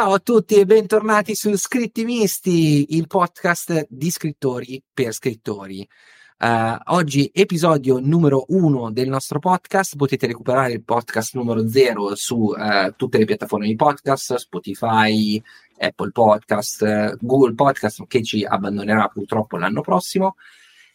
Ciao 0.00 0.14
a 0.14 0.18
tutti 0.18 0.54
e 0.54 0.64
bentornati 0.64 1.34
su 1.34 1.54
Scritti 1.56 2.06
Misti, 2.06 2.96
il 2.96 3.06
podcast 3.06 3.86
di 3.90 4.10
scrittori 4.10 4.82
per 4.94 5.12
scrittori. 5.12 5.86
Uh, 6.38 6.74
oggi 6.94 7.30
episodio 7.34 7.98
numero 7.98 8.46
uno 8.48 8.90
del 8.90 9.10
nostro 9.10 9.40
podcast, 9.40 9.96
potete 9.96 10.26
recuperare 10.26 10.72
il 10.72 10.82
podcast 10.82 11.34
numero 11.34 11.68
zero 11.68 12.14
su 12.14 12.36
uh, 12.36 12.94
tutte 12.96 13.18
le 13.18 13.26
piattaforme 13.26 13.66
di 13.66 13.76
podcast, 13.76 14.36
Spotify, 14.36 15.38
Apple 15.76 16.12
Podcast, 16.12 17.18
Google 17.20 17.52
Podcast 17.52 18.02
che 18.06 18.22
ci 18.22 18.42
abbandonerà 18.42 19.06
purtroppo 19.08 19.58
l'anno 19.58 19.82
prossimo. 19.82 20.36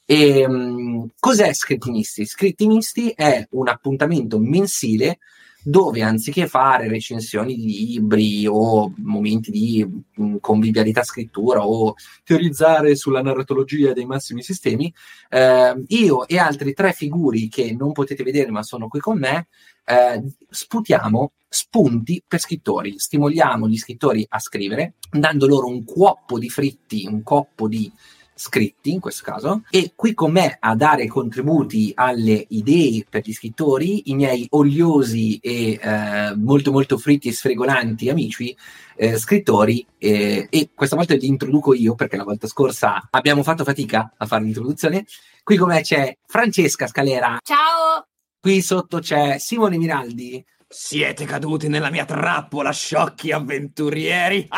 E, 0.04 0.48
um, 0.48 1.08
cos'è 1.20 1.54
Scritti 1.54 1.92
Misti? 1.92 2.26
Scritti 2.26 2.66
Misti 2.66 3.12
è 3.12 3.48
un 3.52 3.68
appuntamento 3.68 4.40
mensile 4.40 5.20
dove 5.68 6.04
anziché 6.04 6.46
fare 6.46 6.88
recensioni 6.88 7.56
di 7.56 7.66
libri 7.66 8.46
o 8.46 8.94
momenti 8.98 9.50
di 9.50 9.84
mh, 9.84 10.36
convivialità 10.40 11.02
scrittura 11.02 11.66
o 11.66 11.96
teorizzare 12.24 12.96
sulla 12.96 13.24
narratologia 13.24 13.92
dei 13.92 14.06
massimi 14.06 14.44
sistemi, 14.44 14.94
eh, 15.28 15.84
io 15.88 16.28
e 16.28 16.38
altri 16.38 16.74
tre 16.74 16.94
figuri 16.94 17.50
che 17.50 17.76
non 17.76 17.94
potete 17.94 18.22
vedere 18.22 18.52
ma 18.52 18.62
sono 18.62 18.88
qui 18.88 19.00
con 19.00 19.18
me, 19.18 19.48
eh, 19.86 20.24
sputiamo 20.48 21.32
spunti 21.50 22.24
per 22.28 22.40
scrittori, 22.40 23.00
stimoliamo 23.00 23.68
gli 23.68 23.78
scrittori 23.78 24.24
a 24.30 24.40
scrivere, 24.40 24.94
dando 25.10 25.48
loro 25.48 25.66
un 25.66 25.84
coppo 25.84 26.38
di 26.38 26.50
fritti, 26.50 27.08
un 27.08 27.24
coppo 27.24 27.68
di 27.68 27.92
scritti 28.36 28.92
in 28.92 29.00
questo 29.00 29.24
caso 29.24 29.64
e 29.70 29.94
qui 29.96 30.14
con 30.14 30.32
me 30.34 30.58
a 30.60 30.76
dare 30.76 31.08
contributi 31.08 31.94
alle 31.96 32.46
idee 32.50 33.06
per 33.10 33.22
gli 33.24 33.32
scrittori 33.32 34.10
i 34.10 34.16
miei 34.16 34.46
oliosi 34.52 35.38
e 35.38 35.80
eh, 35.82 36.36
molto 36.36 36.72
molto 36.74 36.98
fritti 36.98 37.30
e 37.30 37.34
sfregonanti 37.34 38.10
amici 38.10 38.56
eh, 38.98 39.18
scrittori 39.18 39.86
eh, 39.98 40.48
e 40.50 40.70
questa 40.76 40.98
volta 40.98 41.16
li 41.16 41.28
introduco 41.28 41.74
io 41.74 41.96
perché 41.96 42.18
la 42.18 42.24
volta 42.24 42.48
scorsa 42.48 43.08
abbiamo 43.10 43.42
fatto 43.42 43.64
fatica 43.64 44.14
a 44.18 44.26
fare 44.26 44.44
l'introduzione. 44.44 45.06
Qui 45.44 45.58
con 45.58 45.70
me 45.70 45.82
c'è 45.82 46.18
Francesca 46.26 46.88
Scalera. 46.88 47.40
Ciao! 47.42 48.06
Qui 48.40 48.62
sotto 48.62 49.00
c'è 49.00 49.38
Simone 49.40 49.78
Miraldi 49.78 50.44
siete 50.78 51.24
caduti 51.24 51.70
nella 51.70 51.90
mia 51.90 52.04
trappola, 52.04 52.72
sciocchi 52.72 53.32
avventurieri. 53.32 54.50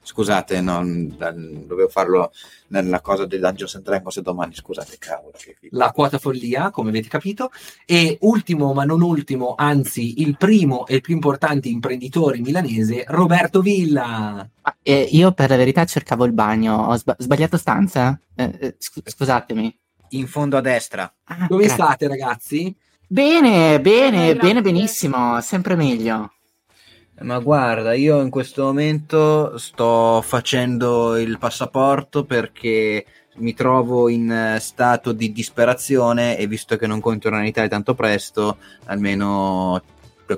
Scusate, 0.00 0.60
non, 0.60 1.12
dovevo 1.66 1.88
farlo 1.88 2.30
nella 2.68 3.00
cosa 3.00 3.26
di 3.26 3.38
Dungeons 3.38 3.74
and 3.74 3.84
Dragons 3.84 4.20
domani, 4.20 4.54
scusate, 4.54 4.96
cavolo. 4.98 5.32
La 5.70 5.90
quota 5.90 6.18
follia, 6.18 6.70
come 6.70 6.90
avete 6.90 7.08
capito. 7.08 7.50
E 7.84 8.18
ultimo, 8.20 8.72
ma 8.74 8.84
non 8.84 9.00
ultimo, 9.00 9.54
anzi 9.56 10.20
il 10.20 10.36
primo 10.36 10.86
e 10.86 10.96
il 10.96 11.00
più 11.00 11.14
importante 11.14 11.68
imprenditore 11.68 12.38
milanese, 12.38 13.04
Roberto 13.08 13.60
Villa. 13.60 14.48
Ah, 14.60 14.76
eh, 14.82 15.08
io 15.10 15.32
per 15.32 15.48
la 15.48 15.56
verità 15.56 15.84
cercavo 15.84 16.26
il 16.26 16.32
bagno, 16.32 16.76
ho 16.76 16.96
sba- 16.96 17.16
sbagliato 17.18 17.56
stanza? 17.56 18.20
Eh, 18.36 18.56
eh, 18.60 18.76
scusatemi. 18.78 19.78
In 20.10 20.28
fondo 20.28 20.58
a 20.58 20.60
destra. 20.60 21.12
Ah, 21.24 21.46
Come 21.48 21.64
grazie. 21.64 21.82
state 21.82 22.08
ragazzi? 22.08 22.76
Bene, 23.06 23.80
bene, 23.80 24.30
eh, 24.30 24.36
bene, 24.36 24.60
benissimo, 24.62 25.40
sempre 25.40 25.76
meglio. 25.76 26.32
Ma 27.20 27.38
guarda, 27.38 27.94
io 27.94 28.20
in 28.20 28.30
questo 28.30 28.64
momento 28.64 29.56
sto 29.58 30.20
facendo 30.22 31.16
il 31.16 31.38
passaporto 31.38 32.24
perché 32.24 33.06
mi 33.36 33.54
trovo 33.54 34.08
in 34.08 34.56
stato 34.58 35.12
di 35.12 35.32
disperazione 35.32 36.36
e 36.36 36.46
visto 36.46 36.76
che 36.76 36.86
non 36.86 37.00
conto 37.00 37.28
in 37.28 37.44
Italia 37.44 37.68
tanto 37.68 37.94
presto, 37.94 38.58
almeno 38.86 39.82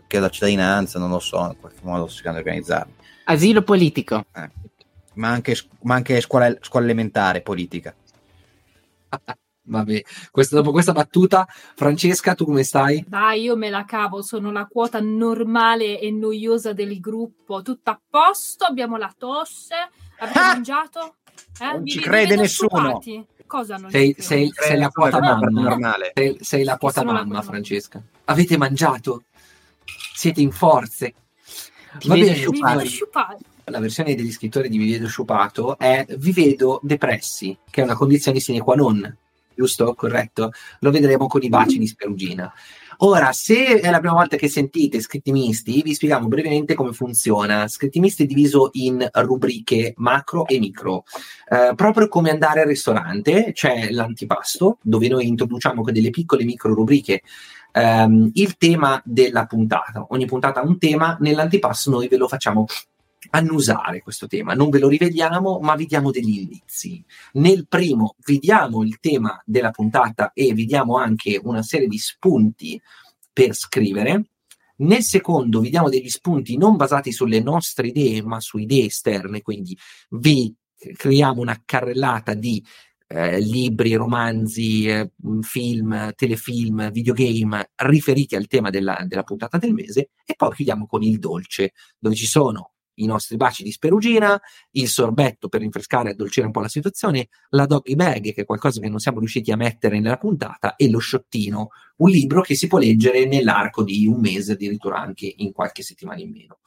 che 0.06 0.18
la 0.18 0.28
cittadinanza, 0.28 0.98
non 0.98 1.10
lo 1.10 1.20
so, 1.20 1.38
in 1.38 1.56
qualche 1.58 1.80
modo 1.82 2.08
si 2.08 2.16
cercando 2.16 2.40
organizzarmi. 2.40 2.92
Asilo 3.24 3.62
politico. 3.62 4.26
Eh, 4.34 4.50
ma 5.14 5.30
anche, 5.30 5.56
ma 5.82 5.94
anche 5.94 6.20
scuola, 6.20 6.54
scuola 6.60 6.84
elementare 6.84 7.40
politica. 7.40 7.94
Vabbè, 9.68 10.02
questa, 10.30 10.56
dopo 10.56 10.70
questa 10.70 10.92
battuta, 10.92 11.46
Francesca, 11.74 12.34
tu 12.34 12.44
come 12.44 12.62
stai? 12.62 13.04
Dai, 13.06 13.42
io 13.42 13.56
me 13.56 13.68
la 13.68 13.84
cavo, 13.84 14.22
sono 14.22 14.52
la 14.52 14.66
quota 14.66 15.00
normale 15.00 15.98
e 15.98 16.10
noiosa 16.10 16.72
del 16.72 17.00
gruppo. 17.00 17.62
Tutto 17.62 17.90
a 17.90 18.00
posto, 18.08 18.64
abbiamo 18.64 18.96
la 18.96 19.12
tosse. 19.16 19.74
Avete 20.18 20.38
ah! 20.38 20.46
mangiato? 20.46 21.16
Eh? 21.60 21.72
Non 21.72 21.82
mi, 21.82 21.90
ci 21.90 22.00
crede 22.00 22.36
nessuno. 22.36 23.00
Cosa 23.46 23.76
non 23.76 23.90
sei, 23.90 24.14
sei, 24.18 24.50
sei 24.52 24.78
la 24.78 24.88
quota 24.88 25.20
mamma. 25.20 25.48
Normale. 25.48 26.12
Sei, 26.14 26.36
sei 26.40 26.64
la 26.64 26.76
quota 26.76 27.04
mamma, 27.04 27.42
Francesca. 27.42 28.02
Avete 28.24 28.56
mangiato? 28.56 29.24
Siete 30.14 30.40
in 30.40 30.50
forze. 30.50 31.14
Ti 31.98 32.08
Va 32.08 32.14
bene, 32.14 32.34
sciupato. 32.34 33.38
La 33.68 33.80
versione 33.80 34.14
degli 34.14 34.30
scrittori 34.30 34.68
di 34.68 34.78
Vi 34.78 34.92
vedo 34.92 35.08
sciupato 35.08 35.76
è 35.76 36.06
Vi 36.18 36.32
vedo 36.32 36.78
depressi, 36.82 37.56
che 37.68 37.80
è 37.80 37.84
una 37.84 37.96
condizione 37.96 38.38
sine 38.38 38.60
qua 38.60 38.76
non 38.76 39.16
giusto? 39.56 39.94
Corretto? 39.94 40.50
Lo 40.80 40.90
vedremo 40.90 41.26
con 41.26 41.42
i 41.42 41.48
baci 41.48 41.78
di 41.78 41.86
Sperugina. 41.86 42.52
Ora, 43.00 43.32
se 43.32 43.80
è 43.80 43.90
la 43.90 43.98
prima 43.98 44.14
volta 44.14 44.36
che 44.36 44.48
sentite 44.48 45.00
Scritti 45.00 45.30
Misti, 45.30 45.82
vi 45.82 45.92
spieghiamo 45.92 46.28
brevemente 46.28 46.74
come 46.74 46.92
funziona. 46.92 47.68
Scritti 47.68 48.00
Misti 48.00 48.22
è 48.22 48.26
diviso 48.26 48.70
in 48.72 49.06
rubriche 49.12 49.92
macro 49.96 50.46
e 50.46 50.58
micro. 50.58 51.04
Eh, 51.48 51.72
proprio 51.74 52.08
come 52.08 52.30
andare 52.30 52.62
al 52.62 52.68
ristorante, 52.68 53.52
c'è 53.52 53.90
l'antipasto, 53.90 54.78
dove 54.80 55.08
noi 55.08 55.26
introduciamo 55.26 55.82
con 55.82 55.92
delle 55.92 56.10
piccole 56.10 56.44
micro 56.44 56.72
rubriche 56.72 57.20
ehm, 57.72 58.30
il 58.32 58.56
tema 58.56 59.00
della 59.04 59.44
puntata. 59.44 60.06
Ogni 60.08 60.24
puntata 60.24 60.60
ha 60.60 60.66
un 60.66 60.78
tema, 60.78 61.16
nell'antipasto 61.20 61.90
noi 61.90 62.08
ve 62.08 62.16
lo 62.16 62.28
facciamo 62.28 62.64
annusare 63.30 64.02
questo 64.02 64.26
tema. 64.26 64.54
Non 64.54 64.70
ve 64.70 64.78
lo 64.78 64.88
rivediamo, 64.88 65.58
ma 65.60 65.74
vi 65.74 65.86
diamo 65.86 66.10
degli 66.10 66.38
indizi. 66.38 67.04
Nel 67.34 67.66
primo 67.66 68.16
vi 68.24 68.38
diamo 68.38 68.82
il 68.82 68.98
tema 69.00 69.40
della 69.44 69.70
puntata 69.70 70.32
e 70.32 70.52
vi 70.52 70.66
diamo 70.66 70.96
anche 70.96 71.40
una 71.42 71.62
serie 71.62 71.88
di 71.88 71.98
spunti 71.98 72.80
per 73.32 73.54
scrivere. 73.54 74.30
Nel 74.78 75.02
secondo 75.02 75.60
vi 75.60 75.70
diamo 75.70 75.88
degli 75.88 76.08
spunti 76.10 76.56
non 76.56 76.76
basati 76.76 77.10
sulle 77.10 77.40
nostre 77.40 77.88
idee, 77.88 78.22
ma 78.22 78.40
su 78.40 78.58
idee 78.58 78.86
esterne, 78.86 79.40
quindi 79.40 79.76
vi 80.10 80.54
creiamo 80.94 81.40
una 81.40 81.60
carrellata 81.64 82.34
di 82.34 82.62
eh, 83.08 83.40
libri, 83.40 83.94
romanzi, 83.94 84.86
eh, 84.86 85.12
film, 85.40 86.12
telefilm, 86.14 86.90
videogame 86.90 87.70
riferiti 87.76 88.36
al 88.36 88.46
tema 88.46 88.68
della, 88.70 89.02
della 89.06 89.22
puntata 89.22 89.58
del 89.58 89.72
mese 89.72 90.10
e 90.24 90.34
poi 90.34 90.52
chiudiamo 90.52 90.86
con 90.86 91.02
il 91.02 91.18
dolce, 91.18 91.72
dove 91.98 92.14
ci 92.14 92.26
sono 92.26 92.72
i 92.96 93.06
nostri 93.06 93.36
baci 93.36 93.62
di 93.62 93.70
sperugina, 93.72 94.40
il 94.72 94.88
sorbetto 94.88 95.48
per 95.48 95.60
rinfrescare 95.60 96.10
e 96.10 96.12
addolcire 96.12 96.46
un 96.46 96.52
po' 96.52 96.60
la 96.60 96.68
situazione, 96.68 97.28
la 97.50 97.66
doggy 97.66 97.94
bag, 97.94 98.32
che 98.32 98.42
è 98.42 98.44
qualcosa 98.44 98.80
che 98.80 98.88
non 98.88 98.98
siamo 98.98 99.18
riusciti 99.18 99.50
a 99.50 99.56
mettere 99.56 99.98
nella 100.00 100.18
puntata, 100.18 100.76
e 100.76 100.88
lo 100.88 100.98
sciottino, 100.98 101.70
un 101.96 102.10
libro 102.10 102.42
che 102.42 102.54
si 102.54 102.66
può 102.66 102.78
leggere 102.78 103.26
nell'arco 103.26 103.82
di 103.82 104.06
un 104.06 104.20
mese, 104.20 104.52
addirittura 104.52 104.98
anche 104.98 105.32
in 105.36 105.52
qualche 105.52 105.82
settimana 105.82 106.20
in 106.20 106.30
meno. 106.30 106.58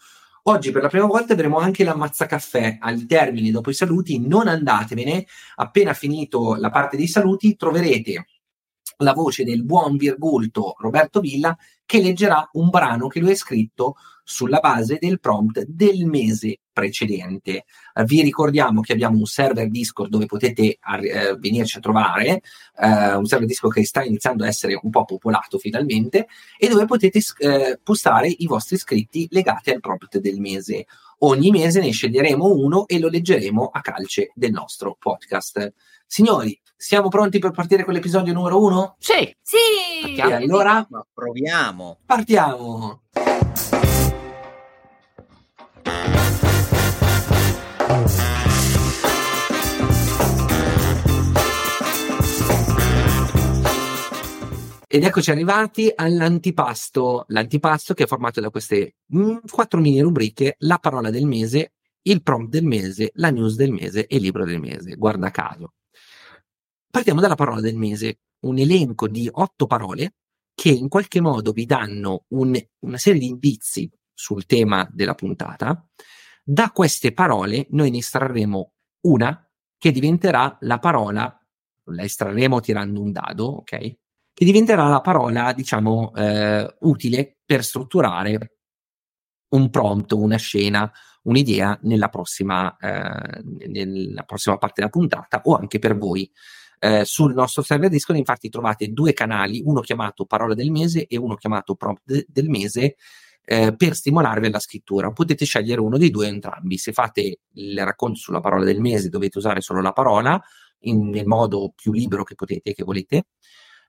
Oggi 0.44 0.72
per 0.72 0.82
la 0.82 0.88
prima 0.88 1.06
volta 1.06 1.34
avremo 1.34 1.58
anche 1.58 1.84
la 1.84 1.96
mazzacaffè 1.96 2.78
al 2.80 3.06
termine 3.06 3.52
dopo 3.52 3.70
i 3.70 3.74
saluti, 3.74 4.20
non 4.20 4.48
andatevene, 4.48 5.26
appena 5.56 5.94
finito 5.94 6.56
la 6.56 6.70
parte 6.70 6.98
dei 6.98 7.08
saluti 7.08 7.56
troverete 7.56 8.26
la 9.02 9.14
voce 9.14 9.44
del 9.44 9.64
buon 9.64 9.98
virgulto 9.98 10.76
Roberto 10.78 11.20
Villa 11.20 11.58
che 11.86 12.02
leggerà 12.02 12.48
un 12.54 12.70
brano 12.70 13.08
che 13.08 13.20
lui 13.20 13.32
ha 13.32 13.36
scritto 13.36 13.96
sulla 14.24 14.60
base 14.60 14.98
del 15.00 15.20
prompt 15.20 15.64
del 15.64 16.06
mese 16.06 16.60
precedente. 16.72 17.66
Uh, 17.96 18.04
vi 18.04 18.22
ricordiamo 18.22 18.82
che 18.82 18.94
abbiamo 18.94 19.18
un 19.18 19.26
server 19.26 19.70
Discord 19.70 20.12
dove 20.12 20.28
potete 20.28 20.78
uh, 20.86 21.36
venirci 21.40 21.80
a 21.80 21.82
trovare, 21.82 22.42
uh, 22.78 23.18
un 23.18 23.26
server 23.26 23.48
Discord 23.48 23.74
che 23.74 23.86
sta 23.86 24.04
iniziando 24.04 24.44
a 24.44 24.48
essere 24.48 24.80
un 24.80 24.92
po' 24.92 25.06
popolato 25.06 25.58
finalmente 25.58 26.28
e 26.60 26.68
dove 26.68 26.86
potete 26.86 27.20
postare 27.82 28.28
i 28.28 28.46
vostri 28.46 28.78
scritti 28.78 29.28
legati 29.32 29.72
al 29.72 29.80
prompt 29.80 30.20
del 30.20 30.40
mese. 30.40 30.86
Ogni 31.20 31.50
mese 31.50 31.80
ne 31.80 31.90
sceglieremo 31.90 32.46
uno 32.46 32.88
e 32.88 33.00
lo 33.00 33.10
leggeremo 33.10 33.72
a 33.74 33.82
calce 33.82 34.32
del 34.36 34.52
nostro 34.52 34.96
podcast. 35.00 35.74
Signori, 36.06 36.58
siamo 36.82 37.10
pronti 37.10 37.40
per 37.40 37.52
partire 37.52 37.84
con 37.84 37.94
l'episodio 37.94 38.32
numero 38.32 38.64
uno? 38.64 38.96
Sì. 39.00 39.36
Sì. 39.42 40.16
E 40.16 40.22
allora? 40.22 40.88
Ma 40.90 41.06
proviamo. 41.14 41.98
Partiamo. 42.06 43.02
Ed 54.92 55.04
eccoci 55.04 55.32
arrivati 55.32 55.92
all'antipasto, 55.94 57.26
l'antipasto 57.28 57.94
che 57.94 58.06
è 58.06 58.08
formato 58.08 58.40
da 58.40 58.50
queste 58.50 58.96
mh, 59.08 59.40
quattro 59.52 59.82
mini 59.82 60.00
rubriche, 60.00 60.56
la 60.60 60.78
parola 60.78 61.10
del 61.10 61.26
mese, 61.26 61.74
il 62.04 62.24
prompt 62.24 62.50
del 62.50 62.64
mese, 62.64 63.12
la 63.16 63.32
news 63.32 63.56
del 63.56 63.74
mese 63.74 64.08
e 64.08 64.16
il 64.16 64.22
libro 64.22 64.46
del 64.46 64.62
mese, 64.62 64.96
guarda 64.96 65.30
caso. 65.30 65.74
Partiamo 66.92 67.22
dalla 67.22 67.36
parola 67.36 67.62
del 67.62 67.76
mese, 67.76 68.22
un 68.46 68.58
elenco 68.58 69.08
di 69.08 69.30
otto 69.32 69.68
parole 69.68 70.16
che 70.56 70.70
in 70.70 70.90
qualche 70.90 71.22
modo 71.22 71.52
vi 71.52 71.66
danno 71.66 72.26
un, 72.30 72.60
una 72.80 72.98
serie 72.98 73.20
di 73.20 73.28
indizi 73.28 73.90
sul 74.12 74.46
tema 74.46 74.90
della 74.92 75.14
puntata. 75.14 75.88
Da 76.44 76.72
queste 76.72 77.14
parole 77.14 77.68
noi 77.70 77.92
ne 77.92 78.00
estrarremo 78.00 78.74
una 79.02 79.48
che 79.78 79.92
diventerà 79.92 80.58
la 80.62 80.80
parola, 80.80 81.40
la 81.86 82.04
estrarremo 82.04 82.60
tirando 82.60 83.02
un 83.02 83.12
dado, 83.12 83.46
ok? 83.46 83.70
Che 84.34 84.46
diventerà 84.46 84.88
la 84.88 85.02
parola, 85.02 85.54
diciamo, 85.54 86.14
eh, 86.16 86.76
utile 86.80 87.38
per 87.46 87.64
strutturare 87.64 88.58
un 89.50 89.70
prompt, 89.70 90.12
una 90.14 90.38
scena, 90.38 90.92
un'idea 91.24 91.78
nella 91.84 92.10
prossima, 92.10 92.76
eh, 92.78 93.42
nella 93.68 94.24
prossima 94.24 94.58
parte 94.58 94.82
della 94.82 94.90
puntata 94.90 95.42
o 95.44 95.56
anche 95.56 95.80
per 95.80 95.98
voi. 95.98 96.30
Eh, 96.80 97.04
sul 97.06 97.34
nostro 97.34 97.62
server 97.62 97.90
Discord 97.90 98.18
infatti 98.18 98.50
trovate 98.50 98.88
due 98.88 99.14
canali, 99.14 99.62
uno 99.66 99.82
chiamato 99.82 100.26
Parola 100.26 100.54
del 100.54 100.72
Mese 100.72 101.06
e 101.08 101.18
uno 101.18 101.36
chiamato 101.36 101.76
Prompt 101.76 102.02
de- 102.06 102.26
del 102.28 102.50
Mese, 102.50 102.96
eh, 103.52 103.76
per 103.76 103.96
stimolarvi 103.96 104.46
alla 104.46 104.60
scrittura. 104.60 105.12
Potete 105.12 105.44
scegliere 105.44 105.82
uno 105.82 105.98
dei 105.98 106.12
due 106.12 106.28
o 106.28 106.30
entrambi. 106.30 106.78
Se 106.78 106.94
fate 106.94 107.40
il 107.54 107.84
racconto 107.84 108.20
sulla 108.20 108.42
parola 108.42 108.64
del 108.64 108.80
mese 108.80 109.10
dovete 109.10 109.40
usare 109.40 109.62
solo 109.62 109.82
la 109.82 109.92
parola 109.92 110.40
in, 110.82 111.10
nel 111.10 111.26
modo 111.26 111.74
più 111.76 111.92
libero 111.92 112.24
che 112.24 112.36
potete, 112.36 112.74
che 112.74 112.84
volete. 112.84 113.26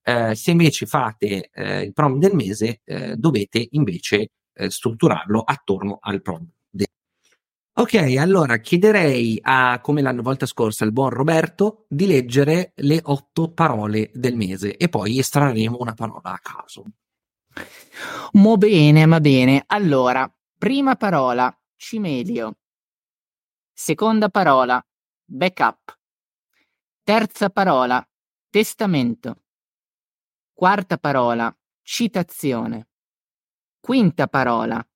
Eh, 0.02 0.34
se 0.34 0.50
invece 0.50 0.86
fate 0.86 1.50
eh, 1.52 1.82
il 1.82 1.92
prompt 1.92 2.20
del 2.20 2.34
mese 2.34 2.80
eh, 2.84 3.16
dovete 3.16 3.66
invece 3.72 4.30
eh, 4.54 4.70
strutturarlo 4.70 5.42
attorno 5.42 5.98
al 6.00 6.22
prompt. 6.22 6.59
Ok, 7.80 7.94
allora 8.18 8.58
chiederei 8.58 9.38
a, 9.40 9.80
come 9.80 10.02
l'anno 10.02 10.20
volta 10.20 10.44
scorsa, 10.44 10.84
al 10.84 10.92
buon 10.92 11.08
Roberto 11.08 11.86
di 11.88 12.06
leggere 12.06 12.72
le 12.74 13.00
otto 13.04 13.54
parole 13.54 14.10
del 14.12 14.36
mese 14.36 14.76
e 14.76 14.90
poi 14.90 15.18
estrarremo 15.18 15.78
una 15.80 15.94
parola 15.94 16.30
a 16.30 16.38
caso. 16.40 16.84
Mo 18.32 18.58
bene, 18.58 19.06
ma 19.06 19.18
bene. 19.18 19.64
Allora, 19.66 20.30
prima 20.58 20.96
parola, 20.96 21.58
cimelio. 21.74 22.58
Seconda 23.72 24.28
parola, 24.28 24.86
backup. 25.24 25.98
Terza 27.02 27.48
parola, 27.48 28.06
testamento. 28.50 29.44
Quarta 30.52 30.98
parola, 30.98 31.58
citazione. 31.80 32.88
Quinta 33.80 34.26
parola, 34.26 34.86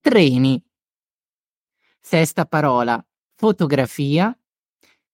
treni. 0.00 0.70
Sesta 2.02 2.44
parola, 2.46 3.02
fotografia. 3.36 4.36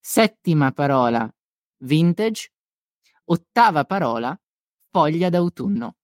Settima 0.01 0.73
parola, 0.73 1.31
vintage. 1.85 2.51
Ottava 3.27 3.85
parola, 3.85 4.39
foglia 4.91 5.29
d'autunno 5.29 5.97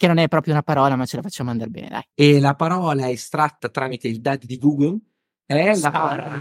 che 0.00 0.06
non 0.06 0.16
è 0.16 0.28
proprio 0.28 0.54
una 0.54 0.62
parola, 0.62 0.96
ma 0.96 1.04
ce 1.04 1.16
la 1.16 1.22
facciamo 1.22 1.50
andare 1.50 1.68
bene, 1.68 1.88
dai. 1.88 2.02
E 2.14 2.40
la 2.40 2.54
parola 2.54 3.10
estratta 3.10 3.68
tramite 3.68 4.08
il 4.08 4.22
dati 4.22 4.46
di 4.46 4.56
Google 4.56 4.98
è 5.44 5.76
la 5.76 5.90
parola 5.90 6.40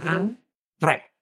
3. 0.78 1.14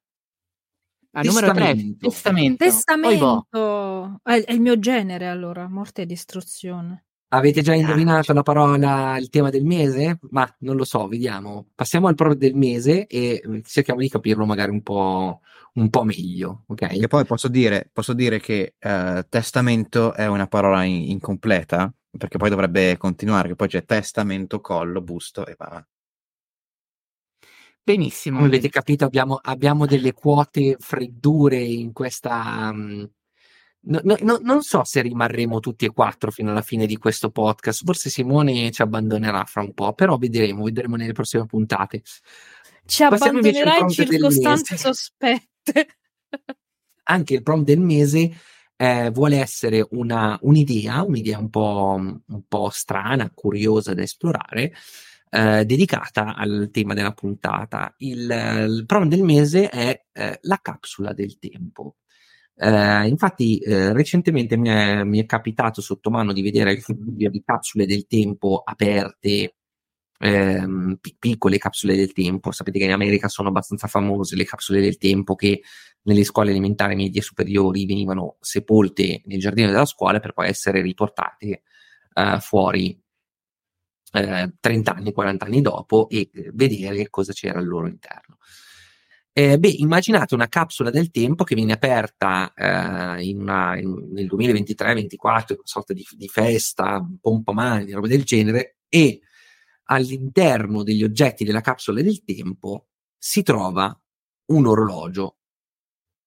A 1.13 1.21
numero 1.24 1.51
3, 1.51 1.95
Testamento. 1.98 2.63
testamento. 2.63 3.48
Poi 3.50 3.59
boh. 3.59 4.19
È 4.21 4.45
il 4.50 4.62
mio 4.62 4.77
genere 4.77 5.27
allora, 5.27 5.68
morte 5.68 6.04
e 6.04 6.06
distruzione. 6.06 7.06
Avete 7.30 7.62
già 7.62 7.74
indovinato 7.74 8.32
la 8.32 8.42
parola, 8.42 9.18
il 9.18 9.30
tema 9.30 9.50
del 9.50 9.66
mese? 9.66 10.18
Ma 10.30 10.50
non 10.60 10.78
lo 10.78 10.86
so, 10.86 11.08
vediamo. 11.08 11.68
Passiamo 11.76 12.08
al 12.08 12.16
prompt 12.16 12.38
del 12.38 12.56
mese 12.56 13.06
e 13.08 13.42
eh, 13.44 13.62
cerchiamo 13.66 14.00
di 14.00 14.08
capirlo 14.08 14.46
magari 14.46 14.72
un 14.72 14.82
po', 14.82 15.42
un 15.74 15.90
po 15.90 16.04
meglio, 16.06 16.64
ok? 16.68 16.84
E 17.02 17.08
poi 17.08 17.26
posso 17.26 17.50
dire, 17.50 17.90
posso 17.92 18.14
dire 18.14 18.40
che 18.40 18.76
eh, 18.80 19.26
testamento 19.28 20.14
è 20.14 20.26
una 20.28 20.48
parola 20.48 20.84
in- 20.84 21.10
incompleta, 21.12 21.94
perché 22.18 22.38
poi 22.38 22.50
dovrebbe 22.50 22.96
continuare, 22.98 23.50
che 23.50 23.56
poi 23.56 23.68
c'è 23.68 23.84
testamento, 23.84 24.62
collo, 24.62 25.02
busto 25.02 25.46
e 25.46 25.56
va. 25.58 25.86
Benissimo. 27.84 28.38
Come 28.38 28.50
avete 28.50 28.70
capito, 28.70 29.06
abbiamo, 29.06 29.40
abbiamo 29.42 29.86
delle 29.86 30.14
quote 30.14 30.76
freddure 30.80 31.58
in 31.60 31.94
questa. 31.94 32.72
mm, 32.74 33.04
no- 33.88 34.01
no- 34.04 34.18
no- 34.22 34.39
non 34.42 34.62
so 34.62 34.84
se 34.84 35.01
rimarremo 35.01 35.60
tutti 35.60 35.86
e 35.86 35.92
quattro 35.92 36.31
fino 36.31 36.51
alla 36.51 36.62
fine 36.62 36.86
di 36.86 36.98
questo 36.98 37.30
podcast. 37.30 37.84
Forse 37.84 38.10
Simone 38.10 38.72
ci 38.72 38.81
abbandonerà 38.81 39.44
fra 39.45 39.62
un 39.62 39.74
po', 39.74 39.94
però 39.94 40.18
vedremo, 40.18 40.63
vedremo 40.63 40.95
nelle 40.95 41.13
prossime 41.13 41.45
puntate. 41.45 42.01
Ci 42.86 43.04
Passiamo 43.07 43.39
abbandonerà 43.39 43.78
in 43.78 43.89
circostanze 43.89 44.78
sospette. 44.78 45.88
Anche 47.10 47.34
il 47.36 47.44
prompt 47.44 47.66
del 47.66 47.80
mese 47.80 48.31
eh, 48.75 49.10
vuole 49.12 49.39
essere 49.39 49.86
una, 49.92 50.38
un'idea, 50.42 51.04
un'idea 51.04 51.40
un 51.40 51.50
po', 51.50 51.95
un 51.98 52.42
po' 52.48 52.69
strana, 52.69 53.31
curiosa 53.33 53.94
da 53.94 54.04
esplorare, 54.04 54.74
eh, 55.30 55.66
dedicata 55.66 56.36
al 56.36 56.69
tema 56.72 56.94
della 56.94 57.13
puntata. 57.13 57.94
Il, 57.98 58.22
il 58.22 58.83
prompt 58.86 59.10
del 59.10 59.24
mese 59.24 59.69
è 59.69 60.06
eh, 60.12 60.40
la 60.42 60.60
capsula 60.62 61.13
del 61.13 61.40
tempo. 61.40 61.95
Eh, 62.59 63.07
infatti, 63.07 63.59
eh, 63.59 63.94
recentemente 63.94 64.57
mi 64.57 64.69
è, 64.69 65.04
mi 65.04 65.19
è 65.19 65.25
capitato 65.27 65.80
sotto 65.81 66.09
mano 66.09 66.33
di 66.33 66.42
vedere 66.42 66.71
alcune 66.71 67.30
di 67.30 67.44
capsule 67.45 67.86
del 67.86 68.07
tempo 68.07 68.62
aperte, 68.65 69.56
ehm, 70.19 70.98
pi- 71.00 71.15
piccole 71.19 71.57
capsule 71.59 71.95
del 71.95 72.13
tempo. 72.13 72.51
Sapete 72.51 72.80
che 72.80 72.86
in 72.86 72.92
America 72.92 73.27
sono 73.27 73.50
abbastanza 73.50 73.88
famose 73.88 74.36
le 74.36 74.45
capsule 74.45 74.81
del 74.81 74.98
tempo 74.98 75.36
che 75.36 75.62
nelle 76.04 76.24
scuole 76.24 76.50
elementari, 76.51 76.95
medie 76.95 77.19
e 77.21 77.24
superiori 77.24 77.86
venivano 77.86 78.38
sepolte 78.39 79.21
nel 79.25 79.39
giardino 79.39 79.68
della 79.69 79.86
scuola 79.86 80.19
per 80.19 80.33
poi 80.33 80.48
essere 80.48 80.81
riportate 80.81 81.63
eh, 82.13 82.39
fuori 82.39 83.00
eh, 84.13 84.54
30 84.59 84.95
anni, 84.95 85.12
40 85.12 85.45
anni 85.45 85.62
dopo 85.62 86.09
e 86.09 86.30
eh, 86.33 86.51
vedere 86.54 87.09
cosa 87.09 87.33
c'era 87.33 87.59
al 87.59 87.68
loro 87.68 87.88
interno. 87.88 88.38
Eh, 89.38 89.60
beh, 89.60 89.69
immaginate 89.69 90.34
una 90.34 90.48
capsula 90.48 90.89
del 90.89 91.12
tempo 91.12 91.44
che 91.44 91.54
viene 91.54 91.74
aperta 91.74 92.51
eh, 92.56 93.24
in 93.24 93.39
una- 93.42 93.78
in- 93.78 94.07
nel 94.12 94.25
2023-2024, 94.25 95.54
una 95.57 95.68
sorta 95.68 95.94
di, 95.94 96.04
di 96.16 96.28
festa, 96.28 97.06
pompa 97.22 97.54
mani, 97.54 97.92
roba 97.92 98.07
del 98.07 98.24
genere, 98.24 98.78
e 98.89 99.19
all'interno 99.89 100.81
degli 100.81 101.04
oggetti 101.04 101.44
della 101.44 101.62
capsula 101.62 102.02
del 102.02 102.23
tempo 102.23 102.88
si 103.16 103.44
trova 103.44 103.95
un 104.54 104.66
orologio, 104.66 105.35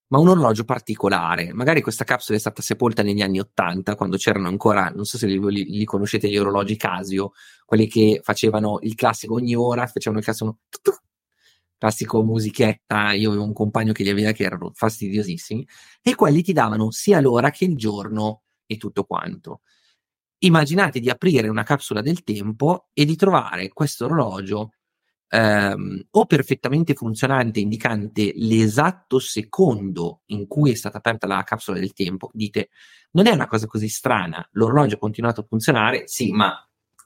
ma 0.09 0.19
un 0.19 0.29
orologio 0.29 0.65
particolare. 0.65 1.53
Magari 1.53 1.83
questa 1.83 2.05
capsula 2.05 2.37
è 2.37 2.41
stata 2.41 2.63
sepolta 2.63 3.03
negli 3.03 3.23
anni 3.23 3.39
80, 3.39 3.95
quando 3.95 4.17
c'erano 4.17 4.49
ancora, 4.49 4.89
non 4.91 5.05
so 5.05 5.19
se 5.19 5.27
li, 5.27 5.39
li- 5.39 5.65
li 5.65 5.85
conoscete, 5.85 6.29
gli 6.29 6.37
orologi 6.37 6.77
Casio, 6.77 7.33
quelli 7.65 7.87
che 7.87 8.21
facevano 8.23 8.79
il 8.83 8.95
classico 8.97 9.35
ogni 9.35 9.55
ora, 9.55 9.87
facevano 9.87 10.19
il 10.19 10.25
classico 10.25 10.59
classico 11.81 12.23
musichetta. 12.23 13.13
Io 13.13 13.31
avevo 13.31 13.45
un 13.45 13.55
compagno 13.55 13.93
che 13.93 14.03
li 14.03 14.11
aveva 14.11 14.33
che 14.33 14.45
erano 14.45 14.71
fastidiosissimi, 14.75 15.67
e 16.03 16.15
quelli 16.15 16.43
ti 16.43 16.53
davano 16.53 16.91
sia 16.91 17.21
l'ora 17.21 17.51
che 17.51 17.65
il 17.65 17.77
giorno 17.77 18.43
e 18.67 18.77
tutto 18.77 19.05
quanto. 19.05 19.63
Immaginate 20.43 21.01
di 21.01 21.09
aprire 21.09 21.49
una 21.49 21.63
capsula 21.63 22.03
del 22.03 22.23
tempo 22.23 22.89
e 22.93 23.05
di 23.07 23.17
trovare 23.17 23.69
questo 23.71 24.05
orologio 24.05 24.73
ehm, 25.29 26.09
o 26.11 26.27
perfettamente 26.27 26.95
funzionante, 26.95 27.61
indicante 27.61 28.33
l'esatto 28.37 29.19
secondo 29.19 30.23
in 30.27 30.47
cui 30.47 30.73
è 30.73 30.75
stata 30.75 30.99
aperta 30.99 31.27
la 31.27 31.43
capsula 31.45 31.79
del 31.79 31.95
tempo, 31.95 32.31
dite, 32.33 32.69
non 33.13 33.27
è 33.27 33.33
una 33.33 33.47
cosa 33.47 33.67
così 33.67 33.89
strana, 33.89 34.47
l'orologio 34.53 34.97
ha 34.97 34.99
continuato 34.99 35.41
a 35.41 35.47
funzionare, 35.49 36.07
sì, 36.07 36.31
ma 36.33 36.55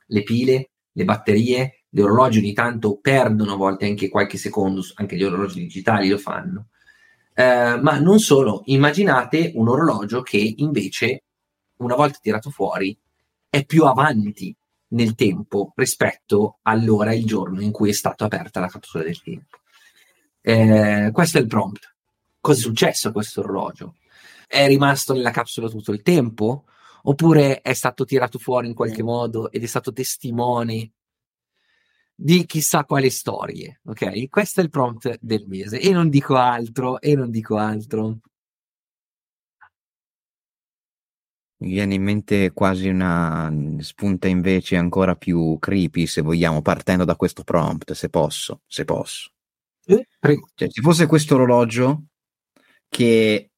le 0.06 0.22
pile, 0.22 0.70
le 0.92 1.04
batterie, 1.04 1.83
gli 1.94 2.00
orologi 2.00 2.40
ogni 2.40 2.52
tanto 2.54 2.98
perdono 3.00 3.52
a 3.52 3.56
volte 3.56 3.86
anche 3.86 4.08
qualche 4.08 4.36
secondo, 4.36 4.84
anche 4.94 5.14
gli 5.14 5.22
orologi 5.22 5.60
digitali 5.60 6.08
lo 6.08 6.18
fanno. 6.18 6.70
Eh, 7.32 7.78
ma 7.80 8.00
non 8.00 8.18
solo, 8.18 8.62
immaginate 8.64 9.52
un 9.54 9.68
orologio 9.68 10.20
che 10.20 10.54
invece, 10.56 11.22
una 11.76 11.94
volta 11.94 12.18
tirato 12.20 12.50
fuori, 12.50 12.98
è 13.48 13.64
più 13.64 13.84
avanti 13.84 14.52
nel 14.88 15.14
tempo 15.14 15.72
rispetto 15.76 16.58
all'ora 16.62 17.12
e 17.12 17.18
il 17.18 17.26
giorno 17.26 17.60
in 17.60 17.70
cui 17.70 17.90
è 17.90 17.92
stata 17.92 18.24
aperta 18.24 18.58
la 18.58 18.66
capsula 18.66 19.04
del 19.04 19.22
tempo. 19.22 19.58
Eh, 20.40 21.10
questo 21.12 21.38
è 21.38 21.42
il 21.42 21.46
prompt. 21.46 21.94
Cosa 22.40 22.58
è 22.58 22.62
successo 22.62 23.06
a 23.06 23.12
questo 23.12 23.38
orologio? 23.38 23.98
È 24.48 24.66
rimasto 24.66 25.12
nella 25.12 25.30
capsula 25.30 25.68
tutto 25.68 25.92
il 25.92 26.02
tempo? 26.02 26.64
Oppure 27.04 27.60
è 27.60 27.72
stato 27.72 28.04
tirato 28.04 28.40
fuori 28.40 28.66
in 28.66 28.74
qualche 28.74 29.04
modo 29.04 29.52
ed 29.52 29.62
è 29.62 29.66
stato 29.66 29.92
testimone 29.92 30.90
di 32.14 32.46
chissà 32.46 32.84
quali 32.84 33.10
storie? 33.10 33.80
Ok, 33.84 34.28
questo 34.28 34.60
è 34.60 34.62
il 34.64 34.70
prompt 34.70 35.18
del 35.20 35.44
mese. 35.46 35.80
E 35.80 35.90
non 35.90 36.08
dico 36.08 36.36
altro, 36.36 37.00
e 37.00 37.14
non 37.14 37.30
dico 37.30 37.56
altro. 37.56 38.18
Mi 41.56 41.70
viene 41.70 41.94
in 41.94 42.02
mente 42.02 42.52
quasi 42.52 42.88
una 42.88 43.50
spunta 43.78 44.28
invece 44.28 44.76
ancora 44.76 45.16
più 45.16 45.56
creepy, 45.58 46.06
se 46.06 46.20
vogliamo, 46.20 46.62
partendo 46.62 47.04
da 47.04 47.16
questo 47.16 47.42
prompt, 47.42 47.92
se 47.92 48.10
posso, 48.10 48.60
se 48.66 48.84
posso. 48.84 49.30
Eh. 49.86 50.06
Cioè, 50.54 50.68
ci 50.68 50.80
fosse 50.80 51.06
questo 51.06 51.34
orologio 51.34 52.04
che, 52.88 53.50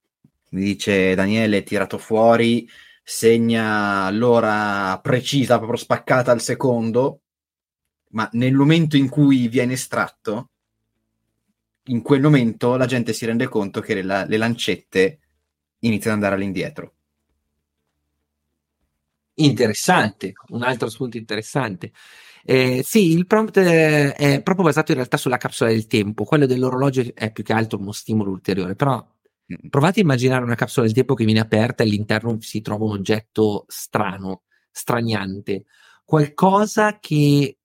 mi 0.50 0.62
dice 0.62 1.14
Daniele, 1.14 1.62
tirato 1.62 1.98
fuori, 1.98 2.68
segna 3.02 4.10
l'ora 4.10 4.98
precisa, 5.00 5.56
proprio 5.58 5.78
spaccata 5.78 6.32
al 6.32 6.40
secondo, 6.40 7.22
ma 8.16 8.28
nel 8.32 8.54
momento 8.54 8.96
in 8.96 9.10
cui 9.10 9.46
viene 9.46 9.74
estratto, 9.74 10.48
in 11.88 12.00
quel 12.00 12.22
momento 12.22 12.76
la 12.76 12.86
gente 12.86 13.12
si 13.12 13.26
rende 13.26 13.46
conto 13.46 13.80
che 13.80 14.00
le, 14.00 14.26
le 14.26 14.36
lancette 14.38 15.18
iniziano 15.80 16.16
ad 16.16 16.22
andare 16.22 16.40
all'indietro. 16.40 16.94
Interessante, 19.34 20.32
un 20.48 20.62
altro 20.62 20.88
spunto 20.88 21.18
interessante. 21.18 21.92
Eh, 22.42 22.82
sì, 22.82 23.10
il 23.10 23.26
prompt 23.26 23.58
è 23.58 24.40
proprio 24.42 24.64
basato 24.64 24.92
in 24.92 24.96
realtà 24.96 25.18
sulla 25.18 25.36
capsula 25.36 25.68
del 25.68 25.86
tempo, 25.86 26.24
quello 26.24 26.46
dell'orologio 26.46 27.04
è 27.12 27.30
più 27.30 27.44
che 27.44 27.52
altro 27.52 27.78
uno 27.78 27.92
stimolo 27.92 28.30
ulteriore, 28.30 28.76
però 28.76 28.96
mm, 28.96 29.68
provate 29.68 30.00
a 30.00 30.04
immaginare 30.04 30.42
una 30.42 30.54
capsula 30.54 30.86
del 30.86 30.94
tempo 30.94 31.12
che 31.12 31.26
viene 31.26 31.40
aperta 31.40 31.82
e 31.82 31.86
all'interno 31.86 32.40
si 32.40 32.62
trova 32.62 32.86
un 32.86 32.92
oggetto 32.92 33.66
strano, 33.68 34.44
straniante, 34.70 35.66
qualcosa 36.02 36.98
che 36.98 37.58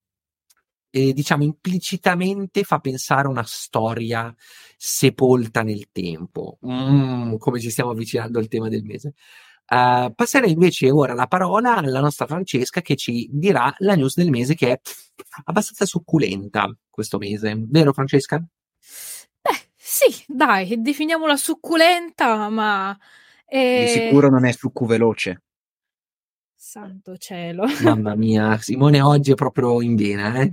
eh, 0.94 1.14
diciamo 1.14 1.42
implicitamente 1.42 2.64
fa 2.64 2.78
pensare 2.78 3.26
a 3.26 3.30
una 3.30 3.44
storia 3.44 4.32
sepolta 4.76 5.62
nel 5.62 5.88
tempo, 5.90 6.58
mm, 6.66 7.36
come 7.36 7.60
ci 7.60 7.70
stiamo 7.70 7.90
avvicinando 7.90 8.38
al 8.38 8.48
tema 8.48 8.68
del 8.68 8.84
mese. 8.84 9.14
Uh, 9.68 10.12
passerei 10.14 10.50
invece 10.50 10.90
ora 10.90 11.14
la 11.14 11.26
parola 11.26 11.76
alla 11.76 12.00
nostra 12.00 12.26
Francesca 12.26 12.82
che 12.82 12.94
ci 12.94 13.28
dirà 13.32 13.72
la 13.78 13.94
news 13.94 14.16
del 14.16 14.28
mese 14.28 14.54
che 14.54 14.72
è 14.72 14.80
abbastanza 15.44 15.86
succulenta 15.86 16.70
questo 16.90 17.16
mese, 17.16 17.54
vero 17.68 17.94
Francesca? 17.94 18.36
Beh, 18.38 19.70
sì, 19.74 20.24
dai, 20.26 20.82
definiamola 20.82 21.36
succulenta, 21.36 22.50
ma... 22.50 22.98
Eh... 23.46 23.84
Di 23.84 24.00
sicuro 24.00 24.28
non 24.28 24.44
è 24.44 24.52
succu 24.52 24.84
veloce. 24.84 25.42
Santo 26.54 27.16
cielo. 27.16 27.64
Mamma 27.82 28.14
mia, 28.14 28.58
Simone 28.58 29.00
oggi 29.00 29.32
è 29.32 29.34
proprio 29.34 29.80
in 29.80 29.94
vena, 29.94 30.40
eh? 30.40 30.52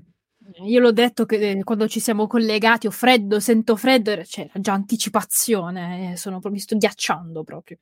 Io 0.64 0.80
l'ho 0.80 0.92
detto 0.92 1.26
che 1.26 1.52
eh, 1.52 1.64
quando 1.64 1.88
ci 1.88 2.00
siamo 2.00 2.28
collegati 2.28 2.88
ho 2.88 2.92
freddo, 2.92 3.40
sento 3.40 3.76
freddo, 3.76 4.16
c'era 4.24 4.52
già 4.56 4.74
anticipazione, 4.74 6.12
eh, 6.12 6.18
sono, 6.18 6.40
mi 6.44 6.60
sto 6.60 6.76
ghiacciando 6.76 7.44
proprio. 7.44 7.78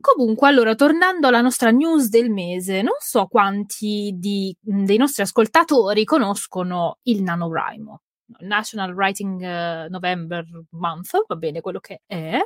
Comunque, 0.00 0.48
allora, 0.48 0.74
tornando 0.74 1.26
alla 1.26 1.40
nostra 1.40 1.70
news 1.70 2.08
del 2.08 2.30
mese, 2.30 2.82
non 2.82 2.96
so 2.98 3.26
quanti 3.26 4.12
di, 4.16 4.54
dei 4.60 4.98
nostri 4.98 5.22
ascoltatori 5.22 6.04
conoscono 6.04 6.98
il 7.04 7.22
NaNoWriMo. 7.22 8.00
National 8.40 8.92
Writing 8.92 9.40
uh, 9.40 9.88
November 9.88 10.44
Month, 10.70 11.24
va 11.26 11.36
bene 11.36 11.60
quello 11.60 11.78
che 11.78 12.02
è, 12.06 12.38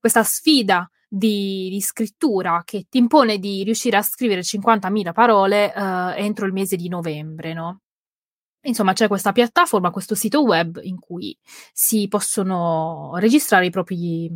questa 0.00 0.24
sfida 0.24 0.90
di, 1.08 1.68
di, 1.70 1.80
scrittura 1.80 2.62
che 2.64 2.86
ti 2.88 2.98
impone 2.98 3.38
di 3.38 3.62
riuscire 3.62 3.96
a 3.96 4.02
scrivere 4.02 4.40
50.000 4.40 5.12
parole 5.12 5.72
uh, 5.74 6.14
entro 6.16 6.46
il 6.46 6.52
mese 6.52 6.76
di 6.76 6.88
novembre, 6.88 7.52
no? 7.52 7.80
Insomma, 8.62 8.92
c'è 8.92 9.08
questa 9.08 9.32
piattaforma, 9.32 9.90
questo 9.90 10.14
sito 10.14 10.42
web 10.42 10.80
in 10.82 10.98
cui 10.98 11.36
si 11.72 12.08
possono 12.08 13.12
registrare 13.16 13.66
i 13.66 13.70
propri, 13.70 14.30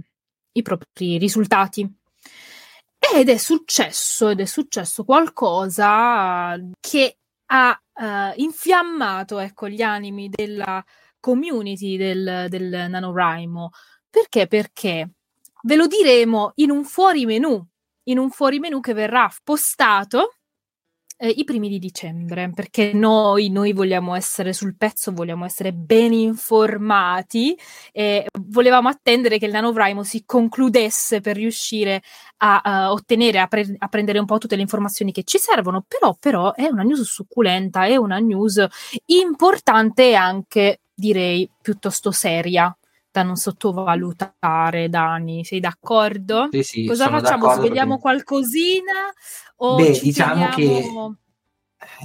i 0.53 0.63
propri 0.63 1.19
risultati. 1.19 1.83
Ed 2.99 3.29
è 3.29 3.37
successo, 3.37 4.31
ed 4.31 4.41
è 4.41 4.47
successo 4.47 5.05
qualcosa 5.05 6.59
che 6.81 7.19
ha 7.47 7.79
uh, 7.93 8.33
infiammato 8.41 9.39
ecco, 9.39 9.69
gli 9.69 9.83
animi 9.83 10.31
della 10.31 10.83
community 11.21 11.99
del, 11.99 12.47
del 12.49 12.87
NaNoWriMo. 12.89 13.71
Perché? 14.09 14.47
Perché 14.47 15.11
ve 15.63 15.77
lo 15.77 15.87
diremo 15.87 16.53
in 16.57 16.71
un 16.71 16.85
fuori 16.85 17.27
menu, 17.27 17.63
in 18.05 18.19
un 18.19 18.31
fuori 18.31 18.59
menu 18.59 18.81
che 18.81 18.95
verrà 18.95 19.31
postato 19.43 20.37
eh, 21.17 21.29
i 21.29 21.45
primi 21.45 21.69
di 21.69 21.79
dicembre, 21.79 22.51
perché 22.55 22.93
noi, 22.93 23.51
noi, 23.51 23.73
vogliamo 23.73 24.15
essere 24.15 24.53
sul 24.53 24.77
pezzo, 24.77 25.13
vogliamo 25.13 25.45
essere 25.45 25.73
ben 25.73 26.13
informati 26.13 27.57
e 27.93 28.27
volevamo 28.49 28.89
attendere 28.89 29.39
che 29.39 29.47
il 29.47 29.53
NanoVrimo 29.53 30.03
si 30.03 30.25
concludesse 30.27 31.21
per 31.21 31.37
riuscire 31.37 32.03
a, 32.39 32.61
a 32.61 32.93
ottenere, 32.93 33.39
a, 33.39 33.47
pre- 33.47 33.75
a, 33.79 33.89
prendere 33.89 34.19
un 34.19 34.27
po' 34.27 34.39
tutte 34.39 34.57
le 34.57 34.63
informazioni 34.63 35.13
che 35.13 35.25
ci 35.25 35.39
servono, 35.39 35.85
però, 35.87 36.17
però 36.19 36.53
è 36.53 36.67
una 36.67 36.83
news 36.83 37.03
succulenta, 37.03 37.87
è 37.87 37.97
una 37.97 38.19
news 38.19 38.65
importante 39.07 40.11
e 40.11 40.15
anche, 40.15 40.81
direi, 40.95 41.49
piuttosto 41.63 42.11
seria 42.11 42.77
da 43.15 43.23
non 43.23 43.37
sottovalutare, 43.37 44.89
Dani. 44.89 45.45
Sei 45.45 45.61
d'accordo? 45.61 46.49
Sì, 46.51 46.63
sì, 46.65 46.85
Cosa 46.85 47.09
facciamo? 47.09 47.49
Svegliamo 47.55 48.01
perché... 48.01 48.01
qualcosina? 48.01 48.93
O 49.59 49.77
Beh, 49.77 50.01
diciamo 50.03 50.49
che 50.49 50.91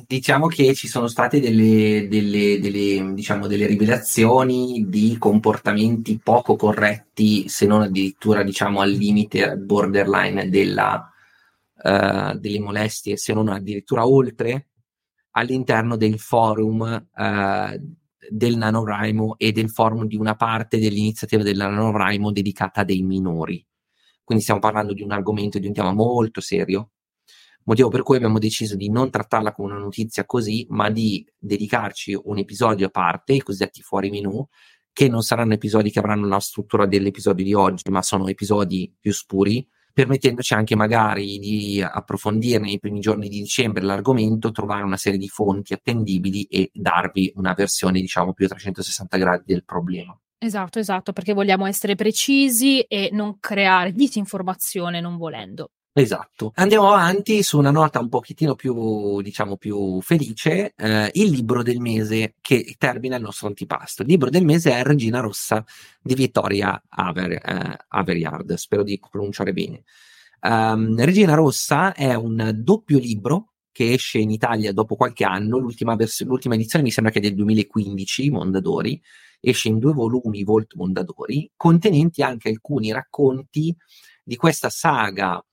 diciamo 0.05 0.45
che 0.47 0.75
ci 0.75 0.87
sono 0.87 1.07
state 1.07 1.39
delle, 1.39 2.07
delle, 2.07 2.59
delle, 2.59 3.13
diciamo, 3.15 3.47
delle, 3.47 3.65
rivelazioni 3.65 4.85
di 4.87 5.17
comportamenti 5.17 6.19
poco 6.21 6.55
corretti, 6.55 7.49
se 7.49 7.65
non 7.65 7.81
addirittura 7.81 8.43
diciamo, 8.43 8.81
al 8.81 8.91
limite, 8.91 9.57
borderline 9.57 10.47
della, 10.49 11.11
uh, 11.81 12.37
delle 12.37 12.59
molestie, 12.59 13.17
se 13.17 13.33
non 13.33 13.47
addirittura 13.47 14.05
oltre, 14.05 14.67
all'interno 15.31 15.95
del 15.95 16.19
forum 16.19 17.07
uh, 17.15 17.97
del 18.29 18.57
NaNoWriMo 18.57 19.37
e 19.37 19.51
del 19.51 19.69
forum 19.69 20.05
di 20.05 20.15
una 20.15 20.35
parte 20.35 20.79
dell'iniziativa 20.79 21.43
del 21.43 21.57
NaNoWriMo 21.57 22.31
dedicata 22.31 22.81
a 22.81 22.83
dei 22.83 23.01
minori. 23.01 23.65
Quindi 24.23 24.43
stiamo 24.43 24.61
parlando 24.61 24.93
di 24.93 25.01
un 25.01 25.11
argomento 25.11 25.59
di 25.59 25.67
un 25.67 25.73
tema 25.73 25.91
molto 25.91 26.39
serio, 26.39 26.91
motivo 27.63 27.89
per 27.89 28.03
cui 28.03 28.15
abbiamo 28.15 28.39
deciso 28.39 28.75
di 28.75 28.89
non 28.89 29.09
trattarla 29.09 29.51
come 29.51 29.71
una 29.71 29.81
notizia 29.81 30.25
così, 30.25 30.65
ma 30.69 30.89
di 30.89 31.25
dedicarci 31.37 32.19
un 32.23 32.37
episodio 32.37 32.87
a 32.87 32.89
parte, 32.89 33.33
i 33.33 33.41
cosiddetti 33.41 33.81
fuori 33.81 34.09
menu, 34.09 34.47
che 34.91 35.07
non 35.07 35.21
saranno 35.21 35.53
episodi 35.53 35.91
che 35.91 35.99
avranno 35.99 36.27
la 36.27 36.39
struttura 36.39 36.85
dell'episodio 36.85 37.43
di 37.43 37.53
oggi, 37.53 37.89
ma 37.89 38.01
sono 38.01 38.27
episodi 38.27 38.93
più 38.99 39.13
spuri, 39.13 39.67
permettendoci 39.99 40.53
anche 40.53 40.77
magari 40.77 41.39
di 41.39 41.81
approfondire 41.81 42.59
nei 42.59 42.79
primi 42.79 43.01
giorni 43.01 43.27
di 43.27 43.41
dicembre 43.41 43.83
l'argomento, 43.83 44.51
trovare 44.51 44.83
una 44.83 44.95
serie 44.95 45.19
di 45.19 45.27
fonti 45.27 45.73
attendibili 45.73 46.43
e 46.43 46.69
darvi 46.73 47.33
una 47.35 47.53
versione, 47.53 47.99
diciamo, 47.99 48.31
più 48.31 48.45
a 48.45 48.49
360 48.49 49.17
gradi 49.17 49.43
del 49.45 49.65
problema. 49.65 50.17
Esatto, 50.37 50.79
esatto, 50.79 51.11
perché 51.11 51.33
vogliamo 51.33 51.65
essere 51.65 51.95
precisi 51.95 52.79
e 52.79 53.09
non 53.11 53.39
creare 53.41 53.91
disinformazione 53.91 55.01
non 55.01 55.17
volendo. 55.17 55.71
Esatto. 55.99 56.53
Andiamo 56.55 56.93
avanti 56.93 57.43
su 57.43 57.57
una 57.57 57.71
nota 57.71 57.99
un 57.99 58.07
pochettino 58.07 58.55
più, 58.55 59.19
diciamo, 59.21 59.57
più 59.57 59.99
felice. 59.99 60.73
Eh, 60.77 61.11
il 61.15 61.29
libro 61.29 61.61
del 61.61 61.81
mese 61.81 62.35
che 62.39 62.75
termina 62.77 63.17
il 63.17 63.21
nostro 63.21 63.47
antipasto. 63.47 64.03
Il 64.03 64.07
libro 64.07 64.29
del 64.29 64.45
mese 64.45 64.71
è 64.71 64.81
Regina 64.81 65.19
Rossa 65.19 65.61
di 66.01 66.15
Vittoria 66.15 66.81
Aver, 66.87 67.31
eh, 67.33 67.77
Averiard. 67.89 68.53
Spero 68.53 68.83
di 68.83 68.97
pronunciare 69.11 69.51
bene. 69.51 69.83
Um, 70.41 70.95
Regina 71.03 71.33
Rossa 71.33 71.93
è 71.93 72.13
un 72.13 72.53
doppio 72.55 72.97
libro 72.97 73.55
che 73.69 73.91
esce 73.91 74.19
in 74.19 74.31
Italia 74.31 74.71
dopo 74.71 74.95
qualche 74.95 75.25
anno. 75.25 75.57
L'ultima, 75.57 75.95
vers- 75.97 76.23
l'ultima 76.23 76.55
edizione 76.55 76.85
mi 76.85 76.91
sembra 76.91 77.11
che 77.11 77.19
è 77.19 77.21
del 77.21 77.35
2015, 77.35 78.29
Mondadori. 78.29 79.01
Esce 79.41 79.67
in 79.67 79.79
due 79.79 79.91
volumi, 79.91 80.45
Volt 80.45 80.75
Mondadori, 80.75 81.51
contenenti 81.57 82.23
anche 82.23 82.47
alcuni 82.47 82.93
racconti 82.93 83.75
di 84.23 84.35
questa 84.37 84.69
saga 84.69 85.43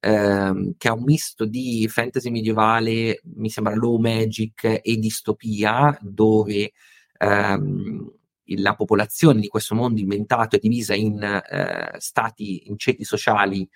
ehm, 0.00 0.74
che 0.76 0.88
ha 0.88 0.92
un 0.92 1.02
misto 1.02 1.44
di 1.44 1.88
fantasy 1.88 2.30
medievale, 2.30 3.20
mi 3.36 3.50
sembra 3.50 3.74
low 3.74 3.98
magic 3.98 4.80
e 4.82 4.96
distopia, 4.96 5.96
dove 6.00 6.72
ehm, 7.18 8.12
la 8.56 8.74
popolazione 8.74 9.40
di 9.40 9.48
questo 9.48 9.74
mondo 9.74 10.00
inventato 10.00 10.56
è 10.56 10.58
divisa 10.58 10.94
in 10.94 11.22
eh, 11.22 11.94
stati, 11.98 12.68
in 12.68 12.78
ceti 12.78 13.04
sociali 13.04 13.68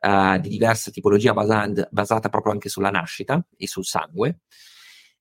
eh, 0.00 0.38
di 0.40 0.48
diversa 0.48 0.90
tipologia 0.90 1.32
basata, 1.32 1.88
basata 1.90 2.28
proprio 2.28 2.52
anche 2.52 2.68
sulla 2.68 2.90
nascita 2.90 3.44
e 3.56 3.66
sul 3.66 3.84
sangue. 3.84 4.40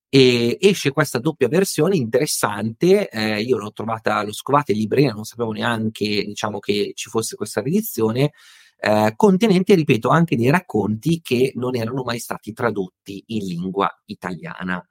E 0.10 0.60
esce 0.62 0.92
questa 0.92 1.18
doppia 1.18 1.48
versione 1.48 1.96
interessante. 1.96 3.10
Eh, 3.10 3.42
io 3.42 3.58
l'ho 3.58 3.72
trovata, 3.72 4.22
l'ho 4.24 4.32
scovata 4.32 4.72
in 4.72 4.78
libreria, 4.78 5.12
non 5.12 5.24
sapevo 5.24 5.52
neanche 5.52 6.24
diciamo, 6.24 6.60
che 6.60 6.92
ci 6.94 7.10
fosse 7.10 7.36
questa 7.36 7.62
riedizione 7.62 8.32
eh, 8.86 9.14
contenente, 9.16 9.76
ripeto, 9.76 10.10
anche 10.10 10.36
dei 10.36 10.50
racconti 10.50 11.22
che 11.22 11.54
non 11.56 11.74
erano 11.74 12.04
mai 12.04 12.20
stati 12.20 12.52
tradotti 12.52 13.24
in 13.28 13.46
lingua 13.46 13.90
italiana. 14.08 14.86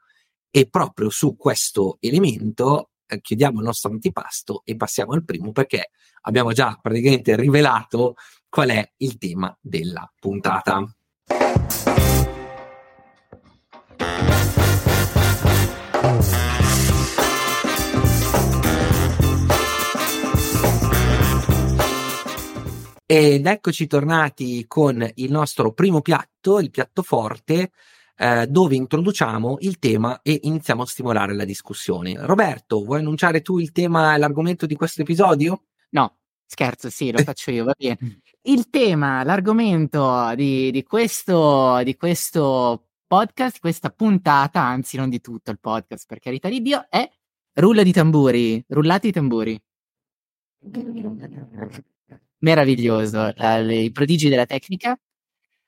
E 0.51 0.67
proprio 0.67 1.11
su 1.11 1.37
questo 1.37 1.99
elemento 2.01 2.93
eh, 3.07 3.21
chiudiamo 3.21 3.59
il 3.59 3.67
nostro 3.67 3.91
antipasto 3.91 4.63
e 4.65 4.77
passiamo 4.77 5.13
al 5.13 5.25
primo 5.25 5.53
perché 5.53 5.91
abbiamo 6.23 6.53
già 6.53 6.79
praticamente 6.81 7.37
rivelato 7.37 8.15
qual 8.49 8.71
è 8.71 8.93
il 8.99 9.19
tema 9.19 9.55
della 9.61 10.11
puntata. 10.19 10.91
Ed 23.05 23.47
eccoci 23.47 23.87
tornati 23.87 24.65
con 24.67 25.07
il 25.17 25.31
nostro 25.31 25.73
primo 25.73 26.01
piatto, 26.01 26.61
il 26.61 26.71
piatto 26.71 27.03
forte, 27.03 27.73
eh, 28.17 28.47
dove 28.47 28.77
introduciamo 28.77 29.57
il 29.61 29.79
tema 29.79 30.21
e 30.23 30.41
iniziamo 30.43 30.83
a 30.83 30.87
stimolare 30.87 31.35
la 31.35 31.45
discussione. 31.45 32.15
Roberto, 32.19 32.85
vuoi 32.85 33.01
annunciare 33.01 33.43
tu 33.43 33.59
il 33.59 33.73
tema 33.73 34.15
e 34.15 34.19
l'argomento 34.19 34.67
di 34.67 34.77
questo 34.77 35.03
episodio? 35.03 35.65
No, 35.91 36.19
scherzo, 36.47 36.89
sì, 36.89 37.11
lo 37.11 37.19
faccio 37.19 37.51
io, 37.51 37.65
va 37.65 37.75
bene. 37.77 38.21
Il 38.43 38.71
tema, 38.71 39.25
l'argomento 39.25 40.33
di, 40.35 40.71
di, 40.71 40.83
questo, 40.83 41.81
di 41.83 41.97
questo 41.97 42.87
podcast, 43.07 43.59
questa 43.59 43.91
puntata, 43.91 44.63
anzi 44.63 44.97
non 44.97 45.09
di 45.09 45.21
tutto 45.21 45.51
il 45.51 45.59
podcast, 45.59 46.07
per 46.07 46.19
carità 46.19 46.49
di 46.49 46.63
Dio, 46.63 46.87
è 46.89 47.09
rulla 47.55 47.83
di 47.83 47.93
tamburi, 47.93 48.65
rullati 48.69 49.09
i 49.09 49.13
tamburi. 49.13 49.63
Meraviglioso, 52.43 53.33
i 53.71 53.91
prodigi 53.93 54.29
della 54.29 54.47
tecnica. 54.47 54.99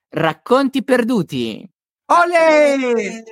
Racconti 0.08 0.82
perduti. 0.82 1.68
Olè! 2.06 3.22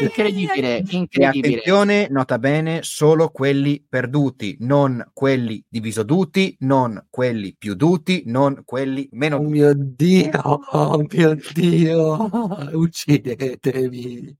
Incredibile, 0.00 0.76
E 0.78 0.84
incredibile. 0.90 1.54
attenzione, 1.56 2.06
nota 2.08 2.38
bene, 2.38 2.82
solo 2.82 3.30
quelli 3.30 3.84
perduti, 3.86 4.56
non 4.60 5.04
quelli 5.12 5.62
divisoduti, 5.68 6.56
non 6.60 7.04
quelli 7.10 7.54
più 7.58 7.74
duti, 7.74 8.22
non 8.26 8.62
quelli 8.64 9.08
meno 9.12 9.36
Oh 9.36 9.40
duti. 9.40 9.50
mio 9.50 9.74
Dio, 9.74 10.40
oh 10.70 11.04
mio 11.12 11.36
Dio, 11.52 12.28
uccidetemi. 12.74 14.36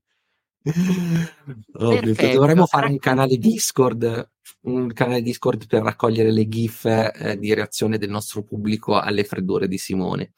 Perfetto. 1.71 2.33
dovremmo 2.33 2.65
fare 2.65 2.87
un 2.87 2.97
canale 2.97 3.37
Discord, 3.37 4.31
un 4.61 4.91
canale 4.93 5.21
Discord 5.21 5.67
per 5.67 5.83
raccogliere 5.83 6.31
le 6.31 6.47
GIF 6.47 6.85
eh, 6.85 7.37
di 7.37 7.53
reazione 7.53 7.97
del 7.97 8.09
nostro 8.09 8.43
pubblico 8.43 8.99
alle 8.99 9.23
freddure 9.23 9.67
di 9.67 9.77
Simone 9.77 10.33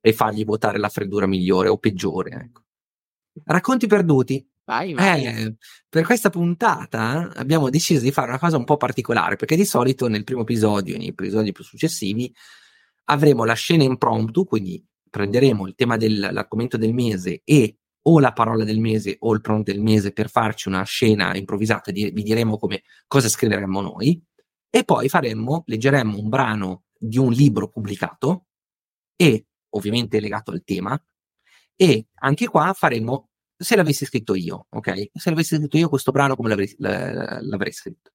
e 0.00 0.12
fargli 0.12 0.44
votare 0.44 0.78
la 0.78 0.88
freddura 0.88 1.26
migliore 1.26 1.68
o 1.68 1.78
peggiore. 1.78 2.30
Ecco. 2.30 2.62
Racconti 3.44 3.86
perduti. 3.86 4.46
Vai, 4.64 4.94
vai. 4.94 5.26
Eh, 5.26 5.56
per 5.88 6.04
questa 6.04 6.30
puntata 6.30 7.30
abbiamo 7.34 7.68
deciso 7.68 8.02
di 8.02 8.12
fare 8.12 8.28
una 8.28 8.38
cosa 8.38 8.56
un 8.56 8.64
po' 8.64 8.78
particolare, 8.78 9.36
perché 9.36 9.56
di 9.56 9.64
solito 9.66 10.08
nel 10.08 10.24
primo 10.24 10.42
episodio 10.42 10.94
e 10.94 10.98
nei 10.98 11.08
episodi 11.08 11.52
più 11.52 11.64
successivi 11.64 12.32
avremo 13.04 13.44
la 13.44 13.52
scena 13.54 13.82
impromptu, 13.82 14.44
quindi 14.44 14.82
prenderemo 15.10 15.66
il 15.66 15.74
tema 15.74 15.96
dell'argomento 15.96 16.76
del 16.76 16.94
mese 16.94 17.42
e 17.44 17.78
o 18.06 18.20
la 18.20 18.32
parola 18.32 18.64
del 18.64 18.80
mese 18.80 19.16
o 19.20 19.32
il 19.32 19.40
prompt 19.40 19.70
del 19.70 19.80
mese 19.80 20.12
per 20.12 20.28
farci 20.28 20.68
una 20.68 20.82
scena 20.84 21.36
improvvisata, 21.36 21.90
di- 21.90 22.10
vi 22.10 22.22
diremo 22.22 22.58
come 22.58 22.82
cosa 23.06 23.28
scriveremmo 23.28 23.80
noi 23.80 24.22
e 24.68 24.84
poi 24.84 25.08
faremmo, 25.08 25.62
leggeremmo 25.66 26.18
un 26.18 26.28
brano 26.28 26.84
di 26.98 27.18
un 27.18 27.30
libro 27.30 27.68
pubblicato 27.68 28.46
e 29.16 29.46
ovviamente 29.70 30.20
legato 30.20 30.50
al 30.50 30.64
tema 30.64 31.00
e 31.76 32.08
anche 32.14 32.46
qua 32.46 32.72
faremo 32.72 33.30
se 33.56 33.76
l'avessi 33.76 34.04
scritto 34.04 34.34
io, 34.34 34.66
ok? 34.70 35.10
Se 35.14 35.30
l'avessi 35.30 35.56
scritto 35.56 35.76
io 35.76 35.88
questo 35.88 36.10
brano 36.10 36.36
come 36.36 36.48
l'avrei, 36.48 36.74
l'avrei 36.78 37.72
scritto. 37.72 38.12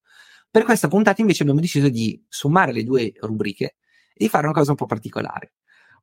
Per 0.51 0.63
questa 0.63 0.87
puntata 0.87 1.21
invece 1.21 1.43
abbiamo 1.43 1.61
deciso 1.61 1.89
di 1.89 2.23
sommare 2.27 2.73
le 2.73 2.83
due 2.83 3.13
rubriche 3.21 3.77
e 4.13 4.23
di 4.23 4.29
fare 4.29 4.45
una 4.45 4.53
cosa 4.53 4.71
un 4.71 4.77
po' 4.77 4.85
particolare. 4.85 5.53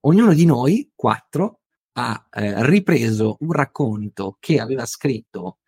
Ognuno 0.00 0.32
di 0.34 0.44
noi, 0.44 0.90
quattro, 0.94 1.62
ha 1.98 2.26
eh, 2.30 2.66
ripreso 2.66 3.36
un 3.40 3.52
racconto 3.52 4.36
che 4.38 4.60
aveva 4.60 4.84
scritto, 4.84 5.58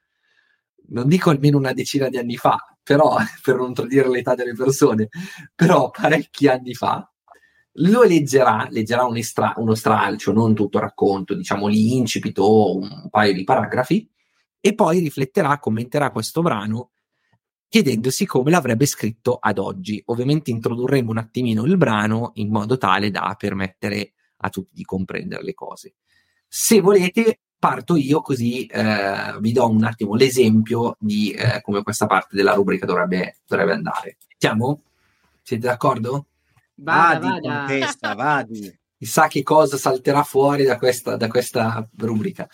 non 0.89 1.09
dico 1.09 1.31
almeno 1.31 1.57
una 1.57 1.73
decina 1.73 2.09
di 2.09 2.19
anni 2.19 2.37
fa, 2.37 2.59
però 2.83 3.17
per 3.43 3.57
non 3.57 3.73
tradire 3.73 4.09
l'età 4.09 4.35
delle 4.35 4.55
persone, 4.55 5.09
però 5.55 5.91
parecchi 5.91 6.47
anni 6.49 6.75
fa, 6.75 7.11
lo 7.81 8.03
leggerà, 8.03 8.67
leggerà 8.71 9.05
un 9.05 9.17
estra- 9.17 9.55
uno 9.57 9.75
stralcio, 9.75 10.33
non 10.33 10.55
tutto 10.55 10.79
il 10.79 10.85
racconto, 10.85 11.35
diciamo 11.35 11.67
l'incipit 11.67 12.39
o 12.39 12.77
un 12.77 13.09
paio 13.09 13.33
di 13.33 13.45
paragrafi, 13.45 14.11
e 14.61 14.75
poi 14.75 14.99
rifletterà, 14.99 15.59
commenterà 15.59 16.11
questo 16.11 16.43
brano 16.43 16.91
chiedendosi 17.69 18.27
come 18.27 18.51
l'avrebbe 18.51 18.87
scritto 18.87 19.39
ad 19.41 19.59
oggi. 19.59 20.03
Ovviamente 20.07 20.51
introdurremo 20.51 21.11
un 21.11 21.19
attimino 21.19 21.65
il 21.65 21.77
brano 21.77 22.33
in 22.35 22.51
modo 22.51 22.77
tale 22.77 23.11
da 23.11 23.35
permettere 23.39 24.15
a 24.39 24.49
tutti 24.51 24.71
di 24.75 24.85
comprendere 24.85 25.43
le 25.43 25.55
cose. 25.55 25.95
Se 26.47 26.81
volete, 26.81 27.41
parto 27.59 27.97
io 27.97 28.21
così 28.21 28.67
eh, 28.67 29.37
vi 29.41 29.53
do 29.53 29.69
un 29.69 29.85
attimo 29.85 30.15
l'esempio 30.15 30.97
di 30.99 31.33
eh, 31.33 31.61
come 31.61 31.83
questa 31.83 32.07
parte 32.07 32.37
della 32.37 32.55
rubrica 32.55 32.87
dovrebbe, 32.87 33.39
dovrebbe 33.47 33.73
andare. 33.73 34.17
Siamo? 34.37 34.83
Siete 35.43 35.67
d'accordo? 35.67 36.27
Vada, 36.75 37.19
Vadi, 37.29 37.47
vada. 37.49 37.59
contesta, 37.67 38.15
vadi. 38.17 38.79
chissà 38.97 39.27
che 39.27 39.43
cosa 39.43 39.77
salterà 39.77 40.23
fuori 40.23 40.65
da 40.65 40.79
questa, 40.79 41.17
da 41.17 41.29
questa 41.29 41.89
rubrica. 41.97 42.49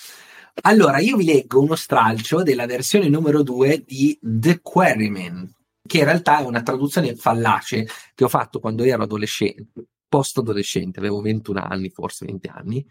Allora, 0.62 0.98
io 0.98 1.16
vi 1.16 1.24
leggo 1.24 1.60
uno 1.60 1.74
stralcio 1.74 2.42
della 2.42 2.66
versione 2.66 3.08
numero 3.08 3.42
2 3.42 3.82
di 3.84 4.16
The 4.22 4.60
Quarryman, 4.60 5.52
che 5.84 5.98
in 5.98 6.04
realtà 6.04 6.38
è 6.38 6.44
una 6.44 6.62
traduzione 6.62 7.16
fallace 7.16 7.86
che 8.14 8.24
ho 8.24 8.28
fatto 8.28 8.60
quando 8.60 8.84
ero 8.84 9.02
adolescente, 9.02 9.88
post-adolescente, 10.14 11.00
avevo 11.00 11.20
21 11.20 11.60
anni, 11.60 11.90
forse 11.90 12.24
20 12.24 12.48
anni, 12.48 12.86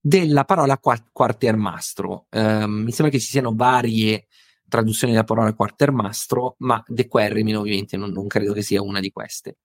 della 0.00 0.44
parola 0.44 0.78
qua- 0.78 1.04
quartiermastro. 1.10 2.26
Ehm, 2.30 2.70
mi 2.84 2.92
sembra 2.92 3.12
che 3.12 3.20
ci 3.20 3.28
siano 3.28 3.52
varie 3.52 4.28
traduzioni 4.68 5.12
della 5.12 5.24
parola 5.24 5.52
quartiermastro, 5.54 6.54
ma 6.58 6.80
The 6.86 7.08
Quarryman 7.08 7.56
ovviamente 7.56 7.96
non, 7.96 8.10
non 8.12 8.28
credo 8.28 8.52
che 8.52 8.62
sia 8.62 8.80
una 8.80 9.00
di 9.00 9.10
queste 9.10 9.56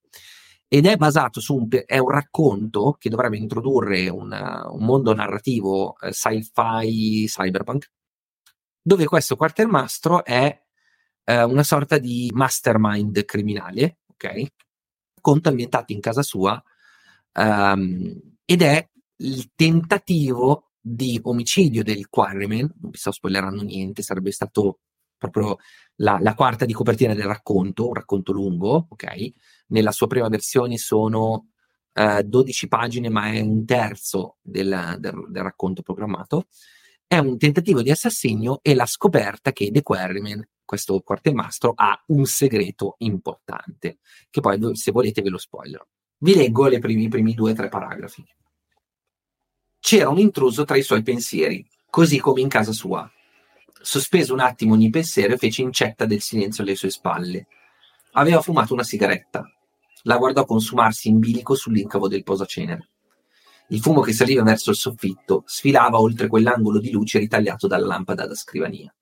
ed 0.69 0.85
è 0.85 0.97
basato 0.97 1.39
su 1.39 1.55
un, 1.55 1.67
è 1.85 1.97
un 1.97 2.09
racconto 2.09 2.97
che 2.99 3.09
dovrebbe 3.09 3.37
introdurre 3.37 4.09
una- 4.09 4.67
un 4.69 4.83
mondo 4.83 5.13
narrativo 5.13 5.97
eh, 5.99 6.11
sci-fi 6.11 7.25
cyberpunk, 7.27 7.91
dove 8.81 9.05
questo 9.05 9.35
quartiermastro 9.35 10.25
è 10.25 10.61
eh, 11.25 11.43
una 11.43 11.63
sorta 11.63 11.99
di 11.99 12.29
mastermind 12.33 13.23
criminale, 13.23 13.99
ok? 14.07 14.45
Racconto 15.15 15.49
ambientato 15.49 15.93
in 15.93 15.99
casa 16.01 16.21
sua 16.21 16.61
ehm, 17.37 18.21
ed 18.45 18.61
è 18.61 18.89
il 19.17 19.51
tentativo 19.55 20.71
di 20.79 21.19
omicidio 21.21 21.83
del 21.83 22.07
Quarryman, 22.09 22.73
non 22.79 22.91
vi 22.91 22.97
sto 22.97 23.11
spoilerando 23.11 23.63
niente, 23.63 24.01
sarebbe 24.01 24.31
stato 24.31 24.79
proprio 25.17 25.57
la, 25.95 26.17
la 26.21 26.35
quarta 26.35 26.65
di 26.65 26.73
copertina 26.73 27.13
del 27.13 27.25
racconto, 27.25 27.87
un 27.87 27.93
racconto 27.93 28.31
lungo, 28.31 28.87
ok? 28.89 29.31
nella 29.67 29.91
sua 29.91 30.07
prima 30.07 30.27
versione 30.29 30.77
sono 30.77 31.49
eh, 31.93 32.23
12 32.23 32.67
pagine, 32.67 33.09
ma 33.09 33.31
è 33.31 33.39
un 33.41 33.65
terzo 33.65 34.37
del, 34.41 34.97
del- 34.99 35.25
del 35.29 35.43
racconto 35.43 35.81
programmato. 35.81 36.47
È 37.05 37.17
un 37.17 37.37
tentativo 37.37 37.81
di 37.81 37.89
assassinio 37.91 38.59
e 38.61 38.75
la 38.75 38.85
scoperta 38.85 39.51
che 39.53 39.71
The 39.71 39.81
Quarryman, 39.81 40.45
questo 40.63 40.99
quartiermastro, 41.01 41.73
ha 41.75 42.01
un 42.07 42.25
segreto 42.25 42.95
importante, 42.99 43.99
che 44.29 44.41
poi 44.41 44.75
se 44.75 44.91
volete 44.91 45.21
ve 45.21 45.29
lo 45.29 45.37
spoilerò. 45.37 45.85
Vi 46.19 46.33
leggo 46.33 46.67
le 46.67 46.79
primi, 46.79 47.03
i 47.03 47.07
primi 47.09 47.35
due 47.35 47.51
o 47.51 47.53
tre 47.53 47.69
paragrafi. 47.69 48.25
C'era 49.79 50.09
un 50.09 50.17
intruso 50.17 50.65
tra 50.65 50.75
i 50.75 50.81
suoi 50.81 51.03
pensieri, 51.03 51.63
così 51.89 52.19
come 52.19 52.41
in 52.41 52.47
casa 52.47 52.71
sua. 52.71 53.09
Sospeso 53.79 54.33
un 54.33 54.39
attimo 54.39 54.73
ogni 54.73 54.89
pensiero 54.89 55.37
fece 55.37 55.61
incetta 55.61 56.05
del 56.05 56.21
silenzio 56.21 56.63
alle 56.63 56.75
sue 56.75 56.89
spalle. 56.89 57.47
Aveva 58.13 58.41
fumato 58.41 58.73
una 58.73 58.83
sigaretta. 58.83 59.47
La 60.03 60.17
guardò 60.17 60.43
consumarsi 60.43 61.07
in 61.07 61.19
bilico 61.19 61.53
sull'incavo 61.53 62.07
del 62.07 62.23
posacenere. 62.23 62.89
Il 63.69 63.79
fumo 63.79 64.01
che 64.01 64.13
saliva 64.13 64.41
verso 64.41 64.71
il 64.71 64.77
soffitto 64.77 65.43
sfilava 65.45 65.99
oltre 65.99 66.27
quell'angolo 66.27 66.79
di 66.79 66.89
luce 66.89 67.19
ritagliato 67.19 67.67
dalla 67.67 67.85
lampada 67.85 68.25
da 68.25 68.33
scrivania. 68.33 68.93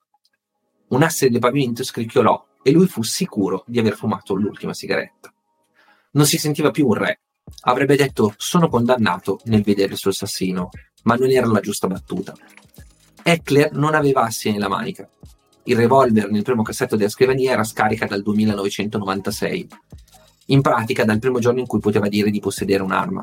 Un 0.88 1.02
asse 1.02 1.30
del 1.30 1.40
pavimento 1.40 1.84
scricchiolò 1.84 2.46
e 2.62 2.72
lui 2.72 2.88
fu 2.88 3.04
sicuro 3.04 3.64
di 3.68 3.80
aver 3.80 3.96
fumato 3.96 4.34
l'ultima 4.34 4.74
sigaretta. 4.74 5.35
Non 6.16 6.26
si 6.26 6.38
sentiva 6.38 6.72
più 6.72 6.88
un 6.88 6.94
re. 6.94 7.20
Avrebbe 7.64 7.98
detto 7.98 8.34
sono 8.38 8.70
condannato 8.70 9.42
nel 9.46 9.64
vedere 9.64 9.94
il 9.94 9.98
suo 9.98 10.12
assassino, 10.12 10.70
ma 11.04 11.16
non 11.16 11.30
era 11.30 11.46
la 11.46 11.60
giusta 11.60 11.88
battuta. 11.88 12.34
Eckler 13.22 13.74
non 13.74 13.96
aveva 13.96 14.22
assi 14.22 14.50
nella 14.50 14.70
manica. 14.70 15.10
Il 15.64 15.76
revolver 15.76 16.32
nel 16.32 16.44
primo 16.44 16.62
cassetto 16.62 16.96
della 16.96 17.10
scrivania 17.10 17.52
era 17.52 17.66
scarica 17.66 18.06
dal 18.06 18.22
2996. 18.22 19.68
In 20.48 20.62
pratica 20.62 21.04
dal 21.04 21.20
primo 21.20 21.40
giorno 21.40 21.60
in 21.60 21.68
cui 21.68 21.80
poteva 21.80 22.08
dire 22.08 22.30
di 22.30 22.40
possedere 22.40 22.84
un'arma. 22.84 23.22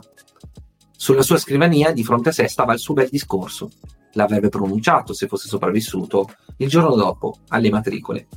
Sulla 0.95 1.23
sua 1.23 1.39
scrivania, 1.39 1.93
di 1.93 2.05
fronte 2.05 2.29
a 2.29 2.33
sé, 2.33 2.47
stava 2.47 2.75
il 2.75 2.79
suo 2.79 2.93
bel 2.93 3.09
discorso. 3.09 3.71
L'avrebbe 4.13 4.51
pronunciato 4.51 5.15
se 5.15 5.29
fosse 5.29 5.49
sopravvissuto 5.49 6.29
il 6.59 6.69
giorno 6.69 6.95
dopo, 6.95 7.39
alle 7.49 7.71
matricole. 7.71 8.29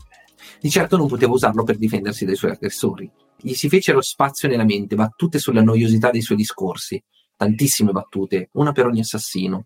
Di 0.62 0.70
certo 0.70 0.96
non 0.96 1.08
poteva 1.08 1.34
usarlo 1.34 1.63
per 1.63 1.76
difendersi 1.76 2.24
dai 2.24 2.36
suoi 2.38 2.52
aggressori. 2.52 3.12
Gli 3.38 3.54
si 3.54 3.69
fecero 3.69 4.02
spazio 4.02 4.48
nella 4.48 4.63
mente, 4.63 4.95
battute 4.95 5.39
sulla 5.39 5.62
noiosità 5.62 6.10
dei 6.10 6.21
suoi 6.21 6.38
discorsi. 6.38 7.02
Tantissime 7.36 7.91
battute, 7.91 8.50
una 8.54 8.71
per 8.71 8.86
ogni 8.86 9.02
assassino. 9.02 9.65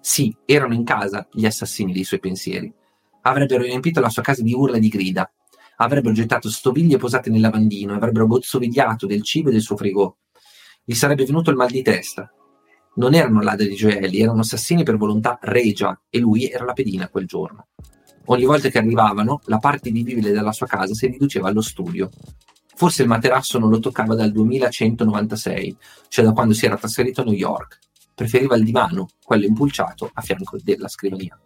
Sì, 0.00 0.34
erano 0.44 0.74
in 0.74 0.84
casa 0.84 1.26
gli 1.30 1.46
assassini 1.46 1.92
dei 1.92 2.04
suoi 2.04 2.20
pensieri. 2.20 2.72
Avrebbero 3.22 3.62
riempito 3.62 4.00
la 4.00 4.08
sua 4.08 4.22
casa 4.22 4.42
di 4.42 4.52
urla 4.52 4.76
e 4.76 4.80
di 4.80 4.88
grida. 4.88 5.30
Avrebbero 5.76 6.14
gettato 6.14 6.50
stoviglie 6.50 6.96
posate 6.96 7.30
nel 7.30 7.40
lavandino, 7.40 7.94
avrebbero 7.94 8.26
gozzovigliato 8.26 9.06
del 9.06 9.22
cibo 9.22 9.48
e 9.48 9.52
del 9.52 9.62
suo 9.62 9.76
frigo. 9.76 10.18
Gli 10.84 10.94
sarebbe 10.94 11.24
venuto 11.24 11.50
il 11.50 11.56
mal 11.56 11.70
di 11.70 11.82
testa. 11.82 12.32
non 12.94 13.14
erano 13.14 13.40
ladri 13.40 13.68
di 13.68 13.74
gioielli, 13.74 14.20
erano 14.20 14.40
assassini 14.40 14.82
per 14.82 14.96
volontà 14.96 15.38
regia 15.42 15.98
e 16.10 16.18
lui 16.18 16.48
era 16.50 16.64
la 16.64 16.74
pedina 16.74 17.08
quel 17.08 17.26
giorno. 17.26 17.68
Ogni 18.26 18.44
volta 18.44 18.68
che 18.68 18.78
arrivavano, 18.78 19.40
la 19.46 19.58
parte 19.58 19.90
vivibile 19.90 20.30
della 20.30 20.52
sua 20.52 20.66
casa 20.66 20.94
si 20.94 21.06
riduceva 21.06 21.48
allo 21.48 21.62
studio. 21.62 22.10
Forse 22.74 23.02
il 23.02 23.08
materasso 23.08 23.58
non 23.58 23.70
lo 23.70 23.78
toccava 23.78 24.14
dal 24.14 24.32
2196, 24.32 25.76
cioè 26.08 26.24
da 26.24 26.32
quando 26.32 26.54
si 26.54 26.66
era 26.66 26.76
trasferito 26.76 27.20
a 27.20 27.24
New 27.24 27.34
York. 27.34 27.78
Preferiva 28.14 28.56
il 28.56 28.64
divano, 28.64 29.08
quello 29.24 29.46
impulciato, 29.46 30.10
a 30.12 30.20
fianco 30.20 30.58
della 30.62 30.88
scrivania. 30.88 31.38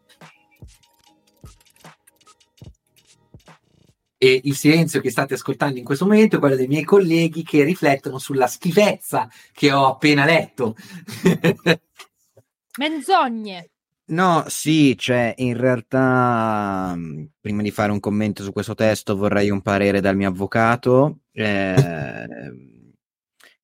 E 4.18 4.40
il 4.44 4.56
silenzio 4.56 5.00
che 5.00 5.10
state 5.10 5.34
ascoltando 5.34 5.78
in 5.78 5.84
questo 5.84 6.06
momento 6.06 6.36
è 6.36 6.38
quello 6.38 6.56
dei 6.56 6.66
miei 6.66 6.84
colleghi 6.84 7.42
che 7.42 7.64
riflettono 7.64 8.18
sulla 8.18 8.46
schifezza 8.46 9.28
che 9.52 9.72
ho 9.72 9.86
appena 9.86 10.24
letto. 10.24 10.74
Menzogne. 12.78 13.70
No, 14.08 14.44
sì, 14.46 14.96
cioè 14.96 15.34
in 15.38 15.56
realtà 15.56 16.94
mm, 16.94 17.24
prima 17.40 17.62
di 17.62 17.72
fare 17.72 17.90
un 17.90 17.98
commento 17.98 18.44
su 18.44 18.52
questo 18.52 18.74
testo 18.74 19.16
vorrei 19.16 19.50
un 19.50 19.62
parere 19.62 20.00
dal 20.00 20.14
mio 20.14 20.28
avvocato 20.28 21.22
eh, 21.32 22.24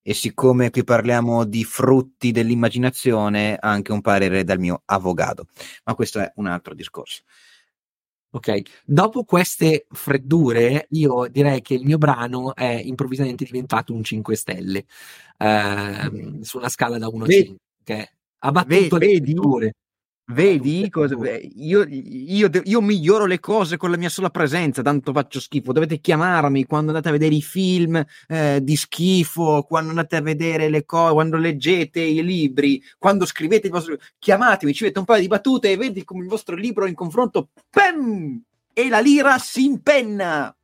e 0.02 0.14
siccome 0.14 0.70
qui 0.70 0.82
parliamo 0.82 1.44
di 1.44 1.62
frutti 1.62 2.32
dell'immaginazione 2.32 3.56
anche 3.60 3.92
un 3.92 4.00
parere 4.00 4.42
dal 4.42 4.58
mio 4.58 4.82
avvocato, 4.86 5.46
ma 5.84 5.94
questo 5.94 6.18
è 6.18 6.32
un 6.36 6.46
altro 6.46 6.74
discorso. 6.74 7.22
Ok, 8.34 8.62
dopo 8.84 9.24
queste 9.24 9.86
freddure, 9.90 10.86
io 10.90 11.28
direi 11.28 11.60
che 11.60 11.74
il 11.74 11.84
mio 11.84 11.98
brano 11.98 12.54
è 12.56 12.80
improvvisamente 12.82 13.44
diventato 13.44 13.92
un 13.92 14.02
5 14.02 14.34
stelle 14.34 14.86
eh, 15.38 16.38
su 16.40 16.56
una 16.56 16.68
scala 16.68 16.98
da 16.98 17.08
1 17.08 17.24
a 17.24 17.28
5. 17.28 17.56
Okay? 17.82 18.06
Ha 18.38 18.50
battuto 18.50 18.98
Vedi? 18.98 19.06
le 19.06 19.16
freddure. 19.16 19.72
Vedi? 20.32 20.88
Cosa- 20.90 21.16
io, 21.54 21.84
io- 21.88 22.50
io 22.64 22.80
miglioro 22.80 23.26
le 23.26 23.38
cose 23.40 23.76
con 23.76 23.90
la 23.90 23.96
mia 23.96 24.08
sola 24.08 24.30
presenza, 24.30 24.82
tanto 24.82 25.12
faccio 25.12 25.40
schifo. 25.40 25.72
Dovete 25.72 25.98
chiamarmi 26.00 26.64
quando 26.66 26.88
andate 26.88 27.08
a 27.08 27.12
vedere 27.12 27.34
i 27.34 27.42
film 27.42 28.02
eh, 28.28 28.60
di 28.62 28.76
schifo, 28.76 29.64
quando 29.68 29.90
andate 29.90 30.16
a 30.16 30.20
vedere 30.20 30.68
le 30.68 30.84
cose, 30.84 31.12
quando 31.12 31.36
leggete 31.36 32.00
i 32.00 32.22
libri, 32.24 32.82
quando 32.98 33.26
scrivete 33.26 33.66
il 33.66 33.72
vostro... 33.72 33.96
Chiamatemi, 34.18 34.72
ci 34.72 34.84
mette 34.84 34.98
un 34.98 35.04
paio 35.04 35.20
di 35.20 35.28
battute 35.28 35.70
e 35.70 35.76
vedi 35.76 36.04
come 36.04 36.22
il 36.22 36.28
vostro 36.28 36.56
libro 36.56 36.86
in 36.86 36.94
confronto... 36.94 37.48
Pem! 37.70 38.42
E 38.72 38.88
la 38.88 39.00
lira 39.00 39.38
si 39.38 39.64
impenna! 39.64 40.54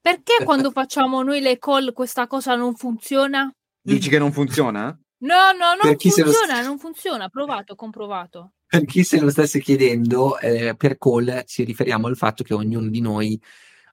Perché 0.00 0.42
quando 0.44 0.70
facciamo 0.72 1.22
noi 1.22 1.40
le 1.40 1.58
call 1.58 1.92
questa 1.92 2.26
cosa 2.26 2.56
non 2.56 2.74
funziona? 2.74 3.52
Dici 3.80 4.08
che 4.08 4.18
non 4.18 4.32
funziona? 4.32 4.96
No, 5.18 5.52
no, 5.56 5.74
non 5.80 5.92
lo 5.92 5.98
funziona, 5.98 6.56
st- 6.56 6.64
non 6.64 6.78
funziona. 6.78 7.28
Provato, 7.28 7.76
comprovato. 7.76 8.52
Per 8.72 8.86
chi 8.86 9.04
se 9.04 9.20
lo 9.20 9.28
stesse 9.28 9.60
chiedendo, 9.60 10.38
eh, 10.38 10.74
per 10.74 10.96
call 10.96 11.44
ci 11.44 11.62
riferiamo 11.62 12.06
al 12.06 12.16
fatto 12.16 12.42
che 12.42 12.54
ognuno 12.54 12.88
di 12.88 13.02
noi 13.02 13.38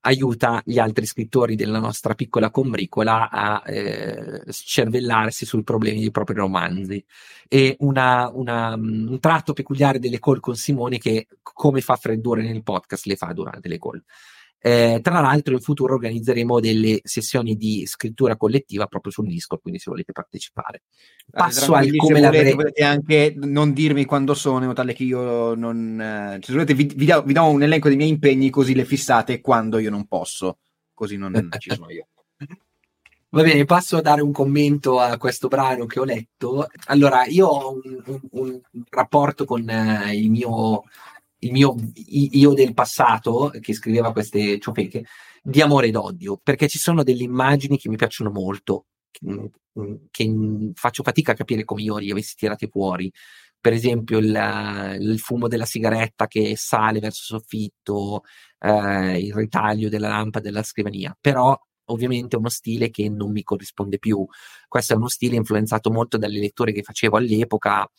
aiuta 0.04 0.62
gli 0.64 0.80
altri 0.80 1.06
scrittori 1.06 1.56
della 1.58 1.80
nostra 1.80 2.16
piccola 2.16 2.50
combricola 2.50 3.30
a 3.30 3.62
eh, 3.70 4.42
scervellarsi 4.48 5.46
sui 5.46 5.64
problemi 5.64 6.00
dei 6.00 6.12
propri 6.12 6.36
romanzi. 6.36 7.04
E 7.50 7.76
una- 7.80 8.30
una- 8.34 8.76
un 8.76 9.20
tratto 9.20 9.52
peculiare 9.52 10.00
delle 10.00 10.20
call 10.20 10.40
con 10.40 10.56
Simone 10.56 10.98
che, 10.98 11.28
come 11.44 11.82
fa 11.82 11.98
freddure 11.98 12.42
nel 12.42 12.64
podcast, 12.64 13.06
le 13.06 13.18
fa 13.18 13.34
durante 13.34 13.68
le 13.68 13.78
call. 13.80 14.02
Eh, 14.62 15.00
tra 15.02 15.22
l'altro, 15.22 15.54
in 15.54 15.62
futuro 15.62 15.94
organizzeremo 15.94 16.60
delle 16.60 17.00
sessioni 17.04 17.56
di 17.56 17.86
scrittura 17.86 18.36
collettiva 18.36 18.88
proprio 18.88 19.12
sul 19.12 19.28
Discord, 19.28 19.62
quindi 19.62 19.80
se 19.80 19.90
volete 19.90 20.12
partecipare. 20.12 20.84
Passo 21.32 21.74
al 21.74 21.88
come 21.96 22.20
volete, 22.20 22.20
l'avrei. 22.20 22.56
potete 22.56 22.84
anche 22.84 23.34
non 23.38 23.72
dirmi 23.72 24.04
quando 24.06 24.34
sono, 24.34 24.74
tale 24.74 24.94
che 24.94 25.04
io 25.04 25.56
non... 25.56 26.00
eh, 26.02 26.40
se 26.42 26.52
volete 26.52 26.74
vi, 26.74 26.92
vi 26.96 27.06
do, 27.06 27.22
vi 27.24 27.34
do 27.34 27.46
un 27.46 27.64
elenco 27.64 27.88
dei 27.88 27.98
miei 27.98 28.10
impegni 28.10 28.50
così 28.50 28.76
le 28.76 28.86
fissate 28.86 29.40
quando 29.40 29.78
io 29.78 29.90
non 29.90 30.08
posso, 30.08 30.58
così 30.94 31.16
non 31.16 31.32
ci 31.58 31.72
sono 31.74 31.90
io. 31.90 32.08
Va 33.32 33.44
bene, 33.44 33.64
passo 33.64 33.98
a 33.98 34.02
dare 34.02 34.24
un 34.24 34.32
commento 34.32 35.00
a 35.00 35.16
questo 35.20 35.48
brano 35.50 35.86
che 35.86 36.00
ho 36.00 36.04
letto. 36.04 36.68
Allora, 36.88 37.26
io 37.28 37.46
ho 37.46 37.74
un, 37.74 38.02
un- 38.06 38.20
un 38.32 38.62
rapporto 38.90 39.46
con 39.46 39.70
eh, 39.70 40.16
il 40.18 40.32
mio, 40.32 40.86
il 41.40 41.52
mio 41.52 41.76
io 41.94 42.54
del 42.54 42.74
passato 42.74 43.52
che 43.60 43.74
scriveva 43.74 44.12
queste 44.12 44.60
ciofeche 44.60 45.06
di 45.42 45.62
amore 45.62 45.88
ed 45.88 45.96
odio, 45.96 46.40
perché 46.42 46.68
ci 46.68 46.80
sono 46.80 47.04
delle 47.04 47.24
immagini 47.24 47.78
che 47.78 47.90
mi 47.90 47.96
piacciono 47.96 48.30
molto, 48.32 48.88
che, 49.12 49.52
che 50.12 50.72
faccio 50.74 51.04
fatica 51.04 51.32
a 51.32 51.36
capire 51.36 51.64
come 51.64 51.82
io 51.82 51.98
li 51.98 52.12
avessi 52.12 52.36
tirate 52.36 52.68
fuori. 52.68 53.12
Per 53.62 53.74
esempio, 53.74 54.20
il, 54.20 54.98
il 55.00 55.20
fumo 55.20 55.48
della 55.50 55.66
sigaretta 55.66 56.28
che 56.28 56.56
sale 56.56 57.00
verso 57.00 57.36
il 57.36 57.42
soffitto, 57.42 58.24
eh, 58.60 59.20
il 59.20 59.34
ritaglio 59.34 59.90
della 59.90 60.08
lampada 60.08 60.46
della 60.46 60.64
scrivania. 60.64 61.18
Però 61.20 61.58
ovviamente 61.86 62.36
è 62.36 62.40
uno 62.40 62.50
stile 62.50 62.90
che 62.90 63.10
non 63.10 63.32
mi 63.32 63.44
corrisponde 63.44 63.98
più. 63.98 64.26
Questo 64.68 64.94
è 64.94 64.96
uno 64.96 65.10
stile 65.10 65.36
influenzato 65.36 65.92
molto 65.92 66.18
dalle 66.18 66.40
letture 66.40 66.72
che 66.72 66.84
facevo 66.84 67.18
all'epoca 67.18 67.90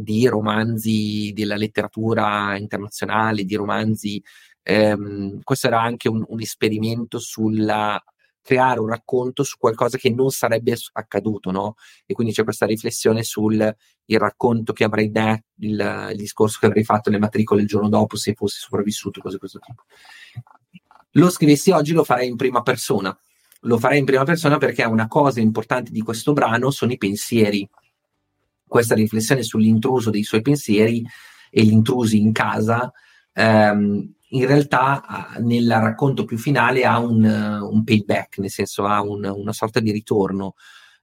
di 0.00 0.26
romanzi 0.26 1.32
della 1.34 1.56
letteratura 1.56 2.56
internazionale, 2.56 3.44
di 3.44 3.54
romanzi. 3.54 4.22
ehm, 4.62 5.40
questo 5.42 5.66
era 5.66 5.80
anche 5.80 6.08
un, 6.08 6.24
un 6.28 6.40
esperimento 6.40 7.18
sulla 7.18 8.02
creare 8.48 8.80
un 8.80 8.88
racconto 8.88 9.42
su 9.42 9.58
qualcosa 9.58 9.98
che 9.98 10.08
non 10.08 10.30
sarebbe 10.30 10.74
accaduto, 10.92 11.50
no? 11.50 11.74
E 12.06 12.14
quindi 12.14 12.32
c'è 12.32 12.44
questa 12.44 12.64
riflessione 12.64 13.22
sul 13.22 13.76
racconto 14.06 14.72
che 14.72 14.84
avrei 14.84 15.10
detto, 15.10 15.44
il, 15.58 16.08
il 16.12 16.16
discorso 16.16 16.56
che 16.58 16.64
avrei 16.64 16.82
fatto 16.82 17.10
nelle 17.10 17.20
matricole 17.20 17.60
il 17.60 17.66
giorno 17.66 17.90
dopo 17.90 18.16
se 18.16 18.32
fossi 18.32 18.58
sopravvissuto, 18.58 19.20
cose 19.20 19.34
di 19.34 19.40
questo 19.40 19.58
tipo. 19.58 19.82
Lo 21.12 21.28
scrivessi 21.28 21.72
oggi 21.72 21.92
lo 21.92 22.04
farei 22.04 22.28
in 22.28 22.36
prima 22.36 22.62
persona, 22.62 23.14
lo 23.62 23.78
farei 23.78 23.98
in 23.98 24.06
prima 24.06 24.24
persona 24.24 24.56
perché 24.56 24.84
una 24.84 25.08
cosa 25.08 25.40
importante 25.40 25.90
di 25.90 26.00
questo 26.00 26.32
brano 26.32 26.70
sono 26.70 26.92
i 26.92 26.96
pensieri. 26.96 27.68
Questa 28.68 28.94
riflessione 28.94 29.42
sull'intruso 29.42 30.10
dei 30.10 30.22
suoi 30.22 30.42
pensieri 30.42 31.04
e 31.50 31.62
gli 31.64 31.72
intrusi 31.72 32.20
in 32.20 32.32
casa, 32.32 32.92
ehm, 33.32 34.12
in 34.30 34.46
realtà 34.46 35.34
nel 35.40 35.70
racconto 35.70 36.24
più 36.24 36.36
finale 36.36 36.84
ha 36.84 36.98
un, 36.98 37.24
un 37.24 37.82
payback, 37.84 38.38
nel 38.38 38.50
senso 38.50 38.84
ha 38.84 39.00
un- 39.02 39.24
una 39.24 39.52
sorta 39.52 39.80
di 39.80 39.90
ritorno. 39.90 40.54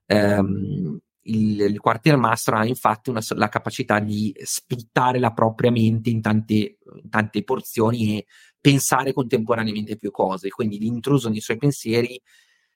Ehm, 0.06 0.99
il, 1.28 1.60
il 1.60 1.80
quartiermastro 1.80 2.56
ha 2.58 2.65
infatti 2.65 3.10
una, 3.10 3.21
la 3.36 3.49
capacità 3.49 3.99
di 3.99 4.32
splittare 4.43 5.17
la 5.19 5.32
propria 5.32 5.71
mente 5.71 6.10
in 6.12 6.21
tante, 6.21 6.78
tante 7.10 7.43
porzioni 7.43 8.17
e 8.19 8.25
pensare 8.62 9.12
contemporaneamente 9.13 9.97
più 9.97 10.12
cose. 10.12 10.49
Quindi 10.49 10.78
l'intruso 10.78 11.30
nei 11.30 11.39
suoi 11.41 11.58
pensieri 11.58 12.21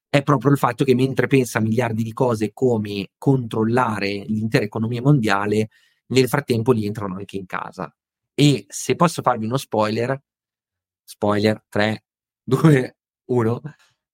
è 0.10 0.24
proprio 0.24 0.52
il 0.52 0.58
fatto 0.58 0.84
che 0.84 0.96
mentre 0.96 1.28
pensa 1.28 1.60
a 1.60 1.62
miliardi 1.62 2.04
di 2.04 2.14
cose 2.14 2.52
come 2.52 3.12
controllare 3.18 4.24
l'intera 4.26 4.66
economia 4.66 5.02
mondiale, 5.02 5.70
nel 6.08 6.28
frattempo 6.28 6.74
gli 6.74 6.86
entrano 6.86 7.16
anche 7.16 7.38
in 7.38 7.46
casa. 7.46 7.94
E 8.34 8.66
se 8.68 8.96
posso 8.96 9.22
farvi 9.22 9.46
uno 9.46 9.58
spoiler, 9.58 10.20
spoiler 11.04 11.64
3, 11.70 12.04
2, 12.44 12.98
1, 13.26 13.62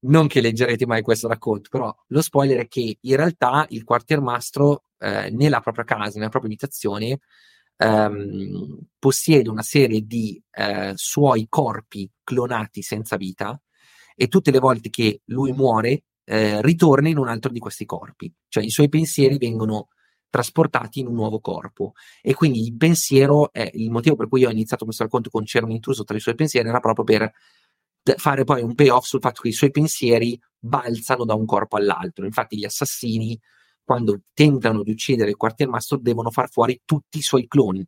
non 0.07 0.27
che 0.27 0.41
leggerete 0.41 0.85
mai 0.85 1.01
questo 1.01 1.27
racconto, 1.27 1.69
però 1.69 1.95
lo 2.07 2.21
spoiler 2.21 2.59
è 2.59 2.67
che 2.67 2.97
in 2.99 3.15
realtà 3.15 3.65
il 3.69 3.83
quartiermastro 3.83 4.83
eh, 4.97 5.29
nella 5.31 5.61
propria 5.61 5.85
casa, 5.85 6.17
nella 6.17 6.29
propria 6.29 6.51
abitazione, 6.51 7.19
ehm, 7.77 8.79
possiede 8.99 9.49
una 9.49 9.61
serie 9.61 10.01
di 10.01 10.41
eh, 10.51 10.91
suoi 10.95 11.47
corpi 11.49 12.09
clonati 12.23 12.81
senza 12.81 13.15
vita 13.15 13.59
e 14.15 14.27
tutte 14.27 14.51
le 14.51 14.59
volte 14.59 14.89
che 14.89 15.21
lui 15.25 15.51
muore 15.51 16.03
eh, 16.23 16.61
ritorna 16.61 17.09
in 17.09 17.17
un 17.17 17.27
altro 17.27 17.51
di 17.51 17.59
questi 17.59 17.85
corpi, 17.85 18.33
cioè 18.47 18.63
i 18.63 18.69
suoi 18.69 18.89
pensieri 18.89 19.37
vengono 19.37 19.89
trasportati 20.29 20.99
in 20.99 21.07
un 21.07 21.13
nuovo 21.13 21.39
corpo. 21.39 21.93
E 22.21 22.33
quindi 22.33 22.61
il 22.61 22.75
pensiero 22.75 23.53
è 23.53 23.69
il 23.73 23.89
motivo 23.91 24.15
per 24.15 24.27
cui 24.27 24.41
io 24.41 24.49
ho 24.49 24.51
iniziato 24.51 24.83
questo 24.83 25.03
racconto 25.03 25.29
con 25.29 25.43
c'era 25.43 25.65
un 25.65 25.71
intruso 25.71 26.03
tra 26.03 26.17
i 26.17 26.19
suoi 26.19 26.35
pensieri 26.35 26.67
era 26.67 26.79
proprio 26.79 27.05
per 27.05 27.31
fare 28.17 28.43
poi 28.43 28.61
un 28.61 28.75
payoff 28.75 29.05
sul 29.05 29.19
fatto 29.19 29.41
che 29.41 29.47
i 29.47 29.53
suoi 29.53 29.71
pensieri 29.71 30.39
balzano 30.59 31.25
da 31.25 31.33
un 31.33 31.45
corpo 31.45 31.77
all'altro. 31.77 32.25
Infatti 32.25 32.57
gli 32.57 32.65
assassini 32.65 33.39
quando 33.83 34.21
tentano 34.33 34.83
di 34.83 34.91
uccidere 34.91 35.29
il 35.29 35.37
quartiermastro 35.37 35.97
devono 35.97 36.31
far 36.31 36.49
fuori 36.49 36.81
tutti 36.83 37.19
i 37.19 37.21
suoi 37.21 37.47
cloni 37.47 37.85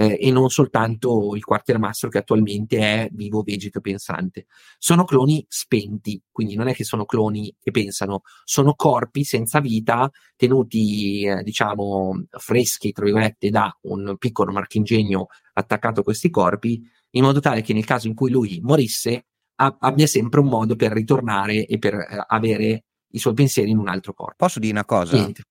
eh, 0.00 0.16
e 0.18 0.30
non 0.30 0.48
soltanto 0.48 1.34
il 1.34 1.44
quartiermastro 1.44 2.08
che 2.08 2.16
attualmente 2.16 2.78
è 2.78 3.08
vivo, 3.12 3.42
vegeto, 3.42 3.82
pensante. 3.82 4.46
Sono 4.78 5.04
cloni 5.04 5.44
spenti, 5.46 6.22
quindi 6.32 6.54
non 6.54 6.68
è 6.68 6.74
che 6.74 6.84
sono 6.84 7.04
cloni 7.04 7.54
che 7.60 7.70
pensano, 7.70 8.22
sono 8.44 8.72
corpi 8.74 9.24
senza 9.24 9.60
vita 9.60 10.10
tenuti, 10.36 11.24
eh, 11.26 11.42
diciamo, 11.42 12.24
freschi, 12.30 12.92
tra 12.92 13.04
virgolette, 13.04 13.50
da 13.50 13.76
un 13.82 14.16
piccolo 14.16 14.52
marchingegno 14.52 15.26
attaccato 15.52 16.00
a 16.00 16.04
questi 16.04 16.30
corpi, 16.30 16.80
in 17.10 17.22
modo 17.22 17.40
tale 17.40 17.60
che 17.60 17.74
nel 17.74 17.84
caso 17.84 18.06
in 18.06 18.14
cui 18.14 18.30
lui 18.30 18.58
morisse 18.62 19.26
a- 19.56 19.76
abbia 19.80 20.06
sempre 20.06 20.40
un 20.40 20.46
modo 20.46 20.76
per 20.76 20.92
ritornare 20.92 21.66
e 21.66 21.78
per 21.78 21.92
eh, 21.94 22.24
avere 22.26 22.84
i 23.10 23.18
suoi 23.18 23.34
pensieri 23.34 23.68
in 23.70 23.76
un 23.76 23.88
altro 23.88 24.14
corpo. 24.14 24.46
Posso 24.46 24.60
dire 24.60 24.72
una 24.72 24.86
cosa? 24.86 25.16
Niente. 25.16 25.42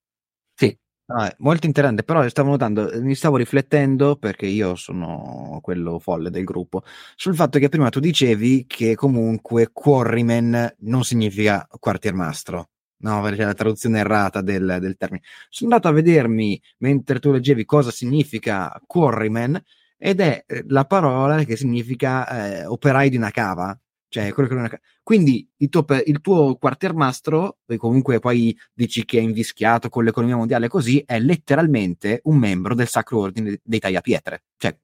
No, 1.11 1.23
è 1.25 1.33
molto 1.39 1.65
interessante, 1.65 2.03
però 2.03 2.27
stavo 2.29 2.49
notando, 2.51 2.87
mi 3.01 3.15
stavo 3.15 3.37
riflettendo 3.37 4.15
perché 4.15 4.45
io 4.45 4.75
sono 4.75 5.57
quello 5.59 5.97
folle 5.97 6.29
del 6.29 6.43
gruppo 6.43 6.83
sul 7.15 7.33
fatto 7.33 7.57
che 7.57 7.67
prima 7.67 7.89
tu 7.89 7.99
dicevi 7.99 8.65
che 8.67 8.93
comunque 8.93 9.71
quarryman 9.73 10.75
non 10.81 11.03
significa 11.03 11.67
quartiermastro. 11.79 12.69
No, 13.01 13.21
perché 13.23 13.41
è 13.41 13.45
la 13.45 13.53
traduzione 13.55 13.99
errata 13.99 14.41
del, 14.41 14.77
del 14.79 14.97
termine. 14.97 15.23
Sono 15.49 15.71
andato 15.73 15.87
a 15.87 15.95
vedermi 15.95 16.61
mentre 16.79 17.17
tu 17.19 17.31
leggevi 17.31 17.65
cosa 17.65 17.89
significa 17.91 18.71
quarryman 18.85 19.59
ed 19.97 20.19
è 20.19 20.43
eh, 20.45 20.63
la 20.67 20.85
parola 20.85 21.43
che 21.43 21.55
significa 21.55 22.59
eh, 22.61 22.65
operaio 22.65 23.09
di 23.09 23.17
una 23.17 23.31
cava. 23.31 23.75
Cioè, 24.09 24.33
quello 24.33 24.49
che 24.49 24.55
non 24.55 24.65
è... 24.65 24.79
Quindi 25.03 25.47
il 25.57 25.69
tuo, 25.69 25.85
il 26.05 26.19
tuo 26.19 26.55
quartiermastro, 26.55 27.59
e 27.67 27.77
comunque 27.77 28.19
poi 28.19 28.57
dici 28.73 29.05
che 29.05 29.19
è 29.19 29.21
invischiato 29.21 29.87
con 29.89 30.03
l'economia 30.03 30.35
mondiale 30.35 30.67
così, 30.67 31.01
è 31.05 31.19
letteralmente 31.19 32.21
un 32.23 32.37
membro 32.37 32.73
del 32.73 32.87
Sacro 32.87 33.19
Ordine 33.19 33.59
dei 33.63 33.79
Tagliapietre. 33.79 34.43
Cioè, 34.57 34.77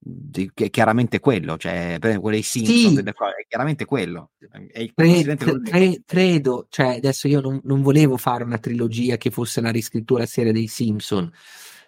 è 0.53 0.69
chiaramente 0.69 1.19
quello, 1.19 1.57
cioè, 1.57 1.97
quello 1.99 2.29
dei 2.29 2.43
Simpson, 2.43 2.95
sì. 2.95 2.99
è 3.03 3.45
chiaramente 3.47 3.85
quello. 3.85 4.31
È 4.71 4.91
Cre- 4.93 5.35
cre- 5.35 6.01
credo, 6.05 6.67
cioè, 6.69 6.95
adesso 6.97 7.27
io 7.27 7.41
non, 7.41 7.59
non 7.63 7.81
volevo 7.81 8.17
fare 8.17 8.43
una 8.43 8.59
trilogia 8.59 9.17
che 9.17 9.31
fosse 9.31 9.59
una 9.59 9.71
riscrittura 9.71 10.25
seria 10.25 10.51
dei 10.51 10.67
Simpson, 10.67 11.31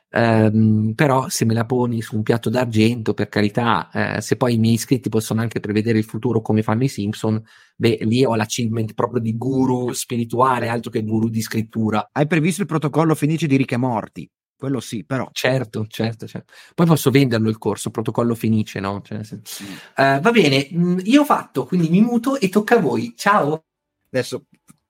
Um, 0.10 0.94
però 0.94 1.28
se 1.28 1.44
me 1.44 1.54
la 1.54 1.66
poni 1.66 2.02
su 2.02 2.16
un 2.16 2.24
piatto 2.24 2.50
d'argento, 2.50 3.14
per 3.14 3.28
carità, 3.28 3.90
eh, 4.18 4.22
se 4.22 4.38
poi 4.38 4.54
i 4.54 4.58
miei 4.58 4.76
iscritti 4.76 5.10
possono 5.10 5.42
anche 5.42 5.60
prevedere 5.60 5.98
il 5.98 6.06
futuro 6.06 6.42
come 6.42 6.64
fanno 6.64 6.86
i 6.86 6.88
Simpson, 6.88 7.42
beh, 7.76 8.00
lì 8.02 8.24
ho 8.24 8.36
l'achievement 8.36 8.94
proprio 8.94 9.22
di 9.22 9.36
guru 9.38 9.92
spirituale, 9.92 10.70
altro 10.70 10.92
che 10.92 11.04
guru 11.04 11.28
di 11.30 11.42
scrittura. 11.42 12.10
Hai 12.12 12.26
previsto 12.26 12.62
il 12.62 12.68
protocollo 12.68 13.16
felice 13.16 13.48
di 13.48 13.58
Ricche 13.58 13.78
Morti? 13.78 14.30
Quello 14.58 14.80
sì, 14.80 15.04
però. 15.06 15.30
Certo, 15.32 15.86
certo, 15.88 16.26
certo. 16.26 16.54
Poi 16.74 16.88
posso 16.88 17.12
venderlo 17.12 17.48
il 17.50 17.60
corso, 17.60 17.92
protocollo 17.92 18.34
Fenice, 18.34 18.80
no? 18.80 19.02
Cioè, 19.04 19.24
se... 19.24 19.36
uh, 19.36 20.20
va 20.20 20.32
bene, 20.32 20.68
mm, 20.74 21.00
io 21.04 21.22
ho 21.22 21.26
fatto, 21.26 21.66
quindi 21.66 21.90
mi 21.90 22.02
muto 22.02 22.40
e 22.40 22.50
tocca 22.50 22.78
a 22.78 22.80
voi. 22.80 23.14
Ciao. 23.16 23.66
Adesso 24.10 24.46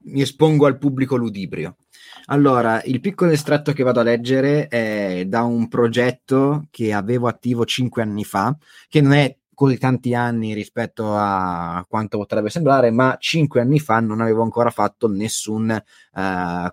mi 0.08 0.22
espongo 0.22 0.65
al 0.65 0.78
pubblico 0.78 1.15
ludibrio. 1.15 1.78
Allora, 2.26 2.82
il 2.84 3.00
piccolo 3.00 3.32
estratto 3.32 3.72
che 3.72 3.84
vado 3.84 4.00
a 4.00 4.04
leggere 4.04 4.67
è 4.67 5.24
da 5.28 5.43
un 5.43 5.67
progetto 5.67 6.67
che 6.72 6.93
avevo 6.93 7.28
attivo 7.28 7.65
cinque 7.65 8.02
anni 8.02 8.26
fa, 8.26 8.56
che 8.89 9.02
non 9.02 9.13
è 9.13 9.36
così 9.58 9.80
tanti 9.80 10.13
anni 10.13 10.54
rispetto 10.54 11.15
a 11.15 11.84
quanto 11.89 12.20
potrebbe 12.20 12.52
sembrare, 12.52 12.91
ma 12.91 13.17
cinque 13.20 13.60
anni 13.60 13.80
fa 13.80 14.00
non 14.00 14.22
avevo 14.22 14.43
ancora 14.43 14.70
fatto 14.70 15.08
nessun 15.08 15.76
uh, 16.12 16.22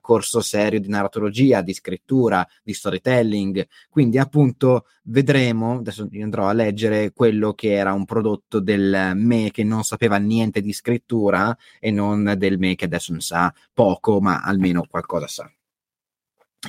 corso 0.02 0.42
serio 0.42 0.78
di 0.78 0.88
narratologia, 0.88 1.62
di 1.62 1.72
scrittura, 1.72 2.46
di 2.62 2.74
storytelling. 2.74 3.66
Quindi, 3.88 4.18
appunto, 4.18 4.84
vedremo. 5.04 5.78
Adesso 5.78 6.10
andrò 6.20 6.46
a 6.46 6.52
leggere 6.52 7.12
quello 7.14 7.54
che 7.54 7.72
era 7.72 7.94
un 7.94 8.04
prodotto 8.04 8.60
del 8.60 9.12
me 9.14 9.50
che 9.50 9.64
non 9.64 9.82
sapeva 9.82 10.18
niente 10.18 10.60
di 10.60 10.74
scrittura 10.74 11.56
e 11.80 11.90
non 11.90 12.34
del 12.36 12.58
me 12.58 12.74
che 12.74 12.84
adesso 12.84 13.14
ne 13.14 13.22
sa 13.22 13.50
poco, 13.72 14.20
ma 14.20 14.42
almeno 14.42 14.84
qualcosa 14.86 15.26
sa. 15.26 15.50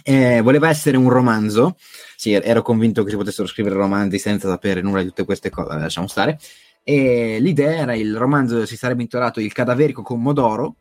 Eh, 0.03 0.41
voleva 0.41 0.69
essere 0.69 0.97
un 0.97 1.09
romanzo, 1.09 1.77
sì, 2.15 2.33
ero 2.33 2.61
convinto 2.61 3.03
che 3.03 3.11
si 3.11 3.15
potessero 3.15 3.47
scrivere 3.47 3.75
romanzi 3.75 4.19
senza 4.19 4.47
sapere 4.49 4.81
nulla 4.81 5.01
di 5.01 5.07
tutte 5.07 5.25
queste 5.25 5.49
cose, 5.49 5.77
lasciamo 5.77 6.07
stare. 6.07 6.37
E 6.83 7.39
l'idea 7.39 7.77
era 7.77 7.95
il 7.95 8.15
romanzo 8.15 8.65
si 8.65 8.77
sarebbe 8.77 9.01
intitolato 9.01 9.39
Il 9.39 9.53
cadaverico 9.53 10.01
Commodoro, 10.01 10.75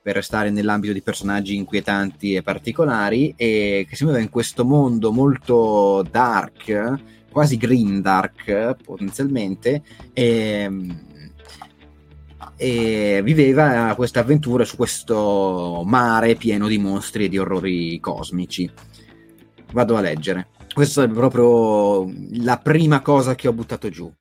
per 0.00 0.14
restare 0.14 0.50
nell'ambito 0.50 0.92
di 0.92 1.02
personaggi 1.02 1.56
inquietanti 1.56 2.34
e 2.34 2.42
particolari, 2.42 3.34
e 3.36 3.86
che 3.88 3.96
si 3.96 4.04
muoveva 4.04 4.22
in 4.22 4.30
questo 4.30 4.64
mondo 4.64 5.10
molto 5.10 6.06
dark, 6.08 7.00
quasi 7.30 7.56
green 7.56 8.00
dark 8.02 8.76
potenzialmente, 8.84 9.82
e 10.12 10.70
e 12.56 13.20
viveva 13.22 13.94
questa 13.94 14.20
avventura 14.20 14.64
su 14.64 14.76
questo 14.76 15.82
mare 15.84 16.36
pieno 16.36 16.68
di 16.68 16.78
mostri 16.78 17.24
e 17.24 17.28
di 17.28 17.38
orrori 17.38 17.98
cosmici. 18.00 18.70
Vado 19.72 19.96
a 19.96 20.00
leggere. 20.00 20.48
Questa 20.72 21.02
è 21.02 21.08
proprio 21.08 22.10
la 22.42 22.58
prima 22.58 23.00
cosa 23.00 23.34
che 23.34 23.48
ho 23.48 23.52
buttato 23.52 23.88
giù. 23.88 24.12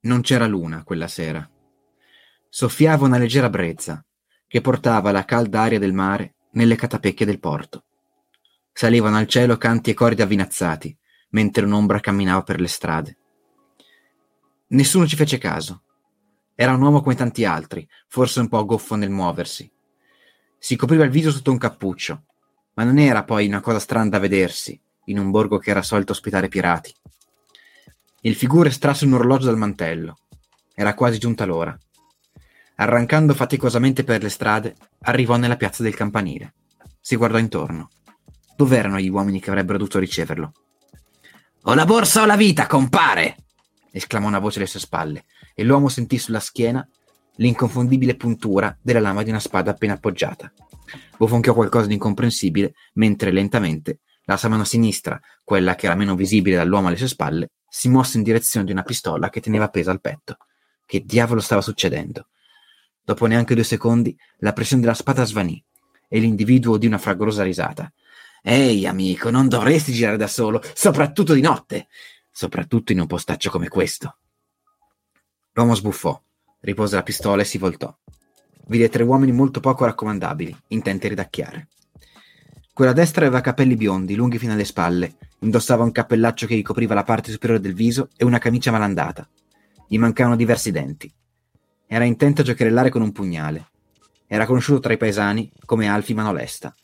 Non 0.00 0.20
c'era 0.20 0.46
luna 0.46 0.84
quella 0.84 1.08
sera. 1.08 1.48
Soffiava 2.48 3.06
una 3.06 3.18
leggera 3.18 3.50
brezza 3.50 4.04
che 4.46 4.60
portava 4.60 5.10
la 5.10 5.24
calda 5.24 5.62
aria 5.62 5.78
del 5.78 5.92
mare 5.92 6.34
nelle 6.52 6.76
catapecchie 6.76 7.26
del 7.26 7.40
porto. 7.40 7.84
Salivano 8.72 9.16
al 9.16 9.26
cielo 9.26 9.56
canti 9.56 9.90
e 9.90 9.94
cori 9.94 10.20
avvinazzati, 10.20 10.96
mentre 11.30 11.64
un'ombra 11.64 12.00
camminava 12.00 12.42
per 12.42 12.60
le 12.60 12.68
strade. 12.68 13.18
Nessuno 14.68 15.06
ci 15.06 15.14
fece 15.14 15.38
caso. 15.38 15.82
Era 16.54 16.72
un 16.72 16.82
uomo 16.82 17.00
come 17.00 17.14
tanti 17.14 17.44
altri, 17.44 17.86
forse 18.08 18.40
un 18.40 18.48
po' 18.48 18.64
goffo 18.64 18.96
nel 18.96 19.10
muoversi. 19.10 19.70
Si 20.58 20.74
copriva 20.74 21.04
il 21.04 21.10
viso 21.10 21.30
sotto 21.30 21.52
un 21.52 21.58
cappuccio, 21.58 22.24
ma 22.74 22.82
non 22.82 22.98
era 22.98 23.22
poi 23.22 23.46
una 23.46 23.60
cosa 23.60 23.78
strana 23.78 24.08
da 24.08 24.18
vedersi, 24.18 24.80
in 25.04 25.18
un 25.18 25.30
borgo 25.30 25.58
che 25.58 25.70
era 25.70 25.82
solito 25.82 26.12
ospitare 26.12 26.48
pirati. 26.48 26.92
Il 28.22 28.34
figura 28.34 28.68
estrasse 28.68 29.04
un 29.04 29.12
orologio 29.12 29.46
dal 29.46 29.56
mantello. 29.56 30.16
Era 30.74 30.94
quasi 30.94 31.18
giunta 31.18 31.44
l'ora. 31.44 31.78
Arrancando 32.76 33.34
faticosamente 33.34 34.02
per 34.02 34.22
le 34.22 34.28
strade, 34.28 34.74
arrivò 35.02 35.36
nella 35.36 35.56
piazza 35.56 35.84
del 35.84 35.94
campanile. 35.94 36.54
Si 37.00 37.14
guardò 37.14 37.38
intorno. 37.38 37.90
Dov'erano 38.56 38.98
gli 38.98 39.08
uomini 39.08 39.40
che 39.40 39.50
avrebbero 39.50 39.78
dovuto 39.78 40.00
riceverlo? 40.00 40.52
Ho 41.62 41.74
la 41.74 41.84
borsa 41.84 42.22
o 42.22 42.26
la 42.26 42.36
vita, 42.36 42.66
compare! 42.66 43.45
Esclamò 43.96 44.28
una 44.28 44.38
voce 44.38 44.58
alle 44.58 44.68
sue 44.68 44.80
spalle, 44.80 45.24
e 45.54 45.64
l'uomo 45.64 45.88
sentì 45.88 46.18
sulla 46.18 46.40
schiena 46.40 46.86
l'inconfondibile 47.36 48.16
puntura 48.16 48.76
della 48.80 49.00
lama 49.00 49.22
di 49.22 49.30
una 49.30 49.40
spada 49.40 49.70
appena 49.70 49.94
appoggiata. 49.94 50.52
Bofonchiò 51.16 51.54
qualcosa 51.54 51.86
di 51.86 51.94
incomprensibile, 51.94 52.74
mentre 52.94 53.30
lentamente 53.30 54.00
la 54.24 54.36
sua 54.36 54.48
mano 54.48 54.64
sinistra, 54.64 55.20
quella 55.44 55.74
che 55.74 55.86
era 55.86 55.94
meno 55.94 56.14
visibile 56.14 56.56
dall'uomo 56.56 56.88
alle 56.88 56.96
sue 56.96 57.08
spalle, 57.08 57.50
si 57.68 57.88
mosse 57.88 58.16
in 58.18 58.22
direzione 58.22 58.66
di 58.66 58.72
una 58.72 58.82
pistola 58.82 59.30
che 59.30 59.40
teneva 59.40 59.64
appesa 59.64 59.90
al 59.90 60.00
petto. 60.00 60.38
Che 60.84 61.02
diavolo 61.04 61.40
stava 61.40 61.60
succedendo? 61.60 62.28
Dopo 63.02 63.26
neanche 63.26 63.54
due 63.54 63.64
secondi, 63.64 64.16
la 64.38 64.52
pressione 64.52 64.82
della 64.82 64.94
spada 64.94 65.24
svanì 65.24 65.62
e 66.08 66.18
l'individuo 66.18 66.76
di 66.76 66.86
una 66.86 66.98
fragorosa 66.98 67.42
risata. 67.42 67.92
Ehi, 68.42 68.86
amico, 68.86 69.30
non 69.30 69.48
dovresti 69.48 69.92
girare 69.92 70.16
da 70.16 70.28
solo, 70.28 70.62
soprattutto 70.74 71.34
di 71.34 71.40
notte, 71.40 71.88
soprattutto 72.36 72.92
in 72.92 73.00
un 73.00 73.06
postaccio 73.06 73.48
come 73.48 73.68
questo. 73.68 74.18
L'uomo 75.52 75.74
sbuffò, 75.74 76.22
ripose 76.60 76.94
la 76.94 77.02
pistola 77.02 77.40
e 77.40 77.46
si 77.46 77.56
voltò. 77.56 77.96
Vide 78.66 78.90
tre 78.90 79.04
uomini 79.04 79.32
molto 79.32 79.58
poco 79.58 79.86
raccomandabili, 79.86 80.54
intenti 80.68 81.06
a 81.06 81.08
ridacchiare. 81.08 81.68
Quella 82.74 82.92
destra 82.92 83.24
aveva 83.24 83.40
capelli 83.40 83.74
biondi, 83.74 84.14
lunghi 84.14 84.36
fino 84.36 84.52
alle 84.52 84.66
spalle, 84.66 85.16
indossava 85.38 85.82
un 85.82 85.92
cappellaccio 85.92 86.46
che 86.46 86.56
gli 86.56 86.62
copriva 86.62 86.92
la 86.92 87.04
parte 87.04 87.32
superiore 87.32 87.62
del 87.62 87.72
viso 87.72 88.10
e 88.18 88.26
una 88.26 88.36
camicia 88.36 88.70
malandata. 88.70 89.26
Gli 89.88 89.96
mancavano 89.96 90.36
diversi 90.36 90.70
denti. 90.70 91.10
Era 91.86 92.04
intento 92.04 92.42
a 92.42 92.44
giocherellare 92.44 92.90
con 92.90 93.00
un 93.00 93.12
pugnale. 93.12 93.70
Era 94.26 94.44
conosciuto 94.44 94.80
tra 94.80 94.92
i 94.92 94.98
paesani 94.98 95.50
come 95.64 95.88
Alfie 95.88 96.14
Manolesta. 96.14 96.74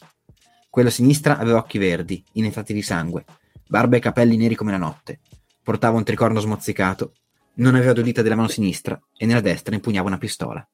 Quello 0.70 0.88
a 0.88 0.92
sinistra 0.92 1.36
aveva 1.36 1.58
occhi 1.58 1.76
verdi, 1.76 2.24
inetati 2.32 2.72
di 2.72 2.80
sangue, 2.80 3.26
barba 3.68 3.98
e 3.98 4.00
capelli 4.00 4.38
neri 4.38 4.54
come 4.54 4.70
la 4.70 4.78
notte. 4.78 5.20
Portava 5.62 5.96
un 5.96 6.04
tricorno 6.04 6.40
smozzicato 6.40 7.14
non 7.54 7.74
aveva 7.74 7.92
due 7.92 8.02
dita 8.02 8.22
della 8.22 8.34
mano 8.34 8.48
sinistra 8.48 8.98
e 9.16 9.26
nella 9.26 9.40
destra 9.40 9.74
impugnava 9.74 10.08
una 10.08 10.18
pistola. 10.18 10.66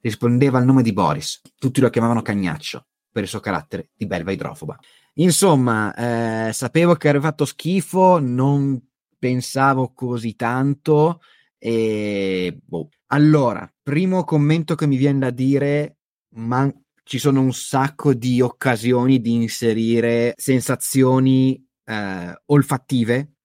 Rispondeva 0.00 0.58
al 0.58 0.64
nome 0.64 0.82
di 0.82 0.92
Boris. 0.92 1.40
Tutti 1.58 1.80
lo 1.80 1.90
chiamavano 1.90 2.22
Cagnaccio 2.22 2.86
per 3.10 3.22
il 3.22 3.28
suo 3.28 3.40
carattere 3.40 3.90
di 3.96 4.06
belva 4.06 4.32
idrofoba. 4.32 4.78
Insomma, 5.14 6.48
eh, 6.48 6.52
sapevo 6.52 6.94
che 6.94 7.08
aveva 7.08 7.28
fatto 7.28 7.44
schifo, 7.44 8.18
non 8.18 8.80
pensavo 9.18 9.92
così 9.92 10.36
tanto. 10.36 11.20
E 11.58 12.60
boh. 12.62 12.88
Allora, 13.06 13.68
primo 13.82 14.22
commento 14.24 14.74
che 14.74 14.86
mi 14.86 14.96
viene 14.96 15.20
da 15.20 15.30
dire, 15.30 15.96
ma 16.34 16.70
ci 17.02 17.18
sono 17.18 17.40
un 17.40 17.52
sacco 17.52 18.12
di 18.12 18.40
occasioni 18.40 19.20
di 19.20 19.32
inserire 19.32 20.34
sensazioni 20.36 21.66
eh, 21.84 22.42
olfattive 22.46 23.37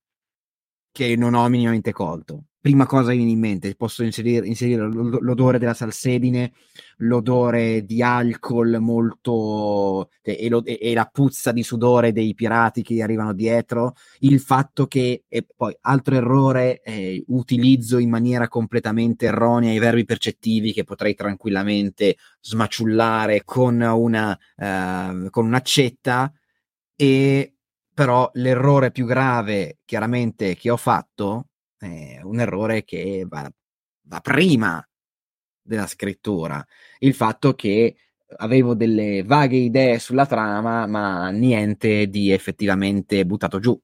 che 0.93 1.17
non 1.17 1.33
ho 1.33 1.49
minimamente 1.49 1.91
colto 1.91 2.45
prima 2.63 2.85
cosa 2.85 3.09
che 3.09 3.17
viene 3.17 3.31
in 3.31 3.39
mente. 3.39 3.75
Posso 3.75 4.03
inserire, 4.03 4.47
inserire 4.47 4.83
l'odore 4.85 5.59
della 5.59 5.73
salsedine, 5.73 6.53
l'odore 6.99 7.83
di 7.83 8.01
alcol 8.01 8.77
molto 8.79 10.09
e, 10.21 10.47
lo, 10.47 10.63
e, 10.63 10.93
la 10.93 11.03
puzza 11.11 11.51
di 11.51 11.61
sudore 11.61 12.13
dei 12.13 12.33
pirati 12.33 12.81
che 12.81 13.03
arrivano 13.03 13.33
dietro, 13.33 13.95
il 14.19 14.39
fatto 14.39 14.87
che, 14.87 15.25
e 15.27 15.45
poi 15.53 15.75
altro 15.81 16.15
errore, 16.15 16.81
eh, 16.83 17.21
utilizzo 17.27 17.97
in 17.97 18.09
maniera 18.09 18.47
completamente 18.47 19.25
erronea 19.25 19.73
i 19.73 19.79
verbi 19.79 20.05
percettivi 20.05 20.71
che 20.71 20.85
potrei 20.85 21.15
tranquillamente 21.15 22.15
smaciullare 22.39 23.43
con 23.43 23.81
una 23.81 24.39
eh, 24.55 25.29
con 25.29 25.45
un'accetta 25.45 26.31
e 26.95 27.52
però 27.93 28.29
l'errore 28.33 28.91
più 28.91 29.05
grave 29.05 29.79
chiaramente 29.85 30.55
che 30.55 30.69
ho 30.69 30.77
fatto 30.77 31.49
è 31.77 32.19
un 32.23 32.39
errore 32.39 32.83
che 32.83 33.25
va, 33.27 33.49
va 34.03 34.19
prima 34.19 34.85
della 35.61 35.87
scrittura. 35.87 36.65
Il 36.99 37.13
fatto 37.13 37.53
che 37.53 37.95
avevo 38.37 38.73
delle 38.73 39.23
vaghe 39.23 39.57
idee 39.57 39.99
sulla 39.99 40.25
trama, 40.25 40.87
ma 40.87 41.29
niente 41.29 42.07
di 42.07 42.31
effettivamente 42.31 43.25
buttato 43.25 43.59
giù. 43.59 43.79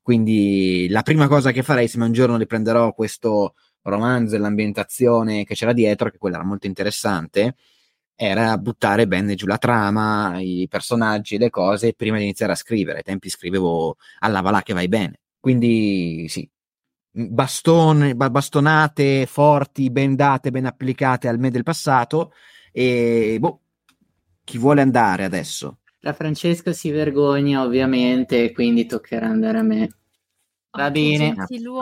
Quindi 0.00 0.88
la 0.90 1.02
prima 1.02 1.28
cosa 1.28 1.52
che 1.52 1.62
farei 1.62 1.88
se 1.88 1.98
un 1.98 2.12
giorno 2.12 2.36
riprenderò 2.36 2.92
questo 2.92 3.54
romanzo 3.82 4.34
e 4.34 4.38
l'ambientazione 4.38 5.44
che 5.44 5.54
c'era 5.54 5.72
dietro, 5.72 6.10
che 6.10 6.18
quella 6.18 6.36
era 6.36 6.44
molto 6.44 6.66
interessante, 6.66 7.56
era 8.24 8.56
buttare 8.56 9.08
bene 9.08 9.34
giù 9.34 9.46
la 9.46 9.58
trama, 9.58 10.38
i 10.38 10.68
personaggi, 10.70 11.38
le 11.38 11.50
cose 11.50 11.92
prima 11.92 12.18
di 12.18 12.22
iniziare 12.22 12.52
a 12.52 12.56
scrivere. 12.56 12.98
Ai 12.98 13.02
tempi 13.02 13.28
scrivevo 13.28 13.96
alla 14.20 14.40
valà 14.40 14.62
che 14.62 14.72
vai 14.72 14.86
bene. 14.86 15.18
Quindi 15.40 16.26
sì, 16.28 16.48
bastone, 17.10 18.14
bastonate 18.14 19.26
forti, 19.26 19.90
ben 19.90 20.14
date, 20.14 20.52
ben 20.52 20.66
applicate 20.66 21.26
al 21.26 21.40
me 21.40 21.50
del 21.50 21.64
passato. 21.64 22.32
E 22.70 23.38
boh, 23.40 23.60
chi 24.44 24.56
vuole 24.56 24.82
andare 24.82 25.24
adesso? 25.24 25.78
La 25.98 26.12
Francesca 26.12 26.72
si 26.72 26.90
vergogna, 26.90 27.62
ovviamente, 27.62 28.52
quindi 28.52 28.86
toccherà 28.86 29.26
andare 29.26 29.58
a 29.58 29.62
me. 29.62 29.88
Va 30.74 30.90
bene. 30.90 31.34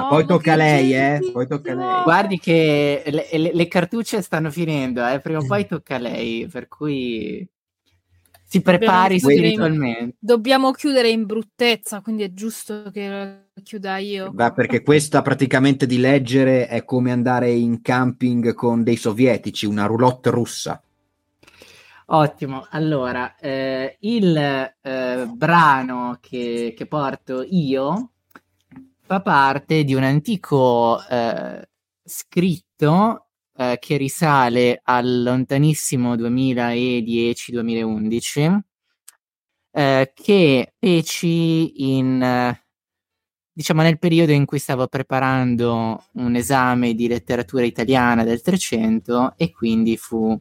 poi 0.09 0.27
tocca 0.27 0.55
a 0.55 0.57
lei, 0.57 0.95
eh? 0.95 1.31
Poi 1.33 1.47
tocca 1.47 1.73
a 1.73 1.75
lei. 1.75 2.03
Guardi 2.03 2.39
che 2.41 3.03
le, 3.07 3.29
le, 3.39 3.51
le, 3.55 3.69
cartucce 3.69 4.21
stanno 4.21 4.51
finendo, 4.51 5.07
eh? 5.07 5.21
Prima 5.21 5.39
o 5.39 5.47
poi 5.47 5.65
tocca 5.67 5.95
a 5.95 5.99
lei, 5.99 6.49
per 6.49 6.67
cui 6.67 7.49
si 8.51 8.63
prepari 8.63 9.21
dobbiamo 9.21 9.41
spiritualmente. 9.41 10.03
In, 10.03 10.13
dobbiamo 10.19 10.73
chiudere 10.73 11.09
in 11.09 11.25
bruttezza, 11.25 12.01
quindi 12.01 12.25
è 12.25 12.33
giusto 12.33 12.91
che 12.93 13.51
chiuda 13.63 13.99
io. 13.99 14.33
Beh, 14.33 14.53
perché 14.55 14.83
questa 14.83 15.23
praticamente 15.23 15.87
di 15.87 15.99
leggere 15.99 16.67
è 16.67 16.85
come 16.85 17.13
andare 17.13 17.53
in 17.53 17.83
camping 17.83 18.55
con 18.55 18.83
dei 18.83 18.97
sovietici, 18.97 19.67
una 19.67 19.87
roulotte 19.87 20.31
russa. 20.31 20.83
Ottimo, 22.07 22.67
allora 22.71 23.37
eh, 23.37 23.99
il 24.01 24.37
eh, 24.37 25.31
brano 25.33 26.19
che, 26.21 26.75
che, 26.77 26.87
porto 26.87 27.47
io 27.49 28.11
fa 29.11 29.23
parte 29.23 29.83
di 29.83 29.95
un 29.95 30.05
antico 30.05 31.05
eh, 31.09 31.69
scritto 32.05 33.31
eh, 33.57 33.77
che 33.81 33.97
risale 33.97 34.81
al 34.85 35.25
lontanissimo 35.25 36.15
2010-2011 36.15 38.59
eh, 39.73 40.13
che 40.15 40.75
feci 40.79 41.97
in 41.97 42.57
diciamo 43.53 43.83
nel 43.83 43.99
periodo 43.99 44.31
in 44.31 44.45
cui 44.45 44.61
stavo 44.61 44.87
preparando 44.87 46.05
un 46.13 46.37
esame 46.37 46.95
di 46.95 47.09
letteratura 47.09 47.65
italiana 47.65 48.23
del 48.23 48.41
300 48.41 49.35
e 49.37 49.51
quindi 49.51 49.97
fu 49.97 50.41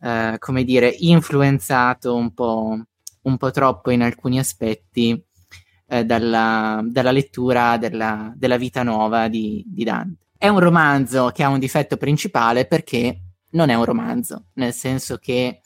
eh, 0.00 0.34
come 0.40 0.64
dire 0.64 0.92
influenzato 0.98 2.16
un 2.16 2.34
po', 2.34 2.76
un 3.22 3.36
po' 3.36 3.50
troppo 3.52 3.92
in 3.92 4.02
alcuni 4.02 4.40
aspetti 4.40 5.24
eh, 5.88 6.04
dalla, 6.04 6.80
dalla, 6.84 7.10
lettura 7.10 7.76
della, 7.78 8.32
della 8.36 8.56
vita 8.56 8.82
nuova 8.82 9.28
di, 9.28 9.64
di 9.66 9.84
Dante. 9.84 10.26
È 10.36 10.48
un 10.48 10.60
romanzo 10.60 11.30
che 11.34 11.42
ha 11.42 11.48
un 11.48 11.58
difetto 11.58 11.96
principale 11.96 12.66
perché 12.66 13.20
non 13.50 13.70
è 13.70 13.74
un 13.74 13.84
romanzo, 13.84 14.44
nel 14.54 14.72
senso 14.72 15.16
che 15.16 15.60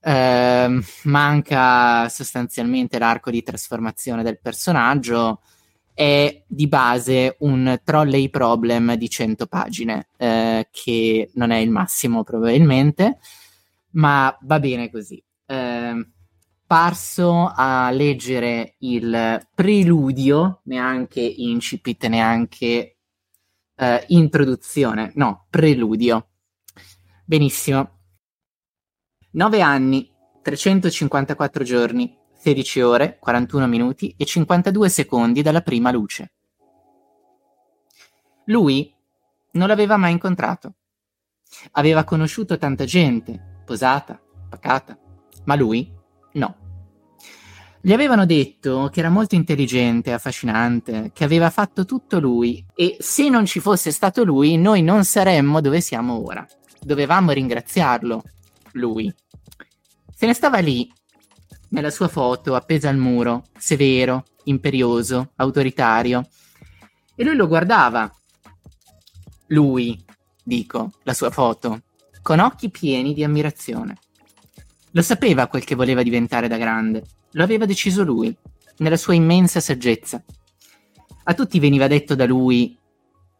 eh, 0.00 0.80
manca 1.04 2.08
sostanzialmente 2.08 2.98
l'arco 2.98 3.30
di 3.30 3.42
trasformazione 3.42 4.22
del 4.22 4.38
personaggio, 4.40 5.40
è 5.94 6.42
di 6.46 6.66
base 6.66 7.36
un 7.40 7.80
trolley 7.84 8.28
problem 8.28 8.94
di 8.96 9.08
100 9.08 9.46
pagine, 9.46 10.08
eh, 10.18 10.68
che 10.70 11.30
non 11.34 11.50
è 11.50 11.58
il 11.58 11.70
massimo 11.70 12.22
probabilmente, 12.24 13.18
ma 13.92 14.36
va 14.42 14.60
bene 14.60 14.90
così. 14.90 15.22
Eh, 15.46 16.06
parso 16.66 17.52
a 17.54 17.90
leggere 17.90 18.76
il 18.78 19.46
preludio, 19.54 20.60
neanche 20.64 21.20
incipit, 21.20 22.06
neanche 22.06 22.96
eh, 23.76 24.04
introduzione, 24.08 25.12
no, 25.14 25.46
preludio. 25.50 26.28
Benissimo. 27.24 27.90
9 29.32 29.60
anni, 29.60 30.10
354 30.42 31.64
giorni, 31.64 32.16
16 32.34 32.80
ore, 32.80 33.18
41 33.18 33.66
minuti 33.66 34.14
e 34.16 34.24
52 34.24 34.88
secondi 34.88 35.42
dalla 35.42 35.62
prima 35.62 35.90
luce. 35.90 36.32
Lui 38.46 38.94
non 39.52 39.68
l'aveva 39.68 39.96
mai 39.96 40.12
incontrato. 40.12 40.74
Aveva 41.72 42.04
conosciuto 42.04 42.58
tanta 42.58 42.84
gente, 42.84 43.62
posata, 43.64 44.20
pacata, 44.48 44.98
ma 45.44 45.54
lui. 45.54 45.93
Gli 47.86 47.92
avevano 47.92 48.24
detto 48.24 48.88
che 48.90 49.00
era 49.00 49.10
molto 49.10 49.34
intelligente, 49.34 50.14
affascinante, 50.14 51.10
che 51.12 51.22
aveva 51.22 51.50
fatto 51.50 51.84
tutto 51.84 52.18
lui 52.18 52.64
e 52.74 52.96
se 52.98 53.28
non 53.28 53.44
ci 53.44 53.60
fosse 53.60 53.90
stato 53.90 54.24
lui 54.24 54.56
noi 54.56 54.80
non 54.80 55.04
saremmo 55.04 55.60
dove 55.60 55.82
siamo 55.82 56.24
ora. 56.24 56.46
Dovevamo 56.80 57.32
ringraziarlo, 57.32 58.22
lui. 58.72 59.14
Se 60.14 60.24
ne 60.24 60.32
stava 60.32 60.60
lì, 60.60 60.90
nella 61.68 61.90
sua 61.90 62.08
foto 62.08 62.54
appesa 62.54 62.88
al 62.88 62.96
muro, 62.96 63.44
severo, 63.58 64.24
imperioso, 64.44 65.32
autoritario, 65.36 66.26
e 67.14 67.22
lui 67.22 67.36
lo 67.36 67.46
guardava. 67.46 68.10
Lui, 69.48 70.02
dico, 70.42 70.90
la 71.02 71.12
sua 71.12 71.28
foto, 71.28 71.82
con 72.22 72.38
occhi 72.38 72.70
pieni 72.70 73.12
di 73.12 73.22
ammirazione. 73.24 73.98
Lo 74.92 75.02
sapeva 75.02 75.48
quel 75.48 75.64
che 75.64 75.74
voleva 75.74 76.02
diventare 76.02 76.48
da 76.48 76.56
grande 76.56 77.04
lo 77.34 77.42
aveva 77.42 77.66
deciso 77.66 78.02
lui, 78.02 78.34
nella 78.78 78.96
sua 78.96 79.14
immensa 79.14 79.60
saggezza. 79.60 80.22
A 81.24 81.34
tutti 81.34 81.58
veniva 81.58 81.86
detto 81.86 82.14
da 82.14 82.26
lui 82.26 82.76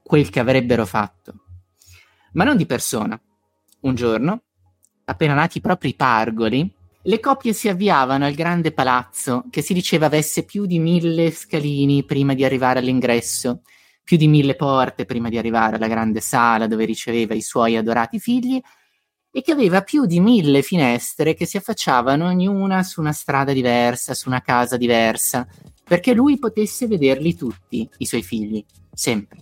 quel 0.02 0.30
che 0.30 0.40
avrebbero 0.40 0.86
fatto, 0.86 1.34
ma 2.32 2.44
non 2.44 2.56
di 2.56 2.66
persona. 2.66 3.20
Un 3.80 3.94
giorno, 3.94 4.42
appena 5.04 5.34
nati 5.34 5.58
i 5.58 5.60
propri 5.60 5.94
pargoli, 5.94 6.72
le 7.06 7.20
coppie 7.20 7.52
si 7.52 7.68
avviavano 7.68 8.24
al 8.24 8.34
grande 8.34 8.72
palazzo 8.72 9.44
che 9.50 9.60
si 9.60 9.74
diceva 9.74 10.06
avesse 10.06 10.44
più 10.44 10.64
di 10.64 10.78
mille 10.78 11.30
scalini 11.30 12.04
prima 12.04 12.32
di 12.32 12.44
arrivare 12.44 12.78
all'ingresso, 12.78 13.60
più 14.02 14.16
di 14.16 14.26
mille 14.26 14.54
porte 14.54 15.04
prima 15.04 15.28
di 15.28 15.38
arrivare 15.38 15.76
alla 15.76 15.88
grande 15.88 16.20
sala 16.20 16.66
dove 16.66 16.84
riceveva 16.84 17.34
i 17.34 17.42
suoi 17.42 17.76
adorati 17.76 18.18
figli 18.18 18.60
e 19.36 19.42
che 19.42 19.50
aveva 19.50 19.82
più 19.82 20.06
di 20.06 20.20
mille 20.20 20.62
finestre 20.62 21.34
che 21.34 21.44
si 21.44 21.56
affacciavano 21.56 22.26
ognuna 22.26 22.84
su 22.84 23.00
una 23.00 23.10
strada 23.10 23.52
diversa, 23.52 24.14
su 24.14 24.28
una 24.28 24.40
casa 24.40 24.76
diversa, 24.76 25.44
perché 25.82 26.14
lui 26.14 26.38
potesse 26.38 26.86
vederli 26.86 27.34
tutti, 27.34 27.88
i 27.96 28.06
suoi 28.06 28.22
figli, 28.22 28.64
sempre. 28.92 29.40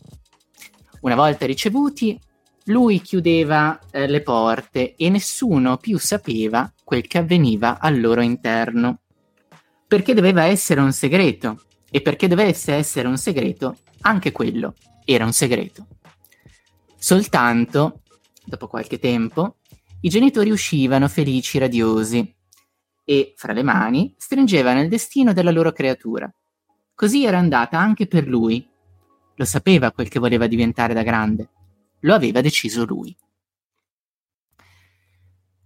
Una 1.03 1.15
volta 1.15 1.45
ricevuti, 1.45 2.19
lui 2.67 3.03
chiudeva 3.03 3.79
eh, 3.91 4.07
le 4.07 4.23
porte 4.23 4.95
e 4.97 5.11
nessuno 5.11 5.77
più 5.77 5.99
sapeva 5.99 6.73
quel 6.83 7.07
che 7.07 7.19
avveniva 7.19 7.79
al 7.79 8.01
loro 8.01 8.23
interno. 8.23 9.01
Perché 9.87 10.15
doveva 10.15 10.45
essere 10.45 10.81
un 10.81 10.95
segreto, 10.95 11.65
e 11.91 12.01
perché 12.01 12.29
dovesse 12.29 12.73
essere 12.73 13.09
un 13.09 13.19
segreto, 13.19 13.77
anche 14.01 14.33
quello 14.33 14.75
era 15.05 15.27
un 15.27 15.35
segreto. 15.35 15.87
Soltanto, 16.97 18.01
dopo 18.43 18.69
qualche 18.69 18.99
tempo, 18.99 19.57
i 20.05 20.09
genitori 20.09 20.51
uscivano 20.51 21.09
felici, 21.09 21.59
radiosi, 21.59 22.35
e, 23.05 23.35
fra 23.37 23.53
le 23.53 23.63
mani, 23.63 24.15
stringevano 24.19 24.81
il 24.81 24.89
destino 24.89 25.33
della 25.33 25.51
loro 25.51 25.73
creatura. 25.73 26.33
Così 26.95 27.25
era 27.25 27.39
andata 27.39 27.79
anche 27.79 28.07
per 28.07 28.27
lui. 28.27 28.69
Lo 29.37 29.45
sapeva 29.45 29.93
quel 29.93 30.09
che 30.09 30.19
voleva 30.19 30.47
diventare 30.47 30.93
da 30.93 31.03
grande. 31.03 31.51
Lo 32.01 32.15
aveva 32.15 32.41
deciso 32.41 32.85
lui. 32.85 33.17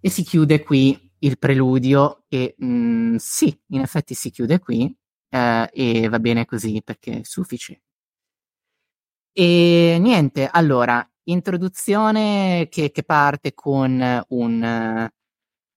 E 0.01 0.11
si 0.11 0.23
chiude 0.23 0.63
qui 0.63 1.13
il 1.21 1.39
preludio 1.39 2.25
e 2.29 2.55
mh, 2.59 2.67
mm, 2.67 3.17
sì, 3.17 3.59
in 3.69 3.81
effetti 3.81 4.15
si 4.15 4.31
chiude 4.31 4.59
qui 4.59 4.95
eh, 5.31 5.71
e 5.73 6.09
va 6.09 6.19
bene 6.21 6.45
così 6.45 6.83
perché 6.85 7.21
è 7.21 7.25
sufficiente. 7.25 7.85
E 9.33 9.99
niente, 10.01 10.49
allora, 10.51 11.07
introduzione 11.27 12.69
che, 12.71 12.91
che 12.91 13.03
parte 13.03 13.55
con 13.55 14.25
un, 14.29 15.11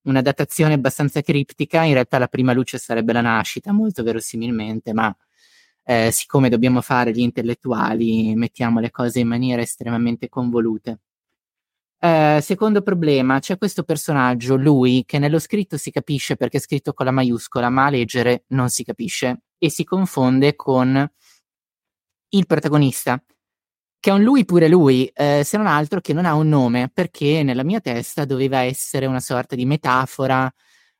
una 0.02 0.22
datazione 0.22 0.74
abbastanza 0.74 1.22
criptica, 1.22 1.84
in 1.84 1.94
realtà 1.94 2.18
la 2.18 2.28
prima 2.28 2.54
luce 2.54 2.78
sarebbe 2.78 3.14
la 3.14 3.22
nascita, 3.22 3.72
molto 3.72 4.04
verosimilmente, 4.04 4.94
ma 4.94 5.16
eh, 5.84 6.12
siccome 6.12 6.50
dobbiamo 6.50 6.82
fare 6.82 7.12
gli 7.12 7.20
intellettuali, 7.20 8.36
mettiamo 8.36 8.80
le 8.80 8.92
cose 8.92 9.20
in 9.20 9.28
maniera 9.28 9.62
estremamente 9.62 10.30
convolute. 10.30 11.00
Eh, 12.02 12.40
secondo 12.42 12.82
problema, 12.82 13.40
c'è 13.40 13.58
questo 13.58 13.84
personaggio, 13.84 14.56
lui, 14.56 15.04
che 15.06 15.20
nello 15.20 15.40
scritto 15.40 15.78
si 15.78 15.92
capisce 15.92 16.38
perché 16.38 16.58
è 16.58 16.62
scritto 16.62 16.94
con 16.94 17.06
la 17.06 17.12
maiuscola, 17.12 17.70
ma 17.70 17.88
a 17.88 17.90
leggere 17.90 18.44
non 18.50 18.70
si 18.70 18.84
capisce 18.84 19.42
e 19.58 19.70
si 19.70 19.84
confonde 19.84 20.56
con 20.56 21.12
il 22.30 22.46
protagonista, 22.46 23.22
che 24.00 24.10
è 24.10 24.14
un 24.14 24.24
lui 24.24 24.46
pure 24.46 24.68
lui, 24.68 25.06
eh, 25.08 25.44
se 25.44 25.58
non 25.58 25.68
altro 25.68 26.00
che 26.00 26.14
non 26.14 26.26
ha 26.26 26.34
un 26.36 26.48
nome, 26.48 26.90
perché 26.94 27.44
nella 27.44 27.64
mia 27.64 27.80
testa 27.80 28.26
doveva 28.26 28.60
essere 28.60 29.06
una 29.06 29.20
sorta 29.20 29.56
di 29.56 29.66
metafora 29.66 30.52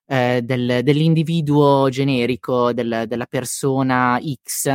eh, 0.06 0.42
del, 0.44 0.82
dell'individuo 0.84 1.88
generico, 1.90 2.74
del, 2.74 3.06
della 3.08 3.26
persona 3.26 4.20
X, 4.44 4.66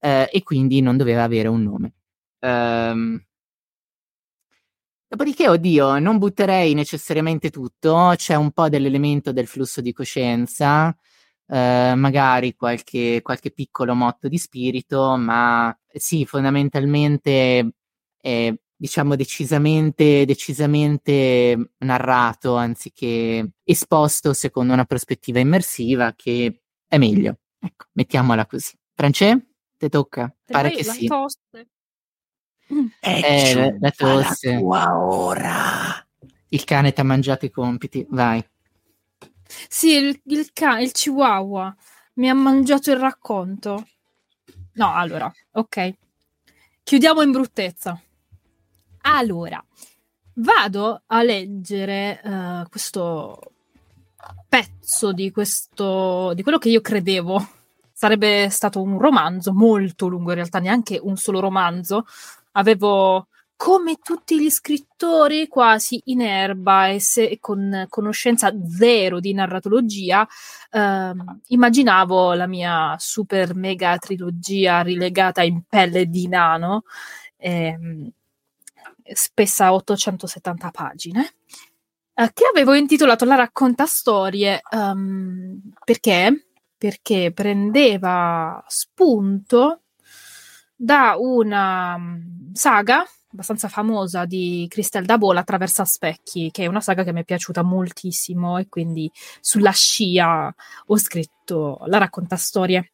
eh, 0.00 0.28
e 0.30 0.42
quindi 0.42 0.80
non 0.80 0.96
doveva 0.96 1.22
avere 1.22 1.48
un 1.48 1.62
nome. 1.62 1.94
Um, 2.40 3.22
Dopodiché, 5.14 5.48
oddio, 5.48 6.00
non 6.00 6.18
butterei 6.18 6.74
necessariamente 6.74 7.50
tutto, 7.50 8.14
c'è 8.16 8.34
un 8.34 8.50
po' 8.50 8.68
dell'elemento 8.68 9.30
del 9.30 9.46
flusso 9.46 9.80
di 9.80 9.92
coscienza, 9.92 10.92
eh, 11.46 11.94
magari 11.96 12.54
qualche, 12.54 13.20
qualche, 13.22 13.50
piccolo 13.50 13.94
motto 13.94 14.28
di 14.28 14.38
spirito, 14.38 15.16
ma 15.16 15.76
sì, 15.92 16.24
fondamentalmente 16.24 17.74
è 18.20 18.54
diciamo 18.76 19.16
decisamente, 19.16 20.24
decisamente 20.24 21.72
narrato 21.78 22.56
anziché 22.56 23.52
esposto 23.62 24.32
secondo 24.32 24.72
una 24.72 24.84
prospettiva 24.84 25.38
immersiva 25.38 26.12
che 26.14 26.62
è 26.86 26.98
meglio. 26.98 27.38
Ecco, 27.58 27.86
mettiamola 27.92 28.46
così. 28.46 28.76
France, 28.94 29.46
te 29.78 29.88
tocca? 29.88 30.28
Te 30.44 30.52
Pare 30.52 30.70
che 30.70 30.84
la 30.84 30.92
sì. 30.92 31.06
tosse. 31.06 31.68
Eh, 33.00 33.54
la, 33.54 33.74
la 33.78 33.90
tosse. 33.90 34.56
ora. 34.56 36.06
Il 36.48 36.64
cane 36.64 36.92
ti 36.92 37.00
ha 37.00 37.04
mangiato 37.04 37.46
i 37.46 37.50
compiti, 37.50 38.06
vai. 38.10 38.44
Sì, 39.68 39.92
il, 39.96 40.20
il, 40.26 40.50
ca- 40.52 40.80
il 40.80 40.92
chihuahua 40.92 41.74
mi 42.14 42.28
ha 42.28 42.34
mangiato 42.34 42.90
il 42.90 42.98
racconto. 42.98 43.86
No, 44.74 44.94
allora, 44.94 45.32
ok. 45.52 45.94
Chiudiamo 46.82 47.22
in 47.22 47.30
bruttezza. 47.32 48.00
Allora, 49.02 49.64
vado 50.34 51.02
a 51.06 51.22
leggere 51.22 52.20
uh, 52.24 52.68
questo 52.68 53.52
pezzo 54.48 55.12
di 55.12 55.30
questo 55.30 56.32
di 56.34 56.42
quello 56.42 56.58
che 56.58 56.70
io 56.70 56.80
credevo 56.80 57.46
sarebbe 57.92 58.48
stato 58.48 58.80
un 58.80 58.98
romanzo 58.98 59.52
molto 59.52 60.06
lungo, 60.08 60.30
in 60.30 60.36
realtà 60.36 60.58
neanche 60.58 60.98
un 61.00 61.16
solo 61.16 61.40
romanzo. 61.40 62.06
Avevo 62.52 63.28
come 63.64 63.96
tutti 63.96 64.38
gli 64.38 64.50
scrittori 64.50 65.48
quasi 65.48 65.98
in 66.06 66.20
erba 66.20 66.88
e 66.88 67.00
se, 67.00 67.38
con 67.40 67.86
conoscenza 67.88 68.52
zero 68.68 69.20
di 69.20 69.32
narratologia, 69.32 70.28
ehm, 70.70 71.40
immaginavo 71.46 72.34
la 72.34 72.46
mia 72.46 72.94
super 72.98 73.54
mega 73.54 73.96
trilogia 73.96 74.82
rilegata 74.82 75.42
in 75.42 75.62
pelle 75.66 76.10
di 76.10 76.28
nano, 76.28 76.82
ehm, 77.38 78.10
spessa 79.14 79.72
870 79.72 80.70
pagine, 80.70 81.34
eh, 82.12 82.30
che 82.34 82.44
avevo 82.44 82.74
intitolato 82.74 83.24
La 83.24 83.36
racconta 83.36 83.86
storie 83.86 84.60
um, 84.72 85.58
perché? 85.82 86.48
Perché 86.76 87.32
prendeva 87.32 88.62
spunto 88.68 89.84
da 90.76 91.14
una 91.16 91.96
saga 92.52 93.06
abbastanza 93.34 93.68
famosa 93.68 94.24
di 94.24 94.66
Christelle 94.68 95.06
Dabol 95.06 95.36
attraversa 95.36 95.84
specchi, 95.84 96.50
che 96.52 96.64
è 96.64 96.66
una 96.66 96.80
saga 96.80 97.02
che 97.02 97.12
mi 97.12 97.20
è 97.20 97.24
piaciuta 97.24 97.62
moltissimo 97.62 98.58
e 98.58 98.68
quindi 98.68 99.10
sulla 99.40 99.72
scia 99.72 100.54
ho 100.86 100.96
scritto 100.96 101.80
la 101.86 101.98
racconta 101.98 102.36
storie. 102.36 102.92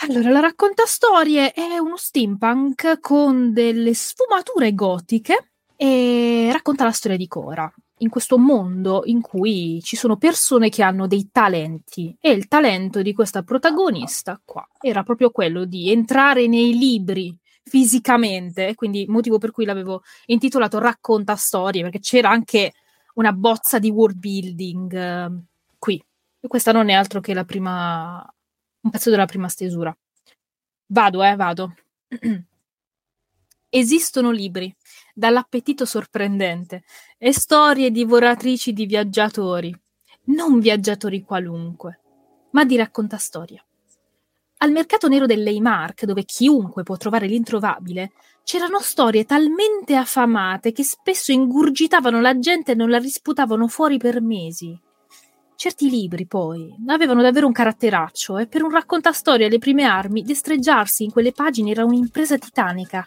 Allora, 0.00 0.30
la 0.30 0.40
racconta 0.40 0.84
storie 0.86 1.52
è 1.52 1.78
uno 1.78 1.96
steampunk 1.96 3.00
con 3.00 3.52
delle 3.52 3.94
sfumature 3.94 4.74
gotiche 4.74 5.52
e 5.76 6.48
racconta 6.52 6.84
la 6.84 6.92
storia 6.92 7.16
di 7.16 7.28
Cora 7.28 7.72
in 8.00 8.10
questo 8.10 8.36
mondo 8.36 9.02
in 9.06 9.22
cui 9.22 9.80
ci 9.82 9.96
sono 9.96 10.16
persone 10.16 10.68
che 10.68 10.82
hanno 10.82 11.06
dei 11.06 11.30
talenti 11.32 12.14
e 12.20 12.30
il 12.30 12.46
talento 12.46 13.00
di 13.00 13.14
questa 13.14 13.42
protagonista 13.42 14.38
qua 14.44 14.66
era 14.80 15.02
proprio 15.02 15.30
quello 15.30 15.64
di 15.64 15.90
entrare 15.90 16.46
nei 16.46 16.76
libri 16.76 17.34
fisicamente, 17.68 18.74
quindi 18.74 19.06
motivo 19.08 19.38
per 19.38 19.50
cui 19.50 19.64
l'avevo 19.64 20.02
intitolato 20.26 20.78
Racconta 20.78 21.34
storie, 21.36 21.82
perché 21.82 21.98
c'era 21.98 22.30
anche 22.30 22.72
una 23.14 23.32
bozza 23.32 23.78
di 23.78 23.90
world 23.90 24.18
building 24.18 24.92
eh, 24.94 25.30
qui. 25.78 26.02
E 26.40 26.48
questa 26.48 26.72
non 26.72 26.88
è 26.88 26.92
altro 26.92 27.20
che 27.20 27.34
la 27.34 27.44
prima 27.44 28.24
un 28.86 28.90
pezzo 28.90 29.10
della 29.10 29.26
prima 29.26 29.48
stesura. 29.48 29.94
Vado, 30.86 31.22
eh, 31.24 31.34
vado. 31.34 31.74
Esistono 33.68 34.30
libri, 34.30 34.74
dall'appetito 35.12 35.84
sorprendente, 35.84 36.84
e 37.18 37.32
storie 37.32 37.90
divoratrici 37.90 38.72
di 38.72 38.86
viaggiatori, 38.86 39.76
non 40.26 40.60
viaggiatori 40.60 41.22
qualunque, 41.22 42.00
ma 42.50 42.64
di 42.64 42.76
raccontastoria. 42.76 43.65
Al 44.58 44.72
mercato 44.72 45.06
nero 45.08 45.26
dell'Eimark, 45.26 46.06
dove 46.06 46.24
chiunque 46.24 46.82
può 46.82 46.96
trovare 46.96 47.26
l'introvabile, 47.26 48.12
c'erano 48.42 48.80
storie 48.80 49.24
talmente 49.24 49.94
affamate 49.96 50.72
che 50.72 50.82
spesso 50.82 51.30
ingurgitavano 51.30 52.22
la 52.22 52.38
gente 52.38 52.72
e 52.72 52.74
non 52.74 52.88
la 52.88 52.96
risputavano 52.98 53.68
fuori 53.68 53.98
per 53.98 54.22
mesi. 54.22 54.78
Certi 55.56 55.90
libri, 55.90 56.26
poi, 56.26 56.74
avevano 56.86 57.20
davvero 57.20 57.46
un 57.46 57.52
caratteraccio 57.52 58.38
e 58.38 58.46
per 58.46 58.62
un 58.62 58.70
raccontastorie 58.70 59.46
alle 59.46 59.58
prime 59.58 59.84
armi 59.84 60.22
destreggiarsi 60.22 61.04
in 61.04 61.10
quelle 61.10 61.32
pagine 61.32 61.72
era 61.72 61.84
un'impresa 61.84 62.38
titanica. 62.38 63.04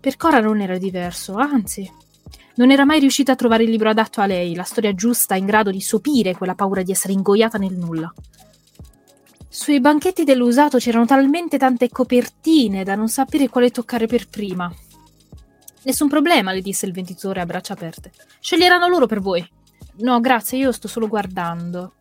Per 0.00 0.16
Cora 0.16 0.40
non 0.40 0.62
era 0.62 0.78
diverso, 0.78 1.34
anzi, 1.34 1.90
non 2.54 2.70
era 2.70 2.86
mai 2.86 3.00
riuscita 3.00 3.32
a 3.32 3.36
trovare 3.36 3.64
il 3.64 3.70
libro 3.70 3.90
adatto 3.90 4.22
a 4.22 4.26
lei, 4.26 4.54
la 4.54 4.62
storia 4.62 4.94
giusta 4.94 5.34
in 5.34 5.44
grado 5.44 5.70
di 5.70 5.80
sopire 5.80 6.34
quella 6.34 6.54
paura 6.54 6.82
di 6.82 6.90
essere 6.90 7.12
ingoiata 7.12 7.58
nel 7.58 7.76
nulla. 7.76 8.12
Sui 9.54 9.80
banchetti 9.80 10.24
dell'usato 10.24 10.78
c'erano 10.78 11.04
talmente 11.04 11.58
tante 11.58 11.90
copertine 11.90 12.84
da 12.84 12.94
non 12.94 13.10
sapere 13.10 13.50
quale 13.50 13.70
toccare 13.70 14.06
per 14.06 14.26
prima. 14.26 14.72
Nessun 15.82 16.08
problema, 16.08 16.52
le 16.52 16.62
disse 16.62 16.86
il 16.86 16.92
venditore 16.92 17.42
a 17.42 17.44
braccia 17.44 17.74
aperte. 17.74 18.12
Sceglieranno 18.40 18.88
loro 18.88 19.04
per 19.04 19.20
voi. 19.20 19.46
No, 19.98 20.18
grazie, 20.20 20.56
io 20.56 20.72
sto 20.72 20.88
solo 20.88 21.06
guardando. 21.06 21.92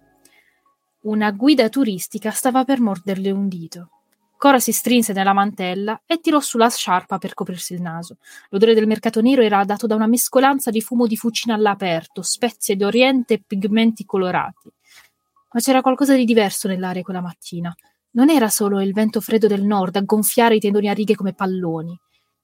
Una 1.02 1.32
guida 1.32 1.68
turistica 1.68 2.32
stava 2.32 2.64
per 2.64 2.80
morderle 2.80 3.32
un 3.32 3.50
dito. 3.50 3.90
Cora 4.38 4.62
si 4.62 4.72
strinse 4.72 5.12
nella 5.12 5.34
mantella 5.34 6.04
e 6.06 6.22
tirò 6.22 6.40
sulla 6.40 6.70
sciarpa 6.70 7.18
per 7.18 7.34
coprirsi 7.34 7.74
il 7.74 7.82
naso. 7.82 8.20
L'odore 8.52 8.74
del 8.74 8.88
mercato 8.88 9.20
nero 9.20 9.42
era 9.42 9.62
dato 9.66 9.88
da 9.88 9.96
una 9.96 10.08
mescolanza 10.08 10.72
di 10.72 10.80
fumo 10.80 11.06
di 11.06 11.18
fucina 11.18 11.54
all'aperto, 11.56 12.22
spezie 12.22 12.78
d'oriente 12.78 13.34
e 13.34 13.44
pigmenti 13.46 14.06
colorati. 14.06 14.72
Ma 15.54 15.60
c'era 15.60 15.82
qualcosa 15.82 16.16
di 16.16 16.26
diverso 16.26 16.68
nell'aria 16.68 17.02
quella 17.02 17.22
mattina. 17.22 17.74
Non 18.12 18.30
era 18.30 18.50
solo 18.50 18.82
il 18.82 18.94
vento 18.94 19.22
freddo 19.22 19.48
del 19.48 19.64
nord 19.64 19.98
a 19.98 20.02
gonfiare 20.02 20.56
i 20.56 20.60
tendoni 20.60 20.90
a 20.90 20.94
righe 20.94 21.16
come 21.16 21.34
palloni. 21.34 21.98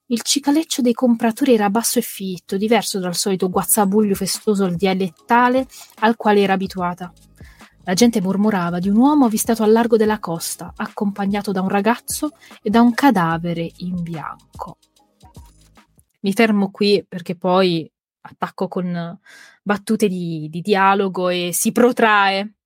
Il 0.07 0.21
cicaleccio 0.21 0.81
dei 0.81 0.93
compratori 0.93 1.53
era 1.53 1.69
basso 1.69 1.99
e 1.99 2.01
fitto, 2.01 2.55
diverso 2.55 2.99
dal 2.99 3.15
solito 3.15 3.49
guazzabuglio 3.49 4.15
festoso 4.15 4.67
dialettale 4.69 5.67
al 5.99 6.15
quale 6.15 6.41
era 6.41 6.53
abituata. 6.53 7.11
La 7.83 7.93
gente 7.93 8.21
mormorava 8.21 8.79
di 8.79 8.89
un 8.89 8.97
uomo 8.97 9.25
avvistato 9.25 9.63
al 9.63 9.71
largo 9.71 9.95
della 9.95 10.19
costa, 10.19 10.73
accompagnato 10.75 11.51
da 11.51 11.61
un 11.61 11.69
ragazzo 11.69 12.31
e 12.61 12.69
da 12.69 12.81
un 12.81 12.93
cadavere 12.93 13.69
in 13.77 14.01
bianco. 14.01 14.77
Mi 16.21 16.33
fermo 16.33 16.71
qui 16.71 17.05
perché 17.07 17.35
poi 17.35 17.89
attacco 18.19 18.67
con 18.67 19.17
battute 19.63 20.07
di, 20.09 20.47
di 20.49 20.59
dialogo 20.59 21.29
e 21.29 21.51
si 21.53 21.71
protrae 21.71 22.56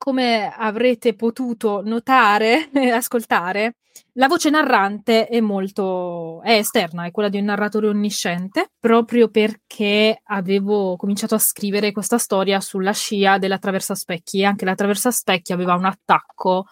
come 0.00 0.50
avrete 0.50 1.14
potuto 1.14 1.82
notare 1.84 2.70
e 2.72 2.90
ascoltare, 2.90 3.74
la 4.14 4.28
voce 4.28 4.48
narrante 4.48 5.26
è 5.26 5.40
molto 5.40 6.40
è 6.40 6.52
esterna, 6.52 7.04
è 7.04 7.10
quella 7.10 7.28
di 7.28 7.36
un 7.36 7.44
narratore 7.44 7.88
onnisciente, 7.88 8.70
proprio 8.80 9.28
perché 9.28 10.22
avevo 10.24 10.96
cominciato 10.96 11.34
a 11.34 11.38
scrivere 11.38 11.92
questa 11.92 12.16
storia 12.16 12.60
sulla 12.60 12.92
scia 12.92 13.36
della 13.36 13.58
Traversa 13.58 13.94
Specchi 13.94 14.40
e 14.40 14.46
anche 14.46 14.64
la 14.64 14.74
Traversa 14.74 15.10
Specchi 15.10 15.52
aveva 15.52 15.74
un 15.74 15.84
attacco 15.84 16.64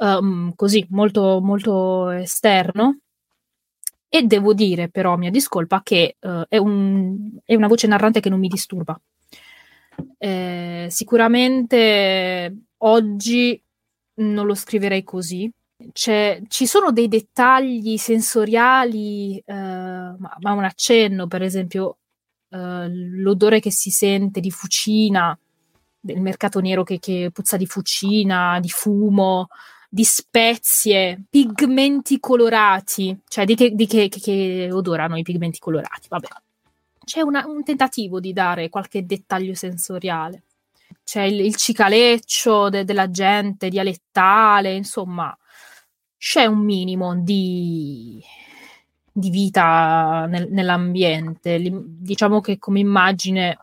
um, 0.00 0.52
così 0.56 0.84
molto, 0.90 1.38
molto 1.40 2.10
esterno. 2.10 2.98
E 4.08 4.22
devo 4.22 4.54
dire, 4.54 4.88
però, 4.88 5.16
mia 5.16 5.30
discolpa, 5.30 5.82
che 5.84 6.16
uh, 6.20 6.42
è, 6.48 6.56
un, 6.56 7.38
è, 7.44 7.54
una 7.54 7.68
voce 7.68 7.86
narrante 7.86 8.18
che 8.18 8.28
non 8.28 8.40
mi 8.40 8.48
disturba. 8.48 9.00
Eh, 10.18 10.86
sicuramente 10.90 12.54
oggi 12.78 13.60
non 14.16 14.46
lo 14.46 14.54
scriverei 14.54 15.02
così. 15.02 15.50
C'è, 15.92 16.40
ci 16.48 16.66
sono 16.66 16.90
dei 16.90 17.08
dettagli 17.08 17.96
sensoriali, 17.98 19.36
eh, 19.44 19.52
ma, 19.54 20.52
un 20.52 20.64
accenno, 20.64 21.26
per 21.26 21.42
esempio, 21.42 21.98
eh, 22.50 22.88
l'odore 22.88 23.60
che 23.60 23.70
si 23.70 23.90
sente 23.90 24.40
di 24.40 24.50
fucina, 24.50 25.38
del 26.00 26.20
mercato 26.20 26.60
nero 26.60 26.82
che, 26.82 26.98
che 26.98 27.30
puzza 27.32 27.56
di 27.56 27.66
fucina, 27.66 28.58
di 28.60 28.70
fumo, 28.70 29.48
di 29.88 30.04
spezie, 30.04 31.24
pigmenti 31.28 32.18
colorati, 32.20 33.18
cioè 33.28 33.44
di 33.44 33.54
che, 33.54 33.74
di 33.74 33.86
che, 33.86 34.08
che 34.08 34.68
odorano 34.72 35.16
i 35.16 35.22
pigmenti 35.22 35.58
colorati, 35.58 36.08
vabbè. 36.08 36.28
C'è 37.06 37.20
una, 37.20 37.46
un 37.46 37.62
tentativo 37.62 38.18
di 38.18 38.32
dare 38.32 38.68
qualche 38.68 39.06
dettaglio 39.06 39.54
sensoriale. 39.54 40.42
C'è 41.04 41.22
il, 41.22 41.38
il 41.38 41.54
cicaleccio 41.54 42.68
de, 42.68 42.82
della 42.82 43.08
gente 43.12 43.68
dialettale, 43.68 44.74
insomma, 44.74 45.32
c'è 46.18 46.46
un 46.46 46.58
minimo 46.64 47.14
di, 47.14 48.20
di 49.12 49.30
vita 49.30 50.26
nel, 50.26 50.48
nell'ambiente. 50.50 51.60
Diciamo 51.62 52.40
che 52.40 52.58
come 52.58 52.80
immagine 52.80 53.56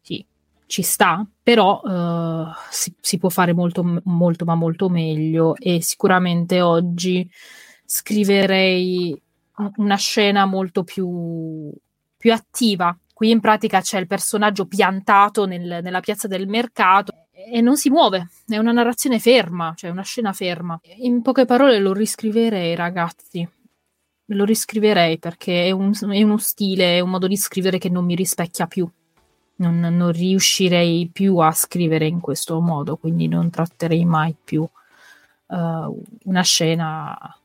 sì, 0.00 0.24
ci 0.66 0.82
sta, 0.82 1.26
però 1.42 1.80
uh, 1.80 2.46
si, 2.70 2.94
si, 3.00 3.18
può 3.18 3.28
fare 3.28 3.52
molto, 3.52 4.02
molto, 4.04 4.44
ma 4.44 4.54
molto 4.54 4.88
meglio 4.88 5.56
e 5.56 5.82
sicuramente 5.82 6.60
oggi 6.60 7.28
scriverei 7.84 9.20
una 9.78 9.96
scena 9.96 10.46
molto 10.46 10.84
più, 10.84 11.72
più 12.20 12.34
attiva. 12.34 12.94
Qui 13.14 13.30
in 13.30 13.40
pratica 13.40 13.80
c'è 13.80 13.98
il 13.98 14.06
personaggio 14.06 14.66
piantato 14.66 15.46
nel, 15.46 15.80
nella 15.82 16.00
piazza 16.00 16.28
del 16.28 16.46
mercato 16.46 17.12
e 17.32 17.62
non 17.62 17.78
si 17.78 17.88
muove, 17.88 18.28
è 18.46 18.58
una 18.58 18.72
narrazione 18.72 19.18
ferma, 19.18 19.72
cioè 19.74 19.90
una 19.90 20.02
scena 20.02 20.34
ferma. 20.34 20.78
In 20.98 21.22
poche 21.22 21.46
parole 21.46 21.78
lo 21.78 21.94
riscriverei, 21.94 22.74
ragazzi. 22.74 23.48
Lo 24.26 24.44
riscriverei 24.44 25.18
perché 25.18 25.64
è, 25.64 25.70
un, 25.70 25.92
è 25.98 26.22
uno 26.22 26.36
stile, 26.36 26.98
è 26.98 27.00
un 27.00 27.08
modo 27.08 27.26
di 27.26 27.36
scrivere 27.36 27.78
che 27.78 27.88
non 27.88 28.04
mi 28.04 28.14
rispecchia 28.14 28.66
più. 28.66 28.88
Non, 29.56 29.80
non, 29.80 30.12
riuscirei 30.12 31.08
più 31.12 31.38
a 31.38 31.52
scrivere 31.52 32.06
in 32.06 32.20
questo 32.20 32.60
modo, 32.60 32.96
quindi 32.96 33.28
non 33.28 33.50
tratterei 33.50 34.04
mai 34.04 34.34
più 34.42 34.62
uh, 34.62 36.02
una 36.24 36.42
scena 36.42 37.36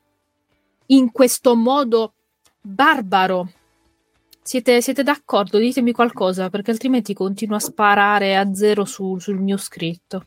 in 0.86 1.10
questo 1.12 1.56
modo 1.56 2.12
barbaro 2.60 3.50
siete, 4.46 4.80
siete, 4.80 5.02
d'accordo? 5.02 5.58
Ditemi 5.58 5.90
qualcosa, 5.90 6.48
perché 6.50 6.70
altrimenti 6.70 7.12
continuo 7.14 7.56
a 7.56 7.60
sparare 7.60 8.36
a 8.36 8.54
zero 8.54 8.84
su, 8.84 9.18
sul 9.18 9.40
mio 9.40 9.56
scritto. 9.56 10.24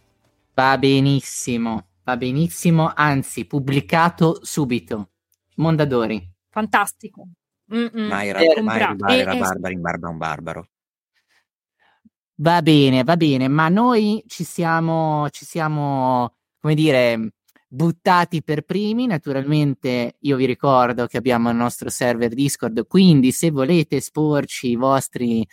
Va 0.54 0.78
benissimo, 0.78 1.88
va 2.04 2.18
benissimo, 2.18 2.92
anzi, 2.94 3.46
pubblicato 3.46 4.40
subito. 4.44 5.12
Mondadori. 5.56 6.30
Fantastico. 6.50 7.30
Mayra, 7.68 8.40
eh, 8.40 8.62
Mayra, 8.62 8.96
Mayra, 8.98 9.32
eh, 9.32 9.40
Barbara 9.40 9.74
in 9.74 9.82
barba 9.82 10.10
un 10.10 10.18
barbaro. 10.18 10.68
Va 12.36 12.62
bene, 12.62 13.04
va 13.04 13.16
bene, 13.16 13.48
ma 13.48 13.70
noi 13.70 14.24
ci 14.28 14.44
siamo, 14.44 15.30
ci 15.30 15.46
siamo, 15.46 16.36
come 16.60 16.74
dire, 16.74 17.34
buttati 17.70 18.44
per 18.44 18.64
primi. 18.64 19.06
Naturalmente 19.06 20.16
io 20.20 20.36
vi 20.36 20.46
ricordo 20.46 21.06
che 21.06 21.18
abbiamo 21.18 21.50
il 21.52 21.56
nostro 21.56 21.90
server 21.90 22.34
Discord, 22.34 22.88
quindi 22.88 23.32
se 23.32 23.52
volete 23.52 23.98
esporci 23.98 24.72
i 24.72 24.76
vostri 24.76 25.48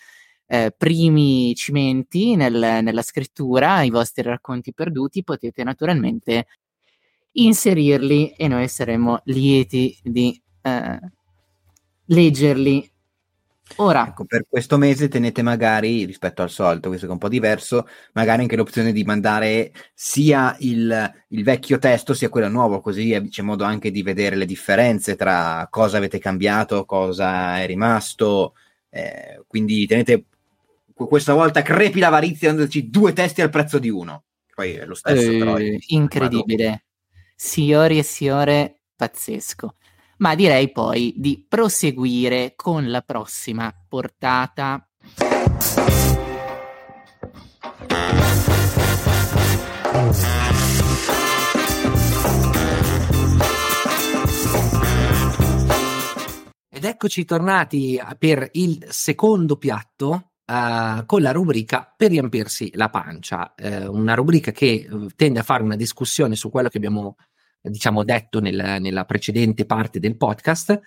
eh, 0.46 0.74
primi 0.76 1.54
cimenti 1.54 2.34
nel, 2.34 2.82
nella 2.82 3.02
scrittura, 3.02 3.82
i 3.82 3.90
vostri 3.90 4.22
racconti 4.22 4.72
perduti, 4.72 5.22
potete 5.22 5.62
naturalmente 5.62 6.46
inserirli 7.32 8.30
e 8.30 8.48
noi 8.48 8.66
saremo 8.66 9.20
lieti 9.24 9.98
di 10.02 10.40
eh, 10.62 10.98
leggerli 12.06 12.90
Ora, 13.76 14.06
ecco, 14.08 14.24
per 14.24 14.46
questo 14.48 14.78
mese 14.78 15.08
tenete 15.08 15.42
magari, 15.42 16.04
rispetto 16.04 16.40
al 16.40 16.50
solito, 16.50 16.88
questo 16.88 17.06
che 17.06 17.10
è 17.10 17.14
un 17.14 17.20
po' 17.20 17.28
diverso, 17.28 17.86
magari 18.12 18.42
anche 18.42 18.56
l'opzione 18.56 18.92
di 18.92 19.04
mandare 19.04 19.72
sia 19.92 20.56
il, 20.60 21.14
il 21.28 21.44
vecchio 21.44 21.78
testo 21.78 22.14
sia 22.14 22.28
quello 22.28 22.48
nuovo, 22.48 22.80
così 22.80 23.26
c'è 23.28 23.42
modo 23.42 23.64
anche 23.64 23.90
di 23.90 24.02
vedere 24.02 24.36
le 24.36 24.46
differenze 24.46 25.16
tra 25.16 25.66
cosa 25.68 25.98
avete 25.98 26.18
cambiato, 26.18 26.84
cosa 26.84 27.60
è 27.60 27.66
rimasto. 27.66 28.54
Eh, 28.88 29.42
quindi 29.46 29.84
tenete 29.86 30.24
questa 30.94 31.34
volta 31.34 31.60
crepi 31.60 31.98
l'avarizia 31.98 32.48
dandoci 32.48 32.88
due 32.88 33.12
testi 33.12 33.42
al 33.42 33.50
prezzo 33.50 33.78
di 33.78 33.90
uno. 33.90 34.24
Poi 34.54 34.72
è 34.72 34.86
lo 34.86 34.94
stesso, 34.94 35.30
eh, 35.30 35.38
però. 35.38 35.56
Incredibile. 35.88 36.84
Signori 37.34 37.98
e 37.98 38.02
signore, 38.02 38.78
pazzesco 38.96 39.74
ma 40.18 40.34
direi 40.34 40.70
poi 40.70 41.14
di 41.16 41.44
proseguire 41.48 42.54
con 42.56 42.90
la 42.90 43.02
prossima 43.02 43.72
portata. 43.88 44.88
Ed 56.68 56.84
eccoci 56.84 57.24
tornati 57.24 58.00
per 58.18 58.48
il 58.52 58.86
secondo 58.88 59.56
piatto 59.56 60.30
Uh, 60.48 61.04
con 61.06 61.22
la 61.22 61.32
rubrica 61.32 61.92
per 61.96 62.10
riempirsi 62.10 62.70
la 62.74 62.88
pancia, 62.88 63.52
uh, 63.60 63.92
una 63.92 64.14
rubrica 64.14 64.52
che 64.52 64.88
tende 65.16 65.40
a 65.40 65.42
fare 65.42 65.64
una 65.64 65.74
discussione 65.74 66.36
su 66.36 66.50
quello 66.50 66.68
che 66.68 66.76
abbiamo 66.76 67.16
diciamo 67.68 68.04
detto 68.04 68.40
nel, 68.40 68.78
nella 68.80 69.04
precedente 69.04 69.64
parte 69.66 69.98
del 69.98 70.16
podcast, 70.16 70.80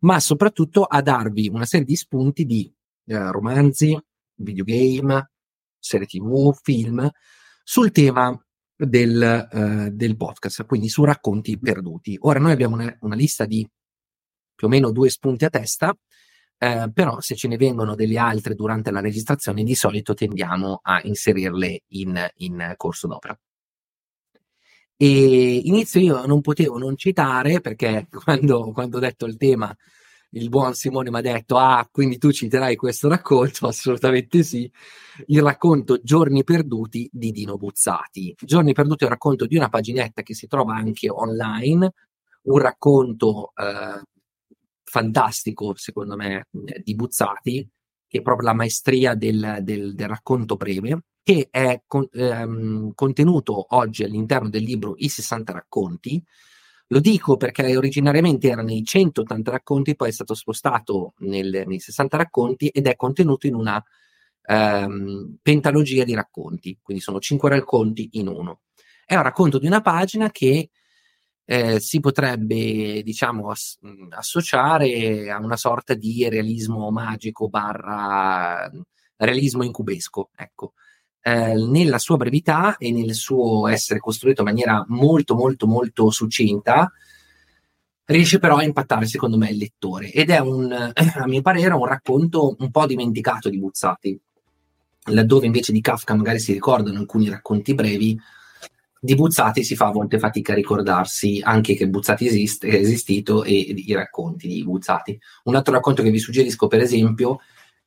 ma 0.00 0.20
soprattutto 0.20 0.84
a 0.84 1.00
darvi 1.00 1.48
una 1.48 1.64
serie 1.64 1.86
di 1.86 1.96
spunti 1.96 2.44
di 2.44 2.72
eh, 3.06 3.30
romanzi, 3.30 3.98
videogame, 4.36 5.30
serie 5.78 6.06
tv, 6.06 6.52
film 6.62 7.08
sul 7.62 7.90
tema 7.90 8.38
del, 8.76 9.48
uh, 9.50 9.88
del, 9.90 10.16
podcast, 10.16 10.66
quindi 10.66 10.88
su 10.88 11.04
racconti 11.04 11.58
perduti. 11.58 12.16
Ora 12.20 12.38
noi 12.38 12.52
abbiamo 12.52 12.74
una, 12.74 12.94
una 13.00 13.14
lista 13.14 13.46
di 13.46 13.66
più 14.54 14.66
o 14.66 14.70
meno 14.70 14.90
due 14.90 15.08
spunti 15.08 15.44
a 15.44 15.50
testa, 15.50 15.96
eh, 16.58 16.90
però 16.92 17.20
se 17.20 17.34
ce 17.34 17.48
ne 17.48 17.56
vengono 17.56 17.94
delle 17.94 18.18
altre 18.18 18.54
durante 18.54 18.90
la 18.90 19.00
registrazione, 19.00 19.62
di 19.62 19.74
solito 19.74 20.14
tendiamo 20.14 20.80
a 20.82 21.00
inserirle 21.02 21.82
in, 21.88 22.28
in 22.36 22.74
corso 22.76 23.06
d'opera. 23.06 23.38
E 24.98 25.56
inizio 25.64 26.00
io 26.00 26.24
non 26.26 26.40
potevo 26.40 26.78
non 26.78 26.96
citare 26.96 27.60
perché 27.60 28.08
quando, 28.24 28.72
quando 28.72 28.96
ho 28.96 29.00
detto 29.00 29.26
il 29.26 29.36
tema, 29.36 29.74
il 30.30 30.48
buon 30.48 30.74
Simone 30.74 31.10
mi 31.10 31.18
ha 31.18 31.20
detto: 31.20 31.56
Ah, 31.56 31.86
quindi 31.90 32.18
tu 32.18 32.30
citerai 32.32 32.76
questo 32.76 33.08
racconto? 33.08 33.66
Assolutamente 33.68 34.42
sì. 34.42 34.70
Il 35.26 35.42
racconto 35.42 36.00
Giorni 36.02 36.44
perduti 36.44 37.08
di 37.12 37.30
Dino 37.30 37.56
Buzzati. 37.56 38.34
Giorni 38.42 38.72
perduti 38.72 39.04
è 39.04 39.06
un 39.06 39.12
racconto 39.12 39.46
di 39.46 39.56
una 39.56 39.68
paginetta 39.68 40.22
che 40.22 40.34
si 40.34 40.46
trova 40.46 40.74
anche 40.74 41.08
online, 41.10 41.92
un 42.42 42.58
racconto 42.58 43.52
eh, 43.54 44.02
fantastico, 44.84 45.74
secondo 45.76 46.16
me, 46.16 46.46
di 46.82 46.94
Buzzati, 46.94 47.68
che 48.08 48.18
è 48.18 48.22
proprio 48.22 48.48
la 48.48 48.54
maestria 48.54 49.14
del, 49.14 49.58
del, 49.62 49.94
del 49.94 50.08
racconto 50.08 50.56
breve 50.56 51.00
che 51.26 51.48
è 51.50 51.82
con, 51.88 52.06
ehm, 52.12 52.92
contenuto 52.94 53.74
oggi 53.74 54.04
all'interno 54.04 54.48
del 54.48 54.62
libro 54.62 54.94
I 54.96 55.08
60 55.08 55.52
racconti. 55.52 56.22
Lo 56.88 57.00
dico 57.00 57.36
perché 57.36 57.76
originariamente 57.76 58.48
erano 58.48 58.70
i 58.70 58.84
180 58.84 59.50
racconti, 59.50 59.96
poi 59.96 60.10
è 60.10 60.12
stato 60.12 60.34
spostato 60.34 61.14
nel, 61.18 61.64
nei 61.66 61.80
60 61.80 62.16
racconti 62.16 62.68
ed 62.68 62.86
è 62.86 62.94
contenuto 62.94 63.48
in 63.48 63.56
una 63.56 63.82
ehm, 64.42 65.38
pentalogia 65.42 66.04
di 66.04 66.14
racconti, 66.14 66.78
quindi 66.80 67.02
sono 67.02 67.18
5 67.18 67.48
racconti 67.48 68.08
in 68.12 68.28
uno. 68.28 68.60
È 69.04 69.16
un 69.16 69.22
racconto 69.22 69.58
di 69.58 69.66
una 69.66 69.80
pagina 69.80 70.30
che 70.30 70.70
eh, 71.46 71.80
si 71.80 72.00
potrebbe, 72.00 73.02
diciamo, 73.02 73.50
ass- 73.50 73.78
associare 74.10 75.30
a 75.30 75.38
una 75.38 75.56
sorta 75.56 75.94
di 75.94 76.28
realismo 76.28 76.90
magico 76.90 77.48
barra 77.48 78.70
realismo 79.16 79.62
incubesco, 79.64 80.30
ecco. 80.36 80.72
Eh, 81.20 81.54
nella 81.54 81.98
sua 81.98 82.16
brevità 82.16 82.76
e 82.76 82.92
nel 82.92 83.14
suo 83.14 83.66
essere 83.68 83.98
costruito 83.98 84.42
in 84.42 84.48
maniera 84.48 84.84
molto 84.88 85.34
molto 85.34 85.66
molto 85.66 86.10
succinta 86.10 86.92
riesce 88.04 88.38
però 88.38 88.58
a 88.58 88.62
impattare 88.62 89.06
secondo 89.06 89.36
me 89.36 89.50
il 89.50 89.56
lettore. 89.56 90.10
Ed 90.10 90.30
è 90.30 90.38
un, 90.38 90.70
a 90.92 91.26
mio 91.26 91.42
parere 91.42 91.74
un 91.74 91.86
racconto 91.86 92.54
un 92.58 92.70
po' 92.70 92.86
dimenticato 92.86 93.48
di 93.48 93.58
Buzzati 93.58 94.20
laddove 95.08 95.46
invece 95.46 95.72
di 95.72 95.80
Kafka 95.80 96.14
magari 96.14 96.40
si 96.40 96.52
ricordano 96.52 96.98
alcuni 96.98 97.28
racconti 97.28 97.74
brevi 97.74 98.18
di 99.00 99.14
Buzzati 99.14 99.62
si 99.62 99.76
fa 99.76 99.86
a 99.86 99.92
volte 99.92 100.18
fatica 100.18 100.52
a 100.52 100.56
ricordarsi 100.56 101.40
anche 101.42 101.74
che 101.74 101.88
Buzzati 101.88 102.26
esiste, 102.26 102.68
è 102.68 102.74
esistito 102.74 103.44
e 103.44 103.52
i 103.54 103.92
racconti 103.92 104.48
di 104.48 104.64
Buzzati. 104.64 105.18
Un 105.44 105.54
altro 105.54 105.74
racconto 105.74 106.02
che 106.02 106.10
vi 106.10 106.18
suggerisco, 106.18 106.66
per 106.66 106.80
esempio, 106.80 107.40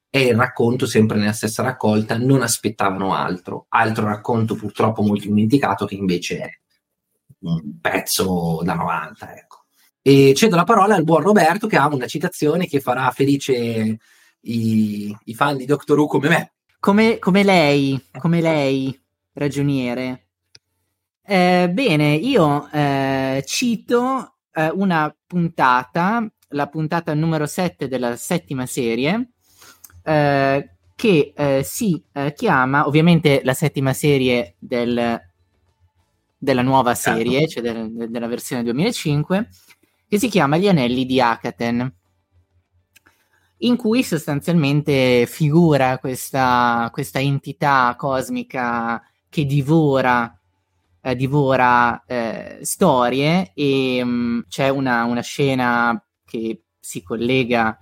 è 0.10 0.20
il 0.20 0.36
racconto 0.36 0.86
sempre 0.86 1.18
nella 1.18 1.34
stessa 1.34 1.62
raccolta, 1.62 2.18
non 2.18 2.42
aspettavano 2.42 3.14
altro. 3.14 3.66
Altro 3.70 4.06
racconto 4.06 4.56
purtroppo 4.56 5.02
molto 5.02 5.28
dimenticato 5.28 5.86
che 5.86 5.96
invece 5.96 6.38
è 6.40 6.50
un 7.42 7.80
pezzo 7.80 8.62
da 8.64 8.74
90, 8.74 9.36
ecco. 9.36 9.64
E 10.02 10.34
cedo 10.36 10.56
la 10.56 10.64
parola 10.64 10.96
al 10.96 11.04
buon 11.04 11.22
Roberto 11.22 11.68
che 11.68 11.78
ha 11.78 11.88
una 11.88 12.08
citazione 12.08 12.66
che 12.66 12.80
farà 12.80 13.12
felice 13.12 14.00
i, 14.42 15.18
i 15.26 15.34
fan 15.36 15.58
di 15.58 15.66
Doctor 15.66 16.00
Who 16.00 16.08
come 16.08 16.30
me. 16.30 16.54
Come, 16.80 17.20
come 17.20 17.44
lei, 17.44 18.02
come 18.20 18.42
lei, 18.42 18.98
ragioniere. 19.34 20.29
Eh, 21.32 21.70
bene, 21.72 22.16
io 22.16 22.68
eh, 22.72 23.44
cito 23.46 24.38
eh, 24.52 24.72
una 24.74 25.16
puntata, 25.28 26.28
la 26.48 26.68
puntata 26.68 27.14
numero 27.14 27.46
7 27.46 27.88
della 27.88 28.16
settima 28.16 28.66
serie, 28.66 29.34
eh, 30.02 30.70
che 30.96 31.34
eh, 31.36 31.62
si 31.64 32.04
chiama, 32.34 32.88
ovviamente 32.88 33.42
la 33.44 33.54
settima 33.54 33.94
serie 33.94 34.56
del, 34.58 35.22
della 36.36 36.62
nuova 36.64 36.96
certo. 36.96 37.20
serie, 37.20 37.48
cioè 37.48 37.62
del, 37.62 38.10
della 38.10 38.26
versione 38.26 38.64
2005, 38.64 39.50
che 40.08 40.18
si 40.18 40.30
chiama 40.30 40.58
Gli 40.58 40.68
Anelli 40.68 41.06
di 41.06 41.22
Akaten, 41.22 41.94
in 43.58 43.76
cui 43.76 44.02
sostanzialmente 44.02 45.28
figura 45.28 46.00
questa, 46.00 46.90
questa 46.92 47.20
entità 47.20 47.94
cosmica 47.96 49.00
che 49.30 49.46
divora 49.46 50.34
eh, 51.12 51.16
divora 51.16 52.04
eh, 52.06 52.60
storie 52.62 53.52
e 53.54 54.04
mh, 54.04 54.10
mm, 54.10 54.40
c'è 54.48 54.70
una, 54.70 55.04
una, 55.04 55.22
scena 55.22 56.04
che 56.26 56.64
si 56.80 57.02
collega 57.04 57.78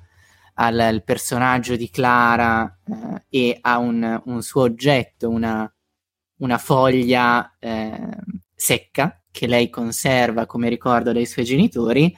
al, 0.56 0.80
al 0.80 1.04
personaggio 1.04 1.76
di 1.76 1.90
Clara 1.90 2.80
eh, 2.86 3.26
e 3.30 3.58
a 3.62 3.78
un, 3.78 4.22
un, 4.26 4.42
suo 4.42 4.64
oggetto, 4.64 5.30
una, 5.30 5.72
una 6.38 6.58
foglia 6.58 7.56
eh, 7.60 8.10
secca 8.56 9.22
che 9.32 9.48
lei 9.48 9.70
conserva 9.70 10.46
come 10.46 10.70
ricordo 10.70 11.12
dei 11.12 11.26
suoi 11.26 11.46
genitori 11.46 12.16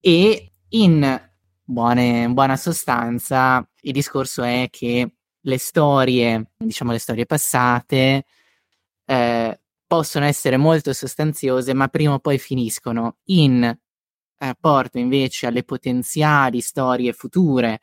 e 0.00 0.52
in 0.68 1.30
buone, 1.62 2.28
buona 2.28 2.56
sostanza 2.56 3.66
il 3.84 3.92
discorso 3.92 4.42
è 4.42 4.68
che 4.70 5.14
le 5.40 5.58
storie, 5.58 6.52
diciamo 6.56 6.92
le 6.92 6.98
storie 6.98 7.26
passate, 7.26 8.24
eh, 9.04 9.60
possono 9.86 10.24
essere 10.24 10.56
molto 10.56 10.92
sostanziose, 10.92 11.74
ma 11.74 11.88
prima 11.88 12.14
o 12.14 12.18
poi 12.18 12.38
finiscono 12.38 13.18
in 13.24 13.76
rapporto 14.36 14.98
invece 14.98 15.46
alle 15.46 15.64
potenziali 15.64 16.60
storie 16.60 17.12
future 17.12 17.80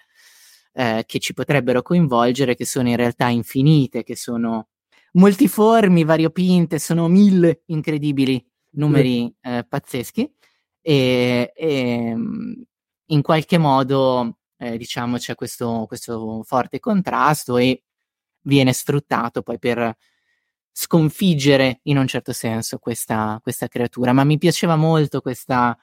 eh, 0.73 1.03
che 1.05 1.19
ci 1.19 1.33
potrebbero 1.33 1.81
coinvolgere, 1.81 2.55
che 2.55 2.65
sono 2.65 2.89
in 2.89 2.95
realtà 2.95 3.27
infinite, 3.27 4.03
che 4.03 4.15
sono 4.15 4.69
multiformi, 5.13 6.03
variopinte, 6.03 6.79
sono 6.79 7.07
mille 7.07 7.63
incredibili 7.67 8.43
numeri 8.71 9.33
eh, 9.41 9.65
pazzeschi. 9.67 10.31
E, 10.81 11.51
e, 11.55 12.15
in 13.05 13.21
qualche 13.21 13.57
modo 13.57 14.39
eh, 14.57 14.77
diciamo 14.77 15.17
c'è 15.17 15.35
questo, 15.35 15.85
questo 15.87 16.41
forte 16.43 16.79
contrasto 16.79 17.57
e 17.57 17.83
viene 18.43 18.73
sfruttato 18.73 19.41
poi 19.41 19.59
per 19.59 19.95
sconfiggere 20.71 21.79
in 21.83 21.97
un 21.97 22.07
certo 22.07 22.33
senso 22.33 22.77
questa, 22.77 23.39
questa 23.41 23.67
creatura, 23.67 24.13
ma 24.13 24.23
mi 24.23 24.37
piaceva 24.37 24.75
molto 24.75 25.21
questa, 25.21 25.77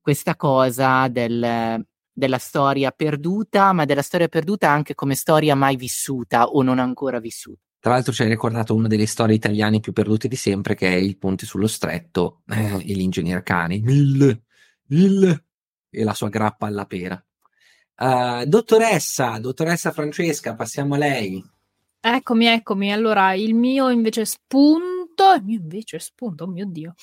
questa 0.00 0.36
cosa 0.36 1.08
del, 1.08 1.84
della 2.12 2.38
storia 2.38 2.90
perduta, 2.90 3.72
ma 3.72 3.84
della 3.84 4.02
storia 4.02 4.28
perduta 4.28 4.68
anche 4.68 4.94
come 4.94 5.14
storia 5.14 5.54
mai 5.54 5.76
vissuta 5.76 6.46
o 6.46 6.62
non 6.62 6.78
ancora 6.78 7.20
vissuta. 7.20 7.60
Tra 7.80 7.92
l'altro 7.92 8.12
ci 8.12 8.22
hai 8.22 8.28
ricordato 8.28 8.74
una 8.74 8.88
delle 8.88 9.06
storie 9.06 9.36
italiane 9.36 9.78
più 9.78 9.92
perdute 9.92 10.26
di 10.26 10.34
sempre, 10.34 10.74
che 10.74 10.88
è 10.88 10.96
il 10.96 11.16
ponte 11.16 11.46
sullo 11.46 11.68
stretto 11.68 12.42
eh, 12.48 12.74
e 12.84 12.94
l'ingegnere 12.94 13.44
Cani. 13.44 13.82
Il, 13.86 14.42
il, 14.88 15.44
e 15.90 16.04
la 16.04 16.14
sua 16.14 16.28
grappa 16.28 16.66
alla 16.66 16.86
pera. 16.86 17.22
Uh, 18.00 18.44
dottoressa, 18.44 19.38
dottoressa 19.38 19.92
Francesca, 19.92 20.54
passiamo 20.54 20.94
a 20.94 20.98
lei. 20.98 21.44
Eccomi, 22.00 22.46
eccomi. 22.46 22.92
Allora, 22.92 23.34
il 23.34 23.54
mio 23.54 23.90
invece 23.90 24.24
spunto, 24.24 25.32
il 25.36 25.42
mio 25.42 25.58
invece 25.58 25.98
spunto, 25.98 26.44
oh 26.44 26.46
mio 26.46 26.64
Dio, 26.66 26.94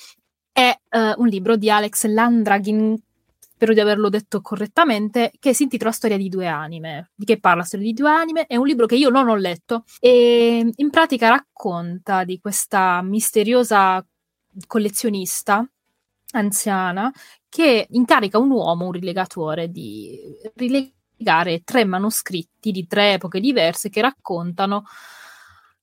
è 0.50 0.74
uh, 0.90 1.20
un 1.20 1.28
libro 1.28 1.56
di 1.56 1.70
Alex 1.70 2.06
Landragin, 2.06 2.96
spero 3.38 3.74
di 3.74 3.80
averlo 3.80 4.08
detto 4.08 4.40
correttamente, 4.40 5.32
che 5.38 5.52
si 5.52 5.64
intitola 5.64 5.92
Storia 5.92 6.16
di 6.16 6.30
due 6.30 6.46
anime. 6.46 7.10
Di 7.14 7.26
che 7.26 7.38
parla 7.38 7.62
Storia 7.62 7.86
di 7.86 7.92
due 7.92 8.10
anime? 8.10 8.46
È 8.46 8.56
un 8.56 8.66
libro 8.66 8.86
che 8.86 8.96
io 8.96 9.10
non 9.10 9.28
ho 9.28 9.34
letto 9.36 9.84
e 10.00 10.72
in 10.74 10.90
pratica 10.90 11.28
racconta 11.28 12.24
di 12.24 12.40
questa 12.40 13.02
misteriosa 13.02 14.04
collezionista 14.66 15.68
anziana 16.32 17.12
che 17.48 17.86
incarica 17.90 18.38
un 18.38 18.50
uomo, 18.50 18.86
un 18.86 18.92
rilegatore, 18.92 19.70
di 19.70 20.18
rilegare 20.54 20.95
spiegare 21.16 21.62
tre 21.64 21.86
manoscritti 21.86 22.70
di 22.70 22.86
tre 22.86 23.14
epoche 23.14 23.40
diverse 23.40 23.88
che 23.88 24.02
raccontano 24.02 24.84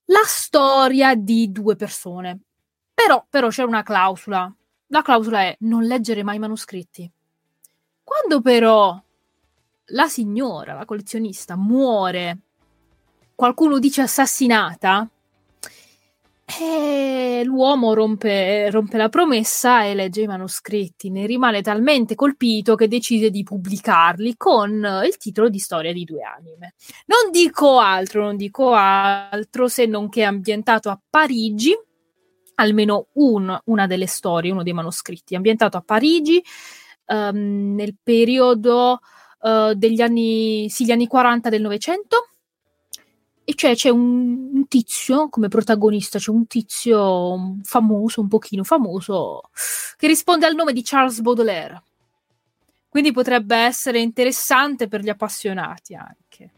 la 0.05 0.21
storia 0.25 1.15
di 1.15 1.51
due 1.51 1.75
persone. 1.75 2.39
Però, 2.93 3.25
però 3.27 3.47
c'è 3.49 3.63
una 3.63 3.81
clausola. 3.81 4.53
La 4.87 5.01
clausola 5.01 5.41
è 5.41 5.55
non 5.61 5.83
leggere 5.83 6.23
mai 6.23 6.37
manoscritti. 6.37 7.09
Quando 8.03 8.41
però 8.41 9.01
la 9.87 10.07
signora, 10.07 10.75
la 10.75 10.85
collezionista, 10.85 11.55
muore, 11.55 12.37
qualcuno 13.33 13.79
dice 13.79 14.01
assassinata, 14.01 15.09
e 16.59 17.41
l'uomo 17.45 17.93
rompe, 17.93 18.69
rompe, 18.69 18.97
la 18.97 19.09
promessa 19.09 19.83
e 19.83 19.93
legge 19.93 20.21
i 20.21 20.27
manoscritti, 20.27 21.09
ne 21.09 21.25
rimane 21.25 21.61
talmente 21.61 22.15
colpito 22.15 22.75
che 22.75 22.87
decide 22.87 23.29
di 23.29 23.43
pubblicarli 23.43 24.35
con 24.37 25.03
il 25.05 25.17
titolo 25.17 25.49
di 25.49 25.59
Storia 25.59 25.93
di 25.93 26.03
due 26.03 26.23
anime. 26.23 26.75
Non 27.05 27.31
dico 27.31 27.79
altro, 27.79 28.23
non 28.23 28.35
dico 28.35 28.73
altro 28.73 29.67
se 29.67 29.85
non 29.85 30.09
che 30.09 30.21
è 30.21 30.25
ambientato 30.25 30.89
a 30.89 30.99
Parigi, 31.09 31.73
almeno 32.55 33.07
un, 33.13 33.57
una 33.65 33.87
delle 33.87 34.07
storie, 34.07 34.51
uno 34.51 34.63
dei 34.63 34.73
manoscritti, 34.73 35.35
ambientato 35.35 35.77
a 35.77 35.81
Parigi 35.81 36.43
um, 37.07 37.73
nel 37.75 37.95
periodo 38.01 38.99
uh, 39.41 39.73
degli 39.73 40.01
anni, 40.01 40.67
sì, 40.69 40.91
anni 40.91 41.07
40 41.07 41.49
del 41.49 41.61
Novecento 41.61 42.32
e 43.45 43.55
cioè 43.55 43.75
c'è 43.75 43.89
un, 43.89 44.51
un, 44.53 44.67
tizio 44.67 45.27
come 45.29 45.49
protagonista, 45.49 46.17
c'è 46.17 46.31
un 46.31 46.47
tizio 46.47 47.57
famoso, 47.63 48.21
un 48.21 48.27
pochino 48.27 48.63
famoso, 48.63 49.41
che 49.97 50.07
risponde 50.07 50.45
al 50.45 50.55
nome 50.55 50.73
di 50.73 50.81
Charles 50.83 51.19
Baudelaire. 51.21 51.83
Quindi 52.87 53.11
potrebbe 53.11 53.55
essere 53.55 53.99
interessante 53.99 54.87
per 54.87 55.01
gli 55.01 55.09
appassionati 55.09 55.95
anche. 55.95 56.51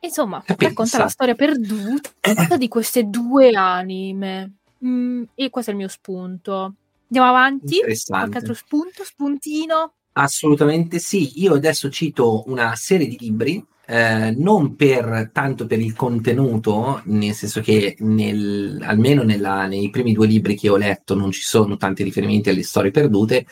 Insomma, 0.00 0.40
Pensa. 0.40 0.68
racconta 0.68 0.98
la 0.98 1.08
storia 1.08 1.34
perduta 1.34 2.56
di 2.56 2.68
queste 2.68 3.04
due 3.04 3.50
anime. 3.50 4.52
Mm, 4.84 5.24
e 5.34 5.50
questo 5.50 5.70
è 5.70 5.74
il 5.74 5.80
mio 5.80 5.88
spunto. 5.88 6.74
Andiamo 7.08 7.28
avanti. 7.28 7.80
Qualche 8.06 8.38
altro 8.38 8.54
spunto, 8.54 9.04
spuntino? 9.04 9.94
Assolutamente 10.12 10.98
sì. 10.98 11.42
Io 11.42 11.54
adesso 11.54 11.90
cito 11.90 12.44
una 12.46 12.74
serie 12.76 13.06
di 13.08 13.18
libri 13.18 13.64
eh, 13.90 14.30
non 14.36 14.76
per 14.76 15.30
tanto 15.32 15.66
per 15.66 15.80
il 15.80 15.96
contenuto, 15.96 17.02
nel 17.06 17.34
senso 17.34 17.60
che 17.60 17.96
nel, 17.98 18.80
almeno 18.84 19.24
nella, 19.24 19.66
nei 19.66 19.90
primi 19.90 20.12
due 20.12 20.28
libri 20.28 20.54
che 20.54 20.68
ho 20.68 20.76
letto 20.76 21.16
non 21.16 21.32
ci 21.32 21.42
sono 21.42 21.76
tanti 21.76 22.04
riferimenti 22.04 22.50
alle 22.50 22.62
storie 22.62 22.92
perdute 22.92 23.46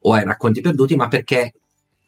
o 0.00 0.12
ai 0.12 0.24
racconti 0.24 0.60
perduti, 0.60 0.96
ma 0.96 1.08
perché 1.08 1.54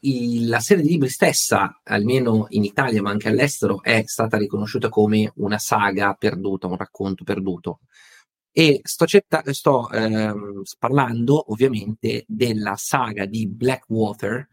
il, 0.00 0.48
la 0.48 0.60
serie 0.60 0.82
di 0.82 0.90
libri 0.90 1.08
stessa, 1.08 1.80
almeno 1.84 2.44
in 2.50 2.64
Italia 2.64 3.00
ma 3.00 3.08
anche 3.08 3.28
all'estero, 3.28 3.82
è 3.82 4.02
stata 4.04 4.36
riconosciuta 4.36 4.90
come 4.90 5.32
una 5.36 5.58
saga 5.58 6.12
perduta, 6.12 6.66
un 6.66 6.76
racconto 6.76 7.24
perduto. 7.24 7.80
E 8.52 8.80
sto, 8.82 9.06
cetta- 9.06 9.42
sto 9.54 9.90
ehm, 9.90 10.62
parlando 10.78 11.50
ovviamente 11.52 12.24
della 12.26 12.74
saga 12.76 13.24
di 13.24 13.46
Blackwater, 13.48 14.46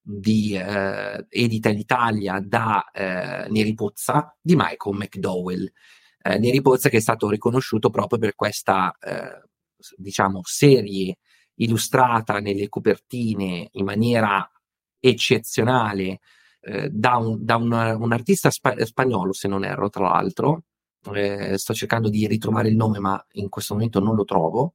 di, 0.00 0.54
eh, 0.54 1.26
edita 1.28 1.68
in 1.68 1.78
Italia 1.78 2.40
da 2.40 2.90
eh, 2.90 3.48
Neri 3.50 3.74
Pozza 3.74 4.36
di 4.40 4.54
Michael 4.56 4.96
McDowell. 4.96 5.70
Eh, 6.22 6.38
Neri 6.38 6.60
Pozza 6.60 6.88
che 6.88 6.98
è 6.98 7.00
stato 7.00 7.28
riconosciuto 7.28 7.90
proprio 7.90 8.18
per 8.18 8.34
questa 8.34 8.94
eh, 9.00 9.48
diciamo 9.96 10.40
serie 10.44 11.18
illustrata 11.54 12.40
nelle 12.40 12.68
copertine 12.68 13.68
in 13.72 13.84
maniera 13.84 14.50
eccezionale 14.98 16.20
eh, 16.60 16.88
da, 16.90 17.16
un, 17.16 17.44
da 17.44 17.56
un, 17.56 17.72
un, 17.72 18.12
artista 18.12 18.50
spa- 18.50 18.84
spagnolo, 18.84 19.32
se 19.32 19.48
non 19.48 19.64
erro, 19.64 19.88
tra 19.88 20.04
l'altro, 20.04 20.64
eh, 21.14 21.56
sto 21.56 21.72
cercando 21.74 22.08
di 22.08 22.26
ritrovare 22.26 22.68
il 22.68 22.76
nome, 22.76 22.98
ma 22.98 23.26
in 23.32 23.48
questo 23.48 23.74
momento 23.74 24.00
non 24.00 24.14
lo 24.14 24.24
trovo. 24.24 24.74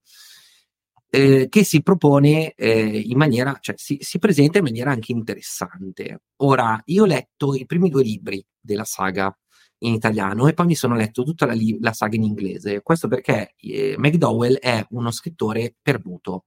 Eh, 1.16 1.48
che 1.48 1.64
si 1.64 1.82
propone 1.82 2.54
eh, 2.56 3.00
in 3.00 3.18
maniera, 3.18 3.58
cioè 3.62 3.76
si, 3.78 3.98
si, 4.02 4.20
presenta 4.20 4.58
in 4.58 4.66
maniera 4.66 4.92
anche 4.92 5.14
interessante. 5.14 6.24
Ora, 6.38 6.82
io 6.88 7.04
ho 7.04 7.06
letto 7.06 7.56
i 7.56 7.66
primi 7.66 7.90
due 7.90 8.04
libri 8.04 8.46
della 8.60 8.84
saga 8.84 9.34
in 9.80 9.94
italiano 9.94 10.48
e 10.48 10.54
poi 10.54 10.66
mi 10.66 10.76
sono 10.76 10.94
letto 10.96 11.24
tutta 11.24 11.46
la, 11.46 11.54
li- 11.54 11.78
la 11.80 11.94
saga 11.94 12.18
in 12.18 12.24
inglese. 12.24 12.82
Questo 12.82 13.08
perché 13.08 13.54
eh, 13.56 13.96
McDowell 13.98 14.56
è 14.56 14.86
uno 14.90 15.10
scrittore 15.12 15.76
perduto. 15.82 16.44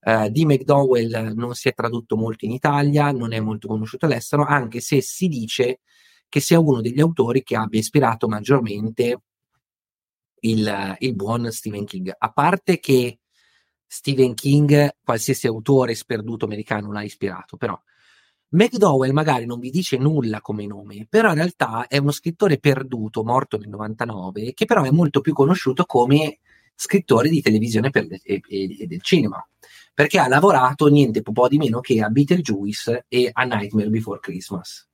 Uh, 0.00 0.28
di 0.28 0.44
McDowell 0.44 1.32
non 1.34 1.54
si 1.54 1.68
è 1.68 1.74
tradotto 1.74 2.16
molto 2.16 2.44
in 2.44 2.52
Italia, 2.52 3.12
non 3.12 3.32
è 3.32 3.40
molto 3.40 3.68
conosciuto 3.68 4.06
all'estero, 4.06 4.44
anche 4.44 4.80
se 4.80 5.00
si 5.00 5.28
dice 5.28 5.80
che 6.28 6.40
sia 6.40 6.58
uno 6.58 6.80
degli 6.80 7.00
autori 7.00 7.42
che 7.44 7.56
abbia 7.56 7.78
ispirato 7.78 8.26
maggiormente 8.28 9.20
il, 10.40 10.96
il 10.98 11.14
buon 11.14 11.50
Stephen 11.52 11.84
King. 11.84 12.12
A 12.16 12.32
parte 12.32 12.80
che 12.80 13.18
Stephen 13.90 14.34
King, 14.34 14.96
qualsiasi 15.02 15.46
autore 15.46 15.94
sperduto 15.94 16.44
americano 16.44 16.92
l'ha 16.92 17.02
ispirato, 17.02 17.56
però 17.56 17.80
McDowell 18.50 19.12
magari 19.12 19.46
non 19.46 19.58
vi 19.58 19.70
dice 19.70 19.96
nulla 19.96 20.40
come 20.40 20.66
nome, 20.66 21.06
però 21.08 21.30
in 21.30 21.36
realtà 21.36 21.86
è 21.86 21.96
uno 21.96 22.10
scrittore 22.10 22.58
perduto, 22.58 23.24
morto 23.24 23.56
nel 23.56 23.68
99, 23.68 24.52
che 24.52 24.66
però 24.66 24.84
è 24.84 24.90
molto 24.90 25.20
più 25.20 25.32
conosciuto 25.32 25.84
come 25.84 26.38
scrittore 26.74 27.28
di 27.30 27.40
televisione 27.40 27.90
le, 27.92 28.20
e, 28.22 28.40
e, 28.46 28.86
del 28.86 29.02
cinema, 29.02 29.44
perché 29.92 30.18
ha 30.18 30.28
lavorato 30.28 30.86
niente 30.86 31.22
po' 31.22 31.48
di 31.48 31.58
meno 31.58 31.80
che 31.80 32.00
a 32.02 32.08
Beetlejuice 32.08 33.06
e 33.08 33.30
a 33.32 33.42
Nightmare 33.44 33.88
Before 33.88 34.20
Christmas. 34.20 34.86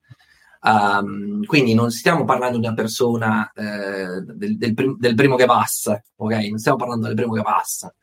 Um, 0.63 1.45
quindi 1.45 1.75
non 1.75 1.91
stiamo 1.91 2.25
parlando 2.25 2.59
di 2.59 2.65
una 2.65 2.75
persona 2.75 3.53
eh, 3.53 4.23
del, 4.23 4.57
del, 4.57 4.73
prim- 4.73 4.97
del, 4.99 5.15
primo 5.15 5.37
che 5.37 5.45
passa, 5.45 6.03
ok? 6.17 6.33
Non 6.49 6.59
stiamo 6.59 6.79
parlando 6.79 7.07
del 7.07 7.17
primo 7.17 7.35
che 7.35 7.43
passa. 7.43 7.95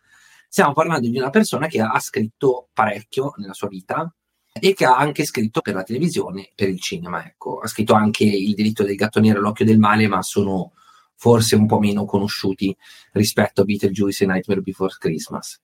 Stiamo 0.53 0.73
parlando 0.73 1.07
di 1.07 1.17
una 1.17 1.29
persona 1.29 1.67
che 1.67 1.79
ha 1.79 1.97
scritto 2.01 2.67
parecchio 2.73 3.31
nella 3.37 3.53
sua 3.53 3.69
vita 3.69 4.13
e 4.51 4.73
che 4.73 4.83
ha 4.83 4.97
anche 4.97 5.23
scritto 5.23 5.61
per 5.61 5.75
la 5.75 5.83
televisione, 5.83 6.51
per 6.53 6.67
il 6.67 6.81
cinema. 6.81 7.25
Ecco. 7.25 7.59
Ha 7.59 7.67
scritto 7.67 7.93
anche 7.93 8.25
Il 8.25 8.53
diritto 8.53 8.83
del 8.83 8.95
gatto 8.95 9.21
nero 9.21 9.39
e 9.39 9.41
l'occhio 9.43 9.63
del 9.63 9.79
male, 9.79 10.09
ma 10.09 10.21
sono 10.21 10.73
forse 11.15 11.55
un 11.55 11.67
po' 11.67 11.79
meno 11.79 12.03
conosciuti 12.03 12.75
rispetto 13.13 13.61
a 13.61 13.63
Beetlejuice 13.63 14.25
e 14.25 14.27
Nightmare 14.27 14.59
Before 14.59 14.93
Christmas. 14.99 15.61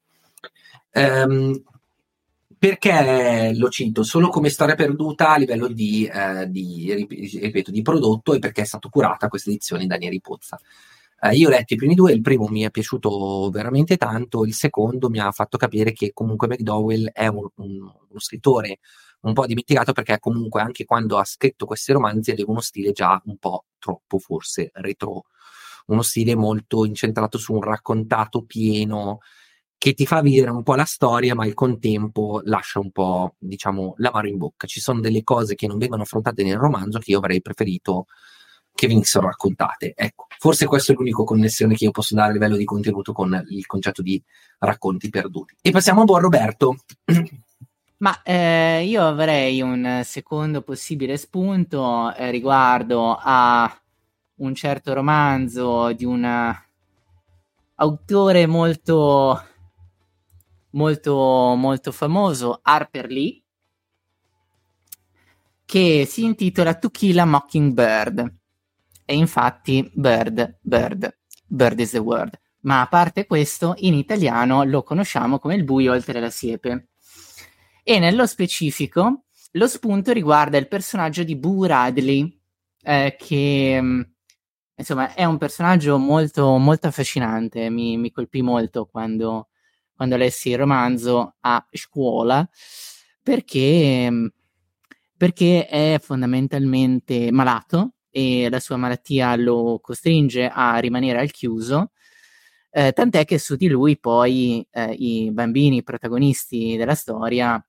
Um, 0.94 1.62
perché 2.58 3.52
lo 3.58 3.68
cito 3.68 4.04
solo 4.04 4.30
come 4.30 4.48
storia 4.48 4.76
perduta 4.76 5.32
a 5.32 5.38
livello 5.38 5.68
di, 5.68 6.06
eh, 6.06 6.50
di, 6.50 7.06
ripeto, 7.42 7.72
di 7.72 7.82
prodotto 7.82 8.34
e 8.34 8.40
perché 8.40 8.62
è 8.62 8.66
stata 8.66 8.88
curata 8.88 9.28
questa 9.28 9.50
edizione 9.50 9.86
da 9.86 9.98
Neri 9.98 10.22
Pozza. 10.22 10.58
Eh, 11.20 11.36
io 11.36 11.48
ho 11.48 11.52
letto 11.52 11.74
i 11.74 11.78
primi 11.78 11.96
due, 11.96 12.12
il 12.14 12.22
primo 12.22 12.48
mi 12.48 12.62
è 12.62 12.70
piaciuto 12.70 13.50
veramente 13.50 13.98
tanto, 13.98 14.46
il 14.46 14.54
secondo 14.54 15.10
mi 15.10 15.20
ha 15.20 15.32
fatto 15.32 15.58
capire 15.58 15.92
che 15.92 16.12
comunque 16.14 16.48
McDowell 16.48 17.10
è 17.12 17.26
un, 17.28 17.48
un, 17.56 17.80
uno 17.82 18.20
scrittore 18.20 18.80
un 19.22 19.34
po' 19.34 19.48
dimenticato 19.48 19.94
perché 19.94 20.20
comunque 20.20 20.62
anche 20.62 20.86
quando 20.86 21.18
ha 21.18 21.24
scritto 21.26 21.66
questi 21.66 21.92
romanzi 21.92 22.32
aveva 22.32 22.52
uno 22.52 22.62
stile 22.62 22.92
già 22.92 23.20
un 23.26 23.38
po' 23.38 23.66
troppo 23.80 24.20
forse 24.20 24.70
retro, 24.74 25.26
uno 25.88 26.04
stile 26.04 26.36
molto 26.36 26.86
incentrato 26.86 27.38
su 27.40 27.54
un 27.54 27.62
raccontato 27.62 28.44
pieno, 28.44 29.20
che 29.78 29.94
ti 29.94 30.06
fa 30.06 30.22
vivere 30.22 30.52
un 30.52 30.64
po' 30.64 30.76
la 30.76 30.86
storia, 30.86 31.36
ma 31.36 31.44
al 31.44 31.54
contempo 31.54 32.42
lascia 32.44 32.80
un 32.80 32.92
po', 32.92 33.36
diciamo, 33.38 33.94
l'amaro 33.98 34.28
in 34.28 34.38
bocca. 34.38 34.68
Ci 34.68 34.80
sono 34.80 35.00
delle 35.00 35.24
cose 35.24 35.56
che 35.56 35.68
non 35.68 35.78
vengono 35.78 36.02
affrontate 36.04 36.44
nel 36.44 36.58
romanzo 36.58 37.00
che 37.00 37.12
io 37.12 37.20
avrei 37.20 37.42
preferito 37.42 38.06
che 38.78 38.88
venissero 38.88 39.26
raccontate. 39.26 39.94
Ecco, 39.96 40.28
forse 40.38 40.68
questa 40.68 40.94
è 40.94 40.96
l'unica 40.96 41.24
connessione 41.24 41.74
che 41.74 41.86
io 41.86 41.92
posso 41.92 42.14
dare 42.14 42.30
a 42.30 42.34
livello 42.34 42.56
di 42.56 42.64
contenuto 42.64 43.12
con 43.12 43.44
il 43.50 43.66
concetto 43.66 44.04
di 44.04 44.22
racconti 44.60 45.10
perduti. 45.10 45.56
E 45.62 45.72
passiamo 45.72 46.02
a 46.02 46.06
buon 46.06 46.22
Roberto. 46.22 46.78
Ma 48.00 48.22
eh, 48.22 48.86
io 48.86 49.08
avrei 49.08 49.60
un 49.62 50.02
secondo 50.04 50.62
possibile 50.62 51.18
spunto 51.18 52.14
eh, 52.14 52.30
riguardo 52.30 53.18
a 53.20 53.82
un 54.36 54.54
certo 54.54 54.94
romanzo 54.94 55.92
di 55.94 56.06
un 56.06 56.56
autore 57.76 58.46
molto 58.46 59.42
molto, 60.78 61.56
molto 61.56 61.92
famoso, 61.92 62.60
Harper 62.62 63.10
Lee, 63.10 63.42
che 65.66 66.06
si 66.08 66.24
intitola 66.24 66.76
To 66.76 66.90
Kill 66.90 67.18
a 67.18 67.26
Mockingbird. 67.26 68.36
E 69.10 69.16
infatti, 69.16 69.90
bird, 69.94 70.58
bird, 70.60 71.18
bird 71.48 71.80
is 71.80 71.92
the 71.92 71.98
word. 71.98 72.38
Ma 72.64 72.82
a 72.82 72.88
parte 72.88 73.26
questo, 73.26 73.74
in 73.78 73.94
italiano 73.94 74.64
lo 74.64 74.84
conosciamo 74.84 75.40
come 75.40 75.56
il 75.56 75.64
buio 75.64 75.94
oltre 75.94 76.20
la 76.20 76.30
siepe. 76.30 76.90
E 77.84 78.00
nello 78.00 78.28
specifico, 78.28 79.24
lo 79.52 79.68
spunto 79.70 80.12
riguarda 80.12 80.58
il 80.58 80.68
personaggio 80.68 81.24
di 81.24 81.38
Boo 81.38 81.64
Radley, 81.64 82.38
eh, 82.84 83.16
che 83.18 83.80
mm, 83.82 84.02
insomma 84.76 85.14
è 85.14 85.24
un 85.24 85.38
personaggio 85.38 85.98
molto, 85.98 86.58
molto 86.58 86.88
affascinante. 86.88 87.70
Mi, 87.70 87.96
mi 87.96 88.12
colpì 88.12 88.42
molto 88.42 88.88
quando, 88.88 89.48
quando 89.96 90.18
lessi 90.18 90.50
il 90.50 90.58
romanzo 90.58 91.38
a 91.40 91.66
scuola, 91.72 92.46
perché, 93.24 94.32
perché 95.16 95.66
è 95.66 95.98
fondamentalmente 96.04 97.32
malato 97.32 97.94
e 98.18 98.50
la 98.50 98.60
sua 98.60 98.78
malattia 98.78 99.36
lo 99.36 99.80
costringe 99.80 100.50
a 100.52 100.78
rimanere 100.80 101.20
al 101.20 101.30
chiuso. 101.30 101.92
Eh, 102.72 102.92
tant'è 102.92 103.26
che 103.26 103.38
su 103.38 103.56
di 103.56 103.68
lui 103.68 104.00
poi 104.00 104.66
eh, 104.72 104.92
i 104.92 105.30
bambini 105.32 105.84
protagonisti 105.84 106.76
della 106.78 106.96
storia 106.96 107.64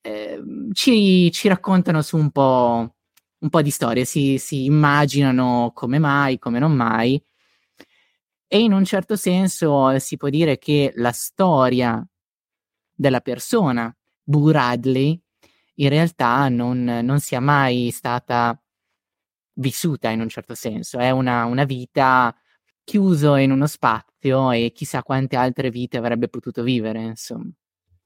eh, 0.00 0.40
ci, 0.72 1.32
ci, 1.32 1.48
raccontano 1.48 2.00
su 2.02 2.16
un 2.16 2.30
po', 2.30 2.94
un 3.38 3.48
po' 3.48 3.60
di 3.60 3.70
storie, 3.70 4.04
si, 4.04 4.38
si, 4.38 4.66
immaginano 4.66 5.72
come 5.74 5.98
mai, 5.98 6.38
come 6.38 6.60
non 6.60 6.72
mai, 6.72 7.20
e 8.46 8.60
in 8.60 8.72
un 8.72 8.84
certo 8.84 9.16
senso 9.16 9.98
si 9.98 10.16
può 10.16 10.28
dire 10.28 10.58
che 10.58 10.92
la 10.94 11.12
storia 11.12 12.06
della 12.94 13.20
persona, 13.20 13.94
Boo 14.22 14.50
Radley, 14.52 15.20
in 15.76 15.88
realtà 15.88 16.48
non, 16.48 16.84
non, 16.84 17.18
sia 17.20 17.40
mai 17.40 17.90
stata 17.90 18.60
vissuta 19.58 20.10
in 20.10 20.20
un 20.20 20.28
certo 20.28 20.54
senso. 20.54 20.98
È 20.98 21.10
una, 21.10 21.44
una 21.44 21.64
vita 21.64 22.34
chiuso 22.84 23.36
in 23.36 23.50
uno 23.50 23.66
spazio 23.66 24.50
e 24.50 24.72
chissà 24.74 25.02
quante 25.02 25.36
altre 25.36 25.70
vite 25.70 25.98
avrebbe 25.98 26.28
potuto 26.28 26.62
vivere, 26.62 27.02
insomma. 27.02 27.50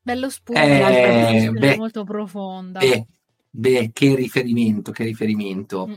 Bello 0.05 0.29
spunto, 0.29 0.61
eh, 0.61 1.51
beh, 1.53 1.77
molto 1.77 2.03
profonda. 2.03 2.81
Beh, 2.81 3.07
beh, 3.49 3.91
che 3.93 4.15
riferimento, 4.17 4.91
che 4.91 5.05
riferimento. 5.05 5.89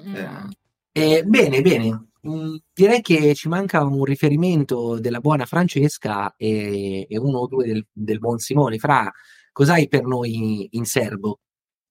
Eh, 0.91 1.23
bene, 1.23 1.61
bene. 1.61 2.07
Mm, 2.27 2.55
direi 2.73 3.01
che 3.01 3.33
ci 3.35 3.47
manca 3.47 3.83
un 3.83 4.03
riferimento 4.03 4.99
della 4.99 5.19
buona 5.19 5.45
Francesca 5.45 6.35
e, 6.37 7.05
e 7.09 7.17
uno 7.17 7.39
o 7.39 7.47
due 7.47 7.65
del, 7.65 7.85
del, 7.91 8.19
buon 8.19 8.37
Simone. 8.37 8.77
Fra, 8.77 9.11
cos'hai 9.51 9.87
per 9.87 10.03
noi 10.03 10.67
in 10.71 10.85
serbo? 10.85 11.39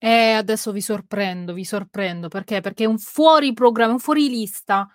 Eh, 0.06 0.32
adesso 0.32 0.70
vi 0.70 0.82
sorprendo, 0.82 1.54
vi 1.54 1.64
sorprendo 1.64 2.28
perché? 2.28 2.60
Perché 2.60 2.84
è 2.84 2.86
un 2.86 2.98
fuori 2.98 3.54
programma, 3.54 3.94
un 3.94 3.98
fuori 3.98 4.28
lista. 4.28 4.86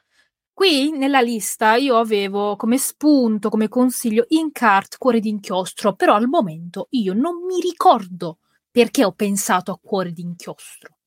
Qui 0.54 0.92
nella 0.92 1.20
lista 1.20 1.74
io 1.78 1.98
avevo 1.98 2.56
come 2.56 2.78
spunto, 2.78 3.50
come 3.50 3.70
consiglio 3.70 4.26
Incart 4.28 4.98
Cuore 5.00 5.20
d'inchiostro, 5.20 5.96
però 5.96 6.14
al 6.14 6.28
momento 6.28 6.90
io 6.92 7.14
non 7.14 7.44
mi 7.44 7.60
ricordo 7.60 8.38
perché 8.70 9.04
ho 9.04 9.12
pensato 9.14 9.72
a 9.72 9.80
Cuore 9.82 10.12
d'inchiostro 10.12 10.98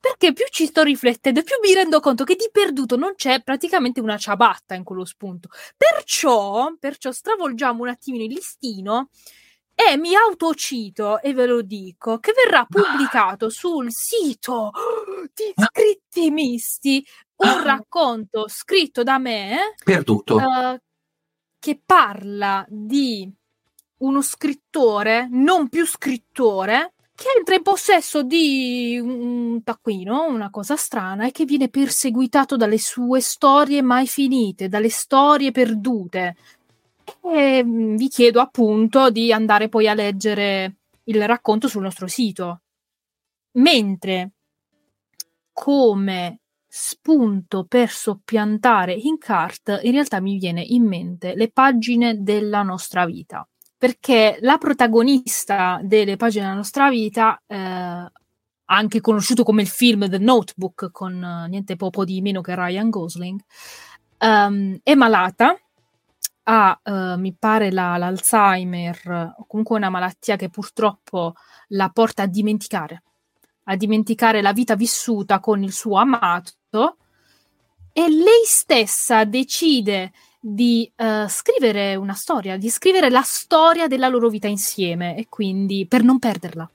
perché 0.00 0.32
più 0.32 0.44
ci 0.50 0.66
sto 0.66 0.82
riflettendo 0.82 1.42
più 1.42 1.56
mi 1.62 1.72
rendo 1.74 2.00
conto 2.00 2.24
che 2.24 2.36
di 2.36 2.48
perduto 2.52 2.96
non 2.96 3.14
c'è 3.14 3.42
praticamente 3.42 4.00
una 4.00 4.18
ciabatta 4.18 4.74
in 4.74 4.84
quello 4.84 5.06
spunto. 5.06 5.48
Perciò, 5.78 6.74
perciò 6.78 7.10
stravolgiamo 7.10 7.82
un 7.82 7.88
attimino 7.88 8.24
il 8.24 8.32
listino 8.32 9.08
e 9.74 9.96
mi 9.96 10.14
autocito 10.14 11.20
e 11.20 11.34
ve 11.34 11.46
lo 11.46 11.62
dico 11.62 12.18
che 12.18 12.32
verrà 12.32 12.64
pubblicato 12.64 13.48
sul 13.50 13.92
sito 13.92 14.70
di 15.34 15.52
Scritti 15.56 16.30
Misti 16.30 17.04
un 17.36 17.62
racconto 17.62 18.46
scritto 18.48 19.02
da 19.02 19.18
me 19.18 19.74
perduto. 19.84 20.36
uh, 20.36 20.78
che 21.58 21.80
parla 21.84 22.64
di 22.68 23.30
uno 23.98 24.22
scrittore 24.22 25.28
non 25.30 25.68
più 25.68 25.86
scrittore 25.86 26.94
che 27.16 27.26
entra 27.38 27.54
in 27.54 27.62
possesso 27.62 28.24
di 28.24 28.98
un 29.00 29.62
taccuino, 29.62 30.26
una 30.26 30.50
cosa 30.50 30.74
strana, 30.74 31.26
e 31.26 31.30
che 31.30 31.44
viene 31.44 31.68
perseguitato 31.68 32.56
dalle 32.56 32.78
sue 32.78 33.20
storie 33.20 33.82
mai 33.82 34.08
finite, 34.08 34.68
dalle 34.68 34.90
storie 34.90 35.52
perdute. 35.52 36.36
E 37.22 37.62
mm, 37.64 37.96
vi 37.96 38.08
chiedo 38.08 38.40
appunto 38.40 39.10
di 39.10 39.32
andare 39.32 39.68
poi 39.68 39.88
a 39.88 39.94
leggere 39.94 40.76
il 41.04 41.26
racconto 41.26 41.68
sul 41.68 41.82
nostro 41.82 42.06
sito. 42.06 42.62
Mentre 43.52 44.32
come 45.52 46.40
spunto 46.66 47.64
per 47.66 47.88
soppiantare 47.88 48.92
in 48.94 49.16
cart, 49.18 49.80
in 49.82 49.92
realtà 49.92 50.20
mi 50.20 50.38
viene 50.38 50.60
in 50.60 50.84
mente 50.86 51.34
le 51.36 51.50
pagine 51.50 52.22
della 52.22 52.62
nostra 52.62 53.06
vita. 53.06 53.46
Perché 53.76 54.38
la 54.40 54.58
protagonista 54.58 55.78
delle 55.82 56.16
pagine 56.16 56.44
della 56.44 56.56
nostra 56.56 56.90
vita, 56.90 57.40
eh, 57.46 58.10
anche 58.66 59.00
conosciuto 59.00 59.44
come 59.44 59.62
il 59.62 59.68
film 59.68 60.08
The 60.08 60.18
Notebook, 60.18 60.90
con 60.90 61.14
uh, 61.22 61.48
niente 61.48 61.76
poco 61.76 62.04
di 62.04 62.20
meno 62.20 62.40
che 62.40 62.54
Ryan 62.54 62.90
Gosling, 62.90 63.40
um, 64.20 64.78
è 64.82 64.94
malata, 64.94 65.56
ha, 66.44 66.80
uh, 66.82 67.18
mi 67.18 67.34
pare, 67.38 67.72
la, 67.72 67.96
l'Alzheimer, 67.96 69.34
o 69.38 69.44
comunque 69.46 69.76
una 69.76 69.90
malattia 69.90 70.36
che 70.36 70.48
purtroppo 70.48 71.34
la 71.68 71.88
porta 71.90 72.22
a 72.22 72.26
dimenticare 72.26 73.02
a 73.64 73.76
dimenticare 73.76 74.42
la 74.42 74.52
vita 74.52 74.74
vissuta 74.76 75.40
con 75.40 75.62
il 75.62 75.72
suo 75.72 75.96
amato 75.96 76.96
e 77.92 78.08
lei 78.08 78.44
stessa 78.44 79.24
decide 79.24 80.12
di 80.40 80.90
uh, 80.96 81.26
scrivere 81.28 81.94
una 81.94 82.12
storia, 82.12 82.56
di 82.56 82.68
scrivere 82.68 83.08
la 83.08 83.22
storia 83.22 83.86
della 83.86 84.08
loro 84.08 84.28
vita 84.28 84.48
insieme 84.48 85.16
e 85.16 85.26
quindi 85.28 85.86
per 85.86 86.02
non 86.02 86.18
perderla, 86.18 86.68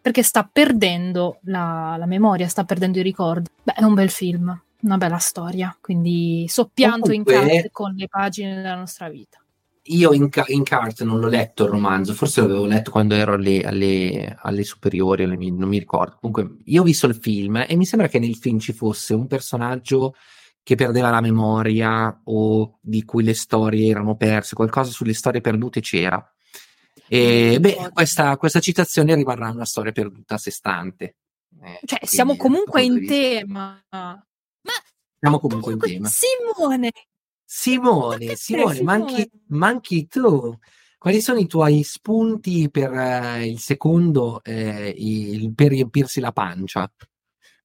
perché 0.00 0.22
sta 0.22 0.46
perdendo 0.50 1.38
la, 1.44 1.94
la 1.96 2.06
memoria, 2.06 2.48
sta 2.48 2.64
perdendo 2.64 2.98
i 2.98 3.02
ricordi. 3.02 3.48
Beh, 3.62 3.74
è 3.74 3.84
un 3.84 3.94
bel 3.94 4.10
film, 4.10 4.60
una 4.84 4.96
bella 4.98 5.18
storia, 5.18 5.76
quindi 5.80 6.46
soppianto 6.48 7.10
Comunque... 7.10 7.34
in 7.34 7.40
carte 7.40 7.70
con 7.70 7.94
le 7.94 8.08
pagine 8.08 8.54
della 8.54 8.76
nostra 8.76 9.08
vita 9.08 9.38
io 9.86 10.12
in, 10.12 10.30
in 10.46 10.62
Cart 10.62 11.02
non 11.02 11.20
l'ho 11.20 11.28
letto 11.28 11.64
il 11.64 11.70
romanzo, 11.70 12.14
forse 12.14 12.40
l'avevo 12.40 12.64
letto 12.64 12.90
quando 12.90 13.14
ero 13.14 13.34
alle, 13.34 13.62
alle, 13.62 14.36
alle 14.40 14.64
superiori, 14.64 15.24
alle, 15.24 15.36
non 15.36 15.68
mi 15.68 15.78
ricordo. 15.78 16.16
Comunque, 16.20 16.56
io 16.64 16.80
ho 16.80 16.84
visto 16.84 17.06
il 17.06 17.16
film 17.16 17.64
e 17.68 17.76
mi 17.76 17.84
sembra 17.84 18.08
che 18.08 18.18
nel 18.18 18.36
film 18.36 18.58
ci 18.58 18.72
fosse 18.72 19.12
un 19.12 19.26
personaggio 19.26 20.14
che 20.62 20.76
perdeva 20.76 21.10
la 21.10 21.20
memoria 21.20 22.22
o 22.24 22.78
di 22.80 23.04
cui 23.04 23.22
le 23.22 23.34
storie 23.34 23.90
erano 23.90 24.16
perse, 24.16 24.54
qualcosa 24.54 24.90
sulle 24.90 25.12
storie 25.12 25.42
perdute 25.42 25.80
c'era. 25.80 26.26
E 27.06 27.58
beh, 27.60 27.90
questa, 27.92 28.38
questa 28.38 28.60
citazione 28.60 29.14
rimarrà 29.14 29.50
una 29.50 29.66
storia 29.66 29.92
perduta 29.92 30.36
a 30.36 30.38
sé 30.38 30.50
stante. 30.50 31.16
Eh, 31.62 31.80
cioè, 31.84 32.00
siamo 32.06 32.36
comunque 32.36 32.82
in 32.82 33.06
tema. 33.06 33.84
Siamo 35.24 35.38
comunque 35.40 35.72
in 35.72 35.78
tema. 35.78 36.06
Simone, 36.06 36.90
Simone, 37.42 38.36
Simone, 38.36 38.82
manchi, 38.82 39.30
manchi 39.46 40.06
tu. 40.06 40.54
Quali 40.98 41.22
sono 41.22 41.38
i 41.38 41.46
tuoi 41.46 41.82
spunti 41.82 42.68
per 42.70 42.90
uh, 42.92 43.40
il 43.42 43.58
secondo, 43.58 44.42
eh, 44.44 44.94
il, 44.94 45.54
per 45.54 45.68
riempirsi 45.68 46.20
la 46.20 46.30
pancia? 46.32 46.92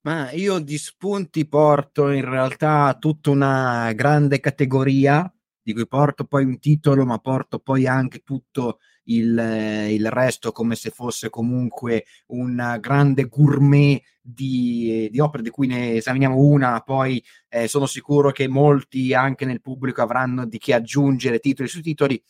Ma 0.03 0.31
io 0.31 0.59
di 0.59 0.77
spunti 0.77 1.49
porto 1.49 2.09
in 2.11 2.23
realtà 2.23 2.95
tutta 2.97 3.29
una 3.29 3.91
grande 3.91 4.39
categoria, 4.39 5.29
di 5.61 5.73
cui 5.73 5.85
porto 5.85 6.23
poi 6.23 6.45
un 6.45 6.59
titolo, 6.59 7.03
ma 7.03 7.17
porto 7.17 7.59
poi 7.59 7.85
anche 7.85 8.19
tutto 8.19 8.79
il, 9.09 9.87
il 9.89 10.09
resto 10.09 10.51
come 10.51 10.75
se 10.75 10.89
fosse 10.89 11.29
comunque 11.29 12.05
un 12.27 12.77
grande 12.79 13.25
gourmet 13.25 14.01
di, 14.21 15.07
di, 15.11 15.19
opere 15.19 15.43
di 15.43 15.49
cui 15.49 15.67
ne 15.67 15.95
esaminiamo 15.95 16.37
una, 16.37 16.81
poi 16.81 17.23
eh, 17.49 17.67
sono 17.67 17.85
sicuro 17.85 18.31
che 18.31 18.47
molti 18.47 19.13
anche 19.13 19.45
nel 19.45 19.61
pubblico 19.61 20.01
avranno 20.01 20.45
di 20.45 20.57
che 20.57 20.73
aggiungere 20.73 21.39
titoli 21.39 21.67
su 21.67 21.81
titoli. 21.81 22.21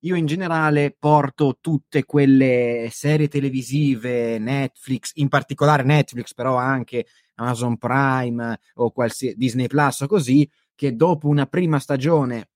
Io 0.00 0.14
in 0.14 0.26
generale 0.26 0.94
porto 0.96 1.58
tutte 1.60 2.04
quelle 2.04 2.88
serie 2.92 3.28
televisive, 3.28 4.38
Netflix, 4.38 5.12
in 5.14 5.28
particolare 5.28 5.82
Netflix, 5.82 6.34
però 6.34 6.56
anche 6.56 7.06
Amazon 7.36 7.78
Prime 7.78 8.60
o 8.74 8.90
qualsiasi 8.90 9.36
Disney 9.36 9.66
Plus 9.66 10.02
o 10.02 10.06
così, 10.06 10.48
che 10.74 10.94
dopo 10.94 11.28
una 11.28 11.46
prima 11.46 11.78
stagione 11.78 12.50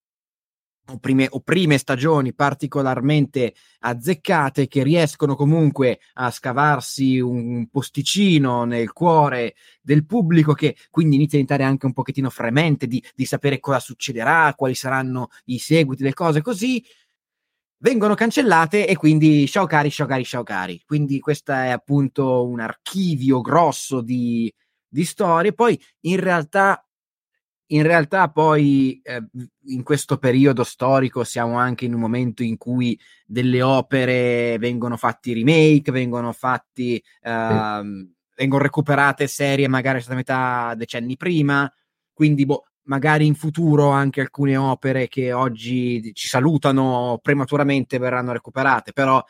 o 0.90 0.98
prime, 0.98 1.26
o 1.30 1.40
prime 1.40 1.78
stagioni 1.78 2.34
particolarmente 2.34 3.54
azzeccate 3.80 4.68
che 4.68 4.82
riescono 4.82 5.34
comunque 5.36 6.00
a 6.14 6.30
scavarsi 6.30 7.18
un 7.18 7.68
posticino 7.68 8.64
nel 8.64 8.92
cuore 8.92 9.54
del 9.80 10.04
pubblico 10.04 10.52
che 10.52 10.76
quindi 10.90 11.16
inizia 11.16 11.38
a 11.38 11.42
diventare 11.42 11.68
anche 11.68 11.86
un 11.86 11.92
pochettino 11.92 12.30
fremente 12.30 12.86
di, 12.86 13.02
di 13.14 13.24
sapere 13.24 13.60
cosa 13.60 13.78
succederà, 13.78 14.54
quali 14.54 14.74
saranno 14.74 15.28
i 15.46 15.58
seguiti, 15.58 16.02
le 16.02 16.14
cose 16.14 16.42
così 16.42 16.84
vengono 17.78 18.14
cancellate 18.14 18.86
e 18.86 18.96
quindi 18.96 19.46
ciao 19.48 19.66
cari, 19.66 19.90
ciao 19.90 20.06
cari, 20.06 20.24
ciao 20.24 20.42
cari. 20.42 20.82
Quindi 20.84 21.18
questo 21.20 21.52
è 21.52 21.68
appunto 21.70 22.46
un 22.46 22.60
archivio 22.60 23.40
grosso 23.40 24.00
di, 24.00 24.52
di 24.88 25.04
storie. 25.04 25.52
Poi 25.52 25.80
in 26.00 26.20
realtà 26.20 26.84
in 27.72 27.82
realtà 27.82 28.28
poi 28.30 29.00
eh, 29.02 29.22
in 29.66 29.82
questo 29.82 30.18
periodo 30.18 30.64
storico 30.64 31.24
siamo 31.24 31.56
anche 31.56 31.84
in 31.84 31.94
un 31.94 32.00
momento 32.00 32.42
in 32.42 32.56
cui 32.56 32.98
delle 33.26 33.62
opere 33.62 34.56
vengono 34.58 34.96
fatti 34.96 35.32
remake, 35.32 35.92
vengono 35.92 36.32
fatti, 36.32 36.96
eh, 36.96 37.80
sì. 37.82 38.14
vengono 38.36 38.62
recuperate 38.62 39.26
serie 39.26 39.68
magari 39.68 40.00
stata 40.00 40.16
metà 40.16 40.74
decenni 40.76 41.16
prima, 41.16 41.72
quindi 42.12 42.44
boh, 42.44 42.64
magari 42.84 43.26
in 43.26 43.34
futuro 43.34 43.90
anche 43.90 44.20
alcune 44.20 44.56
opere 44.56 45.06
che 45.08 45.32
oggi 45.32 46.12
ci 46.12 46.26
salutano 46.26 47.20
prematuramente 47.22 47.98
verranno 47.98 48.32
recuperate, 48.32 48.92
però 48.92 49.22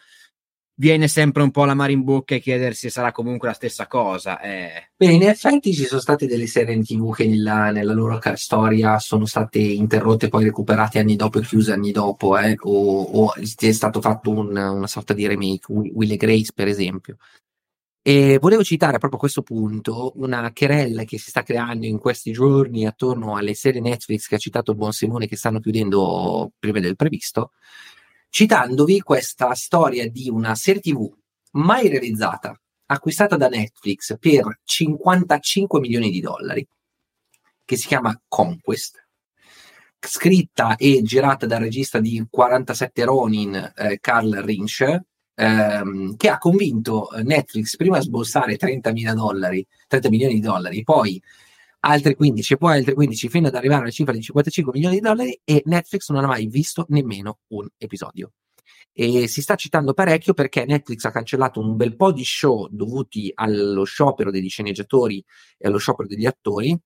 viene 0.81 1.09
sempre 1.09 1.43
un 1.43 1.51
po' 1.51 1.67
la 1.67 1.75
mare 1.75 1.93
in 1.93 2.03
bocca 2.03 2.35
e 2.35 2.41
chiedersi 2.41 2.89
se 2.89 2.91
sarà 2.91 3.13
comunque 3.13 3.49
la 3.49 3.55
stessa 3.55 3.87
cosa. 3.87 4.41
Eh. 4.41 4.89
Beh, 4.97 5.13
in 5.13 5.23
effetti 5.25 5.75
ci 5.75 5.85
sono 5.85 6.01
state 6.01 6.27
delle 6.27 6.47
serie 6.47 6.75
in 6.75 6.83
tv 6.83 7.15
che 7.15 7.27
nella, 7.27 7.71
nella 7.71 7.93
loro 7.93 8.19
storia 8.35 8.99
sono 8.99 9.27
state 9.27 9.59
interrotte 9.59 10.27
e 10.27 10.29
poi 10.31 10.45
recuperate 10.45 10.99
anni 10.99 11.17
dopo 11.17 11.39
e 11.39 11.43
chiuse 11.43 11.73
anni 11.73 11.93
dopo, 11.93 12.39
eh, 12.39 12.57
o, 12.61 13.03
o, 13.03 13.35
è 13.35 13.73
stato 13.73 14.01
fatto 14.01 14.31
un, 14.31 14.57
una 14.57 14.87
sorta 14.87 15.13
di 15.13 15.27
remake, 15.27 15.71
Will 15.71 16.13
e 16.13 16.17
Grace 16.17 16.53
per 16.55 16.67
esempio. 16.67 17.19
E 18.03 18.39
volevo 18.41 18.65
citare 18.65 18.97
proprio 18.97 19.19
a 19.19 19.21
questo 19.21 19.43
punto 19.43 20.13
una 20.15 20.51
querella 20.55 21.05
che 21.05 21.19
si 21.19 21.29
sta 21.29 21.43
creando 21.43 21.85
in 21.85 21.99
questi 21.99 22.33
giorni 22.33 22.87
attorno 22.87 23.37
alle 23.37 23.53
serie 23.53 23.83
Netflix 23.83 24.27
che 24.27 24.37
ha 24.37 24.39
citato 24.39 24.71
il 24.71 24.79
buon 24.79 24.93
Simone 24.93 25.29
che 25.29 25.37
stanno 25.37 25.61
chiudendo 25.61 26.53
prima 26.59 26.81
del 26.81 26.97
previsto, 26.97 27.53
citandovi 28.31 29.01
questa 29.01 29.55
storia 29.55 30.09
di 30.09 30.31
una 30.31 30.55
serie 30.55 30.81
TV 30.81 31.13
mai 31.53 31.89
realizzata, 31.89 32.59
acquistata 32.87 33.37
da 33.37 33.49
Netflix 33.49 34.17
per 34.19 34.61
55 34.65 35.81
milioni 35.81 36.11
di 36.11 36.21
dollari, 36.21 36.67
che 37.65 37.77
si 37.77 37.87
chiama 37.87 38.19
Conquest, 38.27 39.05
scritta 39.99 40.77
e 40.77 41.03
girata 41.03 41.47
dal 41.47 41.61
regista 41.61 41.99
di 41.99 42.25
47 42.29 43.05
Ronin, 43.05 43.73
eh, 43.77 43.99
Carl 44.01 44.33
Rinsch, 44.43 45.01
ehm, 45.35 46.17
che 46.17 46.29
ha 46.29 46.39
convinto 46.39 47.11
Netflix 47.23 47.77
prima 47.77 47.99
a 47.99 48.03
sborsare 48.03 48.57
30, 48.57 48.93
dollari, 49.13 49.67
30 49.87 50.09
milioni 50.09 50.35
di 50.35 50.41
dollari, 50.41 50.83
poi 50.83 51.21
altri 51.81 52.15
15 52.15 52.55
e 52.55 52.57
poi 52.57 52.77
altri 52.79 52.95
15 52.95 53.29
fino 53.29 53.49
ad 53.49 53.55
arrivare 53.55 53.83
alla 53.83 53.91
cifra 53.91 54.13
di 54.13 54.21
55 54.21 54.73
milioni 54.75 54.97
di 54.97 55.01
dollari 55.01 55.41
e 55.45 55.63
Netflix 55.67 56.11
non 56.11 56.25
ha 56.25 56.27
mai 56.27 56.47
visto 56.47 56.87
nemmeno 56.89 57.41
un 57.49 57.67
episodio. 57.79 58.33
E 58.93 59.29
si 59.29 59.41
sta 59.41 59.55
citando 59.55 59.95
parecchio 59.95 60.35
perché 60.35 60.65
Netflix 60.65 61.05
ha 61.05 61.11
cancellato 61.11 61.61
un 61.61 61.77
bel 61.77 61.97
po' 61.97 62.13
di 62.13 62.25
show 62.25 62.69
dovuti 62.71 63.31
allo 63.35 63.85
sciopero 63.85 64.31
degli 64.31 64.49
sceneggiatori 64.49 65.25
e 65.57 65.69
allo 65.69 65.79
sciopero 65.79 66.09
degli 66.09 66.27
attori, 66.27 66.79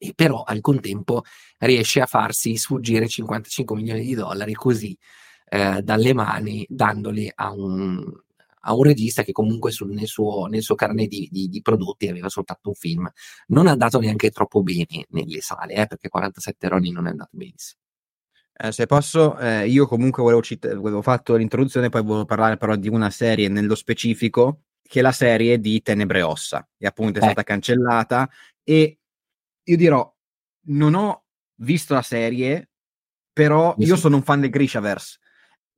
e 0.00 0.12
però 0.14 0.42
al 0.42 0.60
contempo 0.60 1.22
riesce 1.58 2.00
a 2.00 2.06
farsi 2.06 2.56
sfuggire 2.56 3.08
55 3.08 3.74
milioni 3.74 4.04
di 4.04 4.14
dollari 4.14 4.54
così 4.54 4.96
eh, 5.48 5.82
dalle 5.82 6.14
mani, 6.14 6.64
dandoli 6.68 7.30
a 7.34 7.52
un, 7.52 8.04
a 8.68 8.74
un 8.74 8.82
regista 8.82 9.22
che 9.22 9.32
comunque 9.32 9.70
sul, 9.70 9.92
nel, 9.92 10.06
suo, 10.06 10.46
nel 10.46 10.62
suo 10.62 10.74
carnet 10.74 11.08
di, 11.08 11.28
di, 11.30 11.48
di, 11.48 11.62
prodotti 11.62 12.06
aveva 12.08 12.28
soltanto 12.28 12.68
un 12.68 12.74
film. 12.74 13.10
Non 13.48 13.66
è 13.66 13.70
andato 13.70 13.98
neanche 13.98 14.30
troppo 14.30 14.62
bene 14.62 15.06
nelle 15.08 15.40
sale, 15.40 15.74
eh, 15.74 15.86
perché 15.86 16.08
47 16.08 16.68
Roni 16.68 16.90
non 16.90 17.06
è 17.06 17.10
andato 17.10 17.30
benissimo. 17.32 17.80
Eh, 18.52 18.72
se 18.72 18.86
posso, 18.86 19.38
eh, 19.38 19.66
io 19.68 19.86
comunque 19.86 20.22
volevo, 20.22 20.42
cit- 20.42 20.66
avevo 20.66 21.00
fatto 21.00 21.36
l'introduzione, 21.36 21.88
poi 21.88 22.02
volevo 22.02 22.26
parlare 22.26 22.58
però 22.58 22.76
di 22.76 22.88
una 22.88 23.08
serie 23.08 23.48
nello 23.48 23.74
specifico, 23.74 24.64
che 24.82 24.98
è 24.98 25.02
la 25.02 25.12
serie 25.12 25.58
di 25.58 25.80
Tenebre 25.80 26.22
Ossa, 26.22 26.66
e 26.76 26.86
appunto 26.86 27.20
è 27.20 27.22
stata 27.22 27.40
eh. 27.40 27.44
cancellata. 27.44 28.28
E 28.62 28.98
io 29.62 29.76
dirò, 29.76 30.14
non 30.66 30.94
ho 30.94 31.24
visto 31.60 31.94
la 31.94 32.02
serie, 32.02 32.68
però 33.32 33.74
io 33.78 33.96
sono 33.96 34.16
un 34.16 34.22
fan 34.22 34.40
del 34.40 34.50
Grishaverse 34.50 35.18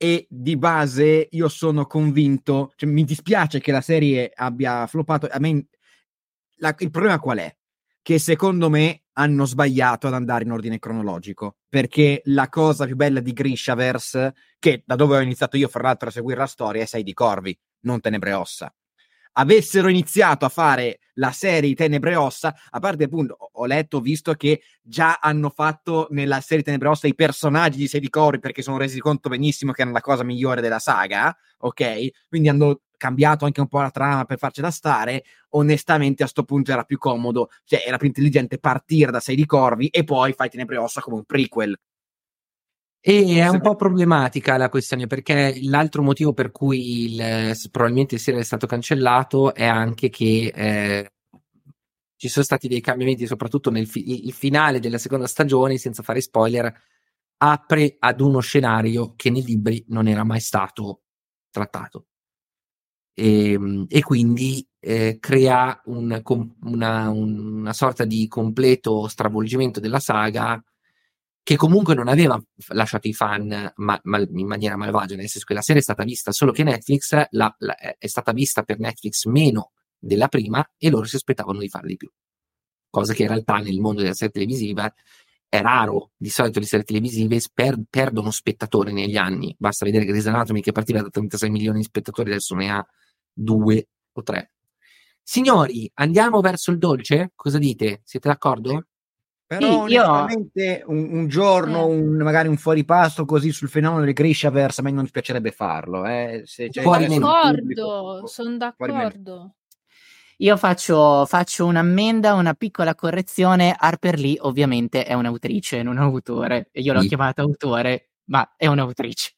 e 0.03 0.27
di 0.31 0.57
base 0.57 1.29
io 1.31 1.49
sono 1.51 1.85
convinto, 1.85 2.73
cioè, 2.77 2.89
mi 2.89 3.05
dispiace 3.05 3.61
che 3.61 3.71
la 3.71 3.83
serie 3.83 4.33
abbia 4.35 4.87
floppato. 4.87 5.29
A 5.31 5.39
me 5.39 5.67
la, 6.57 6.75
il 6.79 6.91
problema 6.91 7.19
qual 7.19 7.37
è? 7.37 7.55
Che 8.01 8.19
secondo 8.19 8.71
me 8.71 9.03
hanno 9.13 9.45
sbagliato 9.45 10.07
ad 10.07 10.15
andare 10.15 10.45
in 10.45 10.53
ordine 10.53 10.79
cronologico. 10.79 11.59
Perché 11.69 12.23
la 12.25 12.49
cosa 12.49 12.87
più 12.87 12.97
bella 12.97 13.21
di 13.21 13.35
Grishaverse, 13.35 14.35
che 14.59 14.83
da 14.87 14.97
dove 14.97 15.19
ho 15.19 15.21
iniziato 15.21 15.59
io, 15.59 15.69
fra 15.69 15.83
l'altro, 15.83 16.09
a 16.09 16.13
seguire 16.13 16.39
la 16.39 16.47
storia, 16.47 16.81
è 16.81 16.87
Sei 16.87 17.03
di 17.03 17.13
Corvi, 17.13 17.55
non 17.81 18.01
Tenebre 18.01 18.33
Ossa. 18.33 18.75
Avessero 19.41 19.89
iniziato 19.89 20.45
a 20.45 20.49
fare 20.49 21.01
la 21.15 21.33
serie 21.33 21.75
Tenebre 21.75 22.15
Ossa, 22.17 22.55
a 22.71 22.79
parte 22.79 23.05
appunto, 23.05 23.37
ho 23.53 23.67
letto, 23.67 24.01
visto 24.01 24.35
che 24.35 24.63
già 24.83 25.19
hanno 25.21 25.51
fatto 25.51 26.07
nella 26.11 26.41
serie 26.41 26.63
Tenebre 26.63 26.89
Ossa 26.89 27.07
i 27.07 27.15
personaggi 27.15 27.79
di 27.79 27.89
Sei 27.89 28.09
Cori 28.09 28.39
perché 28.39 28.63
sono 28.63 28.79
resi 28.79 29.01
conto 29.01 29.29
benissimo 29.29 29.73
che 29.73 29.83
erano 29.83 29.97
la 29.97 30.03
cosa 30.03 30.25
migliore 30.25 30.61
della 30.61 30.79
saga, 30.79 31.35
ok? 31.59 32.29
Quindi 32.29 32.49
hanno 32.49 32.81
cambiato 32.97 33.47
anche 33.47 33.61
un 33.61 33.69
po' 33.69 33.81
la 33.81 33.91
trama 33.91 34.25
per 34.25 34.39
farcela 34.39 34.71
stare, 34.71 35.25
onestamente 35.51 36.23
a 36.23 36.27
sto 36.27 36.45
punto 36.45 36.71
era 36.71 36.85
più 36.85 36.99
comodo, 36.99 37.49
cioè 37.65 37.83
era 37.87 37.97
più 37.97 38.09
intelligente 38.09 38.59
partire 38.59 39.11
da 39.11 39.21
Sei 39.21 39.37
di 39.37 39.47
Corvi 39.47 39.89
e 39.89 40.05
poi 40.05 40.33
fai 40.33 40.51
Tenebre 40.51 40.77
Ossa 40.77 41.01
come 41.01 41.17
un 41.17 41.25
prequel. 41.25 41.79
E 43.03 43.41
è 43.41 43.49
un 43.49 43.63
po' 43.63 43.77
problematica 43.77 44.59
la 44.59 44.69
questione 44.69 45.07
perché 45.07 45.59
l'altro 45.63 46.03
motivo 46.03 46.35
per 46.35 46.51
cui 46.51 47.15
il, 47.15 47.57
probabilmente 47.71 48.17
il 48.17 48.21
serial 48.21 48.43
è 48.43 48.47
stato 48.47 48.67
cancellato 48.67 49.55
è 49.55 49.65
anche 49.65 50.11
che 50.11 50.53
eh, 50.55 51.13
ci 52.17 52.29
sono 52.29 52.45
stati 52.45 52.69
dei 52.69 52.83
cambiamenti, 52.83 53.27
soprattutto 53.27 53.71
nel 53.71 53.87
fi- 53.87 54.31
finale 54.33 54.81
della 54.81 54.99
seconda 54.99 55.27
stagione, 55.27 55.79
senza 55.79 56.03
fare 56.03 56.21
spoiler, 56.21 56.71
apre 57.39 57.97
ad 57.99 58.21
uno 58.21 58.41
scenario 58.41 59.15
che 59.17 59.31
nei 59.31 59.43
libri 59.43 59.83
non 59.89 60.07
era 60.07 60.23
mai 60.23 60.41
stato 60.41 61.05
trattato. 61.51 62.09
E, 63.15 63.53
ehm, 63.53 63.87
e 63.89 64.03
quindi 64.03 64.67
eh, 64.79 65.17
crea 65.19 65.81
un, 65.87 66.21
una, 66.65 67.09
una 67.09 67.73
sorta 67.73 68.05
di 68.05 68.29
completo 68.29 69.09
stravolgimento 69.09 69.81
della 69.81 70.01
saga 70.01 70.63
che 71.43 71.57
comunque 71.57 71.95
non 71.95 72.09
aveva 72.09 72.41
lasciato 72.69 73.09
i 73.09 73.15
fan 73.15 73.73
ma, 73.77 74.01
ma, 74.05 74.19
in 74.19 74.47
maniera 74.47 74.77
malvagia, 74.77 75.17
nel 75.17 75.29
senso 75.29 75.47
che 75.47 75.55
la 75.55 75.63
serie 75.63 75.81
è 75.81 75.85
stata 75.85 76.05
vista 76.05 76.33
solo 76.33 76.53
che 76.53 76.63
Netflix 76.63 77.13
la, 77.31 77.55
la, 77.59 77.75
è 77.77 78.07
stata 78.07 78.33
vista 78.33 78.63
per 78.63 78.79
Netflix 78.79 79.25
meno 79.25 79.73
della 79.99 80.29
prima 80.29 80.65
e 80.77 80.91
loro 80.91 81.05
si 81.07 81.17
aspettavano 81.17 81.59
di 81.59 81.69
farla 81.69 81.89
di 81.89 81.97
più. 81.97 82.11
Cosa 82.89 83.13
che 83.13 83.23
in 83.23 83.29
realtà 83.29 83.59
nel 83.59 83.79
mondo 83.81 84.01
della 84.01 84.15
serie 84.15 84.33
televisiva 84.33 84.93
è 85.51 85.61
raro. 85.61 86.13
Di 86.17 86.31
solito 86.31 86.61
le 86.61 86.67
serie 86.67 86.85
televisive 86.85 87.41
per, 87.53 87.77
perdono 87.91 88.31
spettatori 88.31 88.93
negli 88.93 89.17
anni. 89.17 89.55
Basta 89.59 89.85
vedere 89.85 90.05
Grey's 90.05 90.27
Anatomy 90.27 90.61
che 90.61 90.73
partiva 90.73 91.03
da 91.03 91.11
36 91.11 91.51
milioni 91.51 91.79
di 91.79 91.85
spettatori, 91.85 92.31
adesso 92.31 92.55
ne 92.55 92.71
ha 92.71 92.87
due 93.33 93.89
o 94.13 94.23
tre. 94.23 94.53
Signori, 95.23 95.91
andiamo 95.95 96.41
verso 96.41 96.71
il 96.71 96.79
dolce? 96.79 97.33
Cosa 97.35 97.59
dite? 97.59 98.01
Siete 98.05 98.29
d'accordo? 98.29 98.87
Però 99.51 99.89
sì, 99.89 99.95
io... 99.95 100.27
un, 100.87 101.09
un, 101.11 101.27
giorno, 101.27 101.81
eh. 101.81 101.93
un, 101.93 102.17
magari 102.19 102.47
un 102.47 102.57
fuori 102.57 102.85
pasto 102.85 103.25
così 103.25 103.51
sul 103.51 103.69
fenomeno 103.69 104.05
del 104.05 104.15
Grishaverse, 104.15 104.81
a 104.81 104.85
me 104.85 104.93
non 104.93 105.09
spiacerebbe 105.09 105.51
farlo. 105.51 106.07
Eh. 106.07 106.43
Se, 106.45 106.71
cioè, 106.71 106.85
sono 106.85 107.19
d'accordo, 107.19 108.27
sono 108.29 108.57
d'accordo. 108.57 109.55
Io 110.37 110.57
faccio, 110.57 111.27
faccio, 111.27 111.67
un'ammenda, 111.67 112.35
una 112.35 112.55
piccola 112.55 112.95
correzione. 112.95 113.75
Harper 113.77 114.21
Lee 114.21 114.37
ovviamente 114.39 115.05
è 115.05 115.15
un'autrice, 115.15 115.83
non 115.83 115.97
un 115.97 116.05
autore. 116.05 116.69
E 116.71 116.81
io 116.83 116.93
l'ho 116.93 117.01
sì. 117.01 117.09
chiamata 117.09 117.43
autore, 117.43 118.11
ma 118.27 118.55
è 118.57 118.69
un'autrice. 118.69 119.33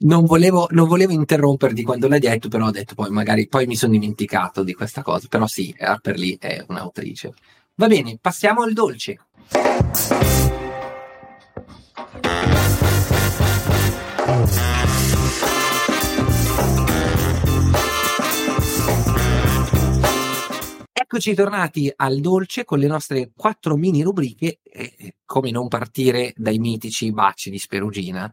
Non 0.00 0.26
volevo, 0.26 0.66
non 0.72 0.86
volevo 0.86 1.12
interromperti 1.12 1.82
quando 1.84 2.06
l'hai 2.06 2.20
detto, 2.20 2.50
però 2.50 2.66
ho 2.66 2.70
detto 2.70 2.94
poi 2.94 3.08
magari 3.08 3.48
poi 3.48 3.64
mi 3.64 3.76
sono 3.76 3.92
dimenticato 3.92 4.62
di 4.62 4.74
questa 4.74 5.00
cosa. 5.00 5.26
Però 5.26 5.46
sì, 5.46 5.74
Harper 5.78 6.18
Lee 6.18 6.36
è 6.38 6.62
un'autrice. 6.68 7.32
Va 7.76 7.88
bene, 7.88 8.18
passiamo 8.20 8.62
al 8.62 8.72
dolce. 8.72 9.18
Eccoci 21.14 21.34
tornati 21.34 21.92
al 21.94 22.20
dolce 22.20 22.64
con 22.64 22.80
le 22.80 22.88
nostre 22.88 23.30
quattro 23.36 23.76
mini 23.76 24.02
rubriche. 24.02 24.58
Eh, 24.64 25.14
come 25.24 25.52
non 25.52 25.68
partire 25.68 26.32
dai 26.36 26.58
mitici 26.58 27.12
baci 27.12 27.50
di 27.50 27.58
Sperugina 27.58 28.26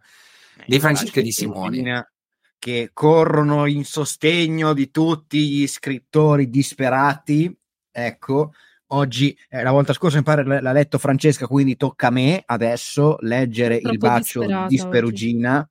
eh, 0.58 0.64
di 0.66 0.80
Francesca 0.80 1.20
e 1.20 1.24
di 1.24 1.32
Simone. 1.32 2.12
Che 2.58 2.90
corrono 2.94 3.68
in 3.68 3.86
sostegno 3.86 4.74
di 4.74 4.90
tutti 4.90 5.48
gli 5.48 5.68
scrittori 5.68 6.50
disperati. 6.50 7.56
Ecco, 7.92 8.54
oggi, 8.94 9.38
eh, 9.50 9.64
la 9.64 9.72
volta 9.72 9.94
scorsa 9.94 10.18
mi 10.18 10.24
pare 10.24 10.44
l'ha 10.44 10.72
letto 10.72 10.98
Francesca, 10.98 11.48
quindi 11.48 11.76
tocca 11.76 12.08
a 12.08 12.12
me 12.12 12.42
adesso 12.46 13.18
leggere 13.22 13.76
il 13.76 13.98
bacio 13.98 14.68
di 14.68 14.78
Sperugina. 14.78 15.68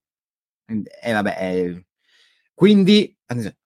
E 0.67 0.83
eh, 1.03 1.13
vabbè, 1.13 1.37
eh, 1.39 1.87
quindi 2.55 3.17
il 3.29 3.57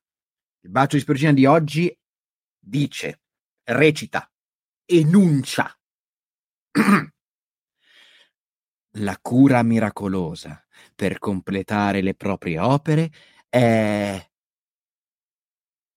bacio 0.71 0.97
di 0.97 1.03
Sperugina 1.03 1.33
di 1.33 1.47
oggi 1.47 1.97
dice, 2.59 3.21
recita, 3.65 4.31
enuncia. 4.87 5.77
La 8.99 9.19
cura 9.21 9.61
miracolosa 9.65 10.65
per 10.95 11.19
completare 11.19 12.01
le 12.01 12.15
proprie 12.15 12.61
opere 12.61 13.11
è 13.49 14.25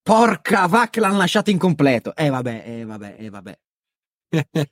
Porca 0.08 0.68
vacca, 0.68 1.02
l'hanno 1.02 1.18
lasciato 1.18 1.50
incompleto. 1.50 2.16
Eh 2.16 2.30
vabbè, 2.30 2.64
eh 2.66 2.86
vabbè, 2.86 3.16
eh 3.20 3.30
vabbè. 3.30 3.60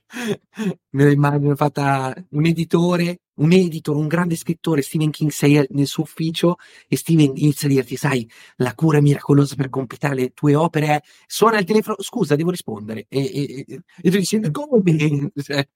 Me 0.91 1.03
lo 1.03 1.09
immagino 1.09 1.55
fatta 1.57 2.15
un 2.29 2.45
editore, 2.45 3.19
un 3.39 3.51
editor, 3.51 3.97
un 3.97 4.07
grande 4.07 4.37
scrittore, 4.37 4.81
Stephen 4.81 5.11
King, 5.11 5.31
sei 5.31 5.67
nel 5.71 5.87
suo 5.87 6.03
ufficio 6.03 6.55
e 6.87 6.95
Stephen 6.95 7.33
inizia 7.35 7.67
a 7.67 7.71
dirti, 7.71 7.97
sai, 7.97 8.25
la 8.57 8.73
cura 8.75 9.01
miracolosa 9.01 9.55
per 9.55 9.67
completare 9.67 10.15
le 10.15 10.29
tue 10.29 10.55
opere 10.55 10.87
è, 10.87 11.01
suona 11.27 11.59
il 11.59 11.65
telefono, 11.65 11.97
scusa, 11.99 12.37
devo 12.37 12.51
rispondere. 12.51 13.05
E, 13.09 13.19
e, 13.19 13.65
e 14.01 14.09
tu 14.09 14.17
dici, 14.17 14.39
come? 14.51 15.31
Cioè. 15.35 15.67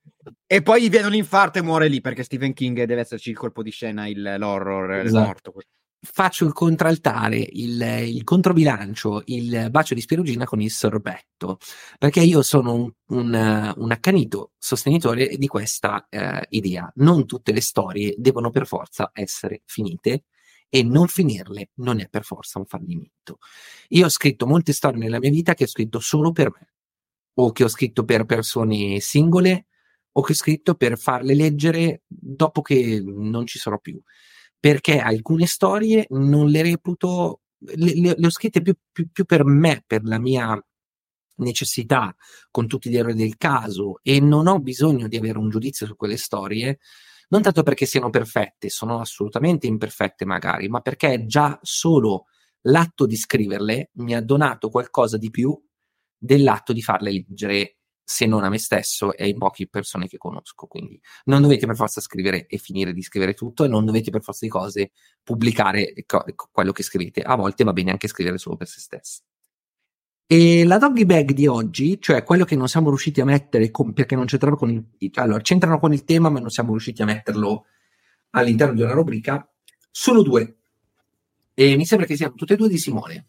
E 0.47 0.61
poi 0.61 0.83
gli 0.83 0.89
viene 0.89 1.07
un 1.07 1.15
infarto 1.15 1.59
e 1.59 1.63
muore 1.63 1.89
lì 1.89 1.99
perché 1.99 2.23
Stephen 2.23 2.53
King 2.53 2.85
deve 2.85 3.01
esserci 3.01 3.31
il 3.31 3.37
colpo 3.37 3.61
di 3.61 3.71
scena, 3.71 4.07
il, 4.07 4.35
l'horror, 4.37 4.91
esatto. 4.93 5.25
morto 5.25 5.51
faccio 6.01 6.45
il 6.45 6.53
contraltare, 6.53 7.37
il, 7.37 7.81
il, 7.81 8.23
controbilancio, 8.23 9.23
il 9.25 9.67
bacio 9.69 9.93
di 9.93 10.01
spirugina 10.01 10.45
con 10.45 10.61
il 10.61 10.71
sorbetto, 10.71 11.57
perché 11.97 12.21
io 12.21 12.41
sono 12.41 12.73
un, 12.73 12.91
un, 13.07 13.73
un 13.75 13.91
accanito 13.91 14.53
sostenitore 14.57 15.35
di 15.37 15.47
questa 15.47 16.07
eh, 16.09 16.45
idea. 16.49 16.91
Non 16.95 17.25
tutte 17.25 17.51
le 17.51 17.61
storie 17.61 18.15
devono 18.17 18.49
per 18.49 18.65
forza 18.65 19.11
essere 19.13 19.61
finite 19.65 20.23
e 20.69 20.83
non 20.83 21.07
finirle 21.07 21.71
non 21.75 21.99
è 21.99 22.07
per 22.07 22.23
forza 22.23 22.59
un 22.59 22.65
fallimento. 22.65 23.39
Io 23.89 24.05
ho 24.05 24.09
scritto 24.09 24.47
molte 24.47 24.73
storie 24.73 24.99
nella 24.99 25.19
mia 25.19 25.31
vita 25.31 25.53
che 25.53 25.65
ho 25.65 25.67
scritto 25.67 25.99
solo 25.99 26.31
per 26.31 26.51
me, 26.51 26.73
o 27.35 27.51
che 27.51 27.63
ho 27.63 27.69
scritto 27.69 28.05
per 28.05 28.25
persone 28.25 28.99
singole, 28.99 29.67
o 30.13 30.21
che 30.21 30.31
ho 30.31 30.35
scritto 30.35 30.75
per 30.75 30.97
farle 30.97 31.33
leggere 31.33 32.03
dopo 32.07 32.61
che 32.61 33.01
non 33.03 33.45
ci 33.45 33.59
sarò 33.59 33.77
più 33.79 34.01
perché 34.59 34.99
alcune 34.99 35.45
storie 35.45 36.05
non 36.09 36.47
le 36.47 36.61
reputo, 36.61 37.41
le, 37.59 37.93
le, 37.93 38.15
le 38.17 38.25
ho 38.25 38.29
scritte 38.29 38.61
più, 38.61 38.75
più, 38.91 39.09
più, 39.11 39.25
per 39.25 39.45
me, 39.45 39.83
per 39.85 40.03
la 40.03 40.19
mia 40.19 40.61
necessità, 41.37 42.13
con 42.51 42.67
tutti 42.67 42.89
gli 42.89 42.97
errori 42.97 43.15
del 43.15 43.37
caso, 43.37 43.99
e 44.03 44.19
non 44.19 44.47
ho 44.47 44.59
bisogno 44.59 45.07
di 45.07 45.17
avere 45.17 45.37
un 45.37 45.49
giudizio 45.49 45.85
su 45.85 45.95
quelle 45.95 46.17
storie, 46.17 46.79
non 47.29 47.41
tanto 47.41 47.63
perché 47.63 47.85
siano 47.85 48.09
perfette, 48.09 48.69
sono 48.69 48.99
assolutamente 48.99 49.67
imperfette 49.67 50.25
magari, 50.25 50.67
ma 50.67 50.81
perché 50.81 51.25
già 51.25 51.57
solo 51.61 52.25
l'atto 52.63 53.05
di 53.05 53.15
scriverle 53.15 53.91
mi 53.93 54.15
ha 54.15 54.21
donato 54.21 54.69
qualcosa 54.69 55.17
di 55.17 55.29
più 55.29 55.57
dell'atto 56.17 56.73
di 56.73 56.81
farle 56.81 57.11
leggere 57.11 57.78
se 58.09 58.25
non 58.25 58.43
a 58.43 58.49
me 58.49 58.57
stesso 58.57 59.13
e 59.13 59.25
ai 59.25 59.35
poche 59.35 59.67
persone 59.67 60.07
che 60.07 60.17
conosco. 60.17 60.65
Quindi 60.65 60.99
non 61.25 61.43
dovete 61.43 61.67
per 61.67 61.75
forza 61.75 62.01
scrivere 62.01 62.47
e 62.47 62.57
finire 62.57 62.91
di 62.91 63.03
scrivere 63.03 63.35
tutto 63.35 63.63
e 63.63 63.67
non 63.67 63.85
dovete 63.85 64.09
per 64.09 64.23
forza 64.23 64.45
di 64.45 64.51
cose 64.51 64.91
pubblicare 65.21 65.93
co- 66.07 66.25
quello 66.51 66.71
che 66.71 66.81
scrivete. 66.81 67.21
A 67.21 67.35
volte 67.35 67.63
va 67.63 67.71
bene 67.71 67.91
anche 67.91 68.07
scrivere 68.07 68.39
solo 68.39 68.55
per 68.55 68.67
se 68.67 68.79
stessi. 68.79 69.21
E 70.25 70.65
la 70.65 70.79
doggy 70.79 71.05
bag 71.05 71.33
di 71.33 71.45
oggi, 71.45 72.01
cioè 72.01 72.23
quello 72.23 72.45
che 72.45 72.55
non 72.55 72.67
siamo 72.67 72.87
riusciti 72.87 73.21
a 73.21 73.25
mettere 73.25 73.69
con, 73.69 73.93
perché 73.93 74.15
non 74.15 74.25
c'entrava 74.25 74.57
con 74.57 74.71
il, 74.71 75.11
allora 75.13 75.41
c'entrano 75.41 75.77
con 75.79 75.93
il 75.93 76.03
tema, 76.03 76.29
ma 76.29 76.39
non 76.39 76.49
siamo 76.49 76.71
riusciti 76.71 77.03
a 77.03 77.05
metterlo 77.05 77.67
all'interno 78.31 78.73
di 78.73 78.81
una 78.81 78.93
rubrica, 78.93 79.47
sono 79.91 80.23
due. 80.23 80.57
E 81.53 81.75
mi 81.75 81.85
sembra 81.85 82.07
che 82.07 82.15
siano 82.15 82.33
tutte 82.33 82.55
e 82.55 82.57
due 82.57 82.69
di 82.69 82.79
Simone. 82.79 83.27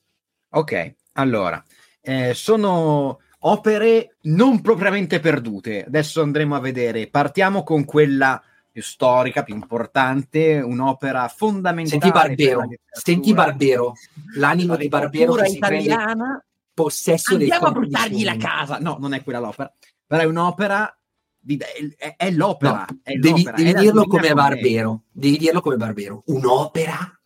Ok, 0.51 0.95
allora, 1.13 1.63
eh, 2.01 2.33
sono 2.33 3.21
opere 3.41 4.17
non 4.23 4.61
propriamente 4.61 5.21
perdute. 5.21 5.85
Adesso 5.85 6.23
andremo 6.23 6.57
a 6.57 6.61
vedere. 6.61 7.09
Partiamo 7.09 7.63
con 7.63 7.85
quella 7.85 8.43
più 8.71 8.83
storica, 8.83 9.43
più 9.43 9.55
importante, 9.55 10.61
un'opera 10.61 11.29
fondamentale. 11.29 12.01
Senti 12.01 12.11
Barbero, 12.11 12.69
senti 12.91 13.35
Barbero, 13.35 13.95
l'animo 14.37 14.77
di 14.77 14.89
Barbero 14.89 15.35
che 15.35 15.49
italiana. 15.49 16.45
possesso 16.73 17.35
Andiamo 17.35 17.67
a 17.67 17.73
buttargli 17.73 18.25
la 18.25 18.37
casa. 18.37 18.79
No, 18.79 18.97
non 19.01 19.15
è 19.15 19.23
quella 19.23 19.41
l'opera, 19.41 19.73
però 20.07 20.23
è 20.23 20.27
un'opera 20.27 20.97
di, 21.39 21.57
è, 21.97 22.15
è, 22.17 22.31
l'opera. 22.31 22.87
No, 22.89 22.99
è 23.03 23.15
devi, 23.15 23.43
l'opera, 23.43 23.57
devi 23.57 23.81
dirlo 23.81 24.07
come 24.07 24.33
Barbero. 24.33 25.03
Devi 25.11 25.39
dirlo 25.39 25.61
come 25.61 25.77
Barbero. 25.77 26.23
Un'opera 26.27 27.21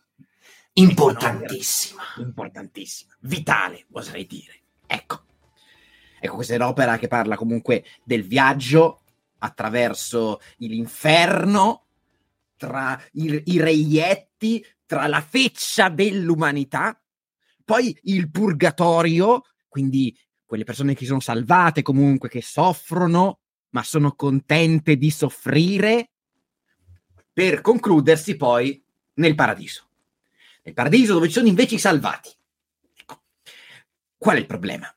importantissima. 0.73 2.01
Importantissima, 2.17 3.15
vitale, 3.19 3.85
oserei 3.91 4.25
dire 4.25 4.59
Ecco. 4.87 5.24
Ecco, 6.25 6.35
questa 6.35 6.53
è 6.53 6.57
un'opera 6.57 6.97
che 6.97 7.07
parla 7.07 7.35
comunque 7.35 7.85
del 8.03 8.23
viaggio 8.23 9.01
attraverso 9.39 10.41
l'inferno, 10.57 11.85
tra 12.57 12.99
i, 13.13 13.43
i 13.45 13.59
reietti, 13.59 14.65
tra 14.87 15.05
la 15.05 15.21
feccia 15.21 15.89
dell'umanità, 15.89 16.99
poi 17.63 17.95
il 18.03 18.31
purgatorio, 18.31 19.43
quindi 19.67 20.17
quelle 20.43 20.63
persone 20.63 20.95
che 20.95 21.05
sono 21.05 21.19
salvate 21.19 21.83
comunque, 21.83 22.27
che 22.27 22.41
soffrono, 22.41 23.41
ma 23.69 23.83
sono 23.83 24.13
contente 24.13 24.95
di 24.95 25.11
soffrire, 25.11 26.09
per 27.31 27.61
concludersi 27.61 28.35
poi 28.35 28.83
nel 29.15 29.35
paradiso. 29.35 29.89
Nel 30.63 30.73
paradiso 30.73 31.13
dove 31.13 31.27
ci 31.27 31.33
sono 31.33 31.47
invece 31.47 31.75
i 31.75 31.79
salvati. 31.79 32.29
Ecco. 32.95 33.21
Qual 34.17 34.37
è 34.37 34.39
il 34.39 34.47
problema? 34.47 34.91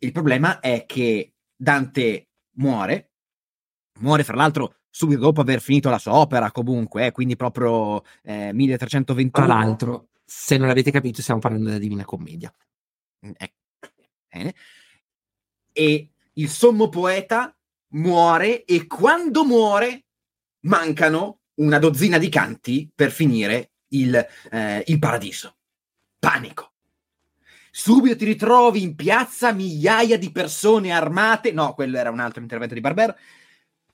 Il 0.00 0.12
problema 0.12 0.60
è 0.60 0.84
che 0.86 1.34
Dante 1.54 2.28
muore, 2.56 3.12
muore 4.00 4.24
fra 4.24 4.36
l'altro 4.36 4.76
subito 4.90 5.20
dopo 5.20 5.42
aver 5.42 5.60
finito 5.60 5.90
la 5.90 5.98
sua 5.98 6.14
opera 6.14 6.50
comunque, 6.50 7.06
eh, 7.06 7.12
quindi 7.12 7.36
proprio 7.36 8.02
eh, 8.22 8.52
1321. 8.52 9.46
Tra 9.46 9.46
l'altro, 9.46 10.08
se 10.24 10.56
non 10.56 10.70
avete 10.70 10.90
capito, 10.90 11.20
stiamo 11.20 11.40
parlando 11.40 11.66
della 11.66 11.78
Divina 11.78 12.04
Commedia. 12.04 12.52
Mm, 13.26 13.32
ecco. 13.36 13.54
Bene. 14.28 14.54
E 15.72 16.10
il 16.32 16.48
sommo 16.48 16.88
poeta 16.88 17.54
muore 17.88 18.64
e 18.64 18.86
quando 18.86 19.44
muore 19.44 20.04
mancano 20.60 21.40
una 21.56 21.78
dozzina 21.78 22.18
di 22.18 22.28
canti 22.28 22.90
per 22.94 23.10
finire 23.10 23.72
il, 23.88 24.14
eh, 24.50 24.82
il 24.86 24.98
paradiso. 24.98 25.56
Panico. 26.18 26.72
Subito 27.78 28.16
ti 28.16 28.24
ritrovi 28.24 28.80
in 28.80 28.94
piazza 28.94 29.52
migliaia 29.52 30.16
di 30.16 30.32
persone 30.32 30.92
armate. 30.92 31.52
No, 31.52 31.74
quello 31.74 31.98
era 31.98 32.10
un 32.10 32.20
altro 32.20 32.40
intervento 32.40 32.72
di 32.72 32.80
Barber. 32.80 33.14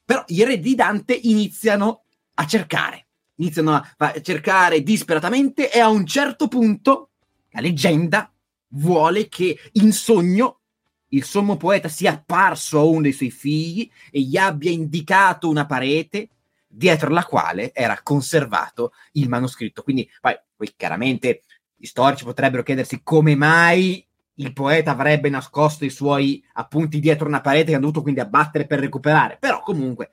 Però 0.04 0.22
i 0.28 0.44
re 0.44 0.60
di 0.60 0.76
Dante 0.76 1.12
iniziano 1.14 2.04
a 2.34 2.46
cercare. 2.46 3.08
Iniziano 3.38 3.74
a, 3.74 4.20
cercare 4.22 4.84
disperatamente 4.84 5.68
e 5.68 5.80
a 5.80 5.88
un 5.88 6.06
certo 6.06 6.46
punto 6.46 7.10
la 7.50 7.60
leggenda 7.60 8.32
vuole 8.68 9.26
che 9.26 9.58
in 9.72 9.92
sogno 9.92 10.60
il 11.08 11.24
sommo 11.24 11.56
poeta 11.56 11.88
sia 11.88 12.12
apparso 12.12 12.78
a 12.78 12.84
uno 12.84 13.00
dei 13.00 13.12
suoi 13.12 13.32
figli 13.32 13.90
e 14.12 14.20
gli 14.20 14.36
abbia 14.36 14.70
indicato 14.70 15.48
una 15.48 15.66
parete 15.66 16.28
dietro 16.68 17.10
la 17.10 17.24
quale 17.24 17.74
era 17.74 17.98
conservato 18.00 18.92
il 19.14 19.28
manoscritto. 19.28 19.82
Quindi, 19.82 20.08
poi 20.20 20.36
chiaramente 20.76 21.42
gli 21.82 21.86
storici 21.86 22.22
potrebbero 22.22 22.62
chiedersi 22.62 23.00
come 23.02 23.34
mai 23.34 24.06
il 24.34 24.52
poeta 24.52 24.92
avrebbe 24.92 25.28
nascosto 25.28 25.84
i 25.84 25.90
suoi 25.90 26.40
appunti 26.52 27.00
dietro 27.00 27.26
una 27.26 27.40
parete 27.40 27.64
che 27.64 27.72
hanno 27.72 27.80
dovuto 27.80 28.02
quindi 28.02 28.20
abbattere 28.20 28.66
per 28.66 28.78
recuperare. 28.78 29.36
Però 29.40 29.62
comunque 29.62 30.12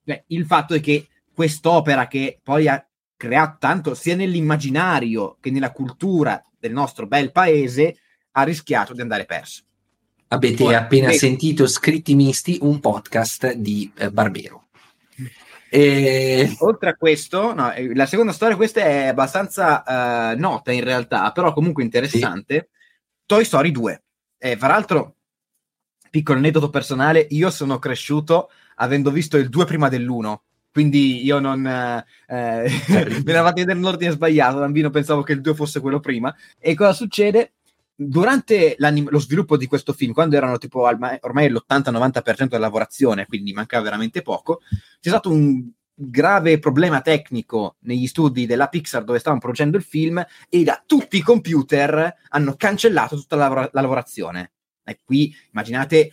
beh, 0.00 0.26
il 0.28 0.46
fatto 0.46 0.74
è 0.74 0.80
che 0.80 1.08
quest'opera 1.34 2.06
che 2.06 2.38
poi 2.40 2.68
ha 2.68 2.86
creato 3.16 3.56
tanto 3.58 3.94
sia 3.94 4.14
nell'immaginario 4.14 5.38
che 5.40 5.50
nella 5.50 5.72
cultura 5.72 6.40
del 6.56 6.70
nostro 6.70 7.08
bel 7.08 7.32
paese 7.32 7.96
ha 8.30 8.44
rischiato 8.44 8.94
di 8.94 9.00
andare 9.00 9.24
perso. 9.24 9.64
Avete 10.28 10.72
appena 10.72 11.10
sentito 11.10 11.66
Scritti 11.66 12.14
Misti, 12.14 12.58
un 12.60 12.78
podcast 12.78 13.54
di 13.54 13.90
eh, 13.96 14.12
Barbero. 14.12 14.68
E... 15.70 16.56
Oltre 16.60 16.90
a 16.90 16.94
questo, 16.94 17.54
no, 17.54 17.72
eh, 17.72 17.94
la 17.94 18.06
seconda 18.06 18.32
storia, 18.32 18.56
questa 18.56 18.80
è 18.80 19.06
abbastanza 19.06 19.82
uh, 20.32 20.38
nota 20.38 20.72
in 20.72 20.82
realtà, 20.82 21.30
però 21.32 21.52
comunque 21.52 21.82
interessante. 21.82 22.68
Sì. 22.70 22.76
Toy 23.26 23.44
Story 23.44 23.70
2. 23.70 24.02
E 24.38 24.56
fra 24.56 24.68
l'altro, 24.68 25.16
piccolo 26.10 26.38
aneddoto 26.38 26.70
personale, 26.70 27.26
io 27.30 27.50
sono 27.50 27.78
cresciuto 27.78 28.50
avendo 28.76 29.10
visto 29.10 29.36
il 29.36 29.48
2 29.48 29.64
prima 29.64 29.88
dell'1. 29.88 30.36
Quindi 30.70 31.24
io 31.24 31.38
non 31.40 31.66
eh, 31.66 32.04
me 32.28 33.32
l'avate 33.32 33.60
vedere 33.60 33.78
nell'ordine 33.78 34.12
sbagliato. 34.12 34.58
Bambino 34.58 34.90
pensavo 34.90 35.22
che 35.22 35.32
il 35.32 35.40
2 35.40 35.54
fosse 35.54 35.80
quello 35.80 36.00
prima. 36.00 36.34
E 36.58 36.74
cosa 36.74 36.92
succede? 36.92 37.54
Durante 38.00 38.76
lo 38.78 39.18
sviluppo 39.18 39.56
di 39.56 39.66
questo 39.66 39.92
film, 39.92 40.12
quando 40.12 40.36
erano 40.36 40.56
tipo 40.56 40.82
ormai 40.82 41.50
l'80-90% 41.50 42.44
della 42.44 42.58
lavorazione, 42.58 43.26
quindi 43.26 43.52
mancava 43.52 43.82
veramente 43.82 44.22
poco, 44.22 44.60
c'è 45.00 45.08
stato 45.08 45.30
un 45.30 45.68
grave 46.00 46.60
problema 46.60 47.00
tecnico 47.00 47.74
negli 47.80 48.06
studi 48.06 48.46
della 48.46 48.68
Pixar 48.68 49.02
dove 49.02 49.18
stavano 49.18 49.40
producendo 49.40 49.76
il 49.76 49.82
film 49.82 50.24
e 50.48 50.62
da 50.62 50.80
tutti 50.86 51.16
i 51.16 51.22
computer 51.22 52.14
hanno 52.28 52.54
cancellato 52.56 53.16
tutta 53.16 53.34
la, 53.34 53.48
la 53.48 53.80
lavorazione. 53.80 54.52
E 54.84 55.00
qui 55.04 55.34
immaginate 55.50 56.12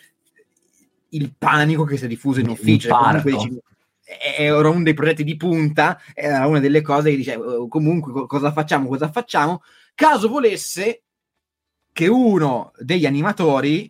il 1.10 1.36
panico 1.38 1.84
che 1.84 1.98
si 1.98 2.06
è 2.06 2.08
diffuso 2.08 2.40
in 2.40 2.50
ufficio. 2.50 2.90
Dici, 3.24 3.60
era 4.38 4.70
uno 4.70 4.84
dei 4.84 4.96
progetti 4.96 5.24
di 5.24 5.38
punta, 5.38 6.00
era 6.16 6.48
una 6.48 6.60
delle 6.60 6.82
cose 6.82 7.12
che 7.12 7.16
dice 7.16 7.36
oh, 7.36 7.68
comunque 7.68 8.26
cosa 8.26 8.52
facciamo, 8.52 8.88
cosa 8.88 9.12
facciamo. 9.12 9.62
Caso 9.94 10.28
volesse 10.28 11.04
che 11.96 12.08
uno 12.08 12.74
degli 12.78 13.06
animatori 13.06 13.90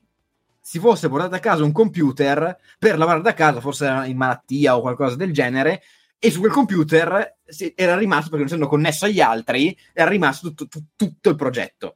si 0.61 0.77
fosse 0.77 1.09
portato 1.09 1.33
a 1.33 1.39
casa 1.39 1.63
un 1.63 1.71
computer 1.71 2.55
per 2.77 2.99
lavorare 2.99 3.23
da 3.23 3.33
casa, 3.33 3.59
forse 3.61 3.85
era 3.85 4.05
in 4.05 4.15
malattia 4.15 4.77
o 4.77 4.81
qualcosa 4.81 5.15
del 5.15 5.33
genere, 5.33 5.81
e 6.19 6.29
su 6.29 6.39
quel 6.39 6.51
computer 6.51 7.37
era 7.73 7.97
rimasto, 7.97 8.29
perché 8.29 8.43
non 8.43 8.45
essendo 8.45 8.67
connesso 8.67 9.05
agli 9.05 9.21
altri, 9.21 9.75
era 9.91 10.11
rimasto 10.11 10.49
tutto, 10.49 10.67
tutto, 10.67 10.85
tutto 10.95 11.29
il 11.29 11.35
progetto. 11.35 11.95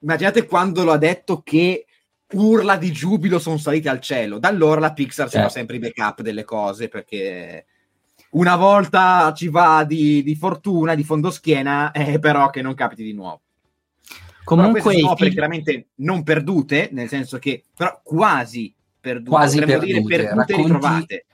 Immaginate 0.00 0.46
quando 0.46 0.82
lo 0.82 0.90
ha 0.90 0.98
detto 0.98 1.42
che 1.42 1.86
urla 2.32 2.76
di 2.76 2.90
giubilo 2.90 3.38
sono 3.38 3.58
salite 3.58 3.88
al 3.88 4.00
cielo. 4.00 4.40
Da 4.40 4.48
allora 4.48 4.80
la 4.80 4.92
Pixar 4.92 5.26
ci 5.26 5.34
fa 5.34 5.42
certo. 5.42 5.54
sempre 5.54 5.76
i 5.76 5.78
backup 5.78 6.22
delle 6.22 6.42
cose 6.42 6.88
perché 6.88 7.66
una 8.30 8.56
volta 8.56 9.32
ci 9.32 9.46
va 9.46 9.84
di, 9.84 10.24
di 10.24 10.34
fortuna, 10.34 10.96
di 10.96 11.04
fondoschiena, 11.04 11.92
eh, 11.92 12.18
però 12.18 12.50
che 12.50 12.62
non 12.62 12.74
capiti 12.74 13.04
di 13.04 13.12
nuovo. 13.12 13.43
Comunque, 14.44 14.80
sono 14.80 15.10
opere 15.10 15.16
figli... 15.16 15.32
chiaramente 15.32 15.86
non 15.96 16.22
perdute, 16.22 16.90
nel 16.92 17.08
senso 17.08 17.38
che 17.38 17.64
però 17.74 18.00
quasi 18.02 18.74
perdute, 19.00 19.30
quasi 19.30 19.58
perdute, 19.58 19.86
dire 19.86 20.02
perdute 20.02 20.56
ritrovate. 20.56 21.26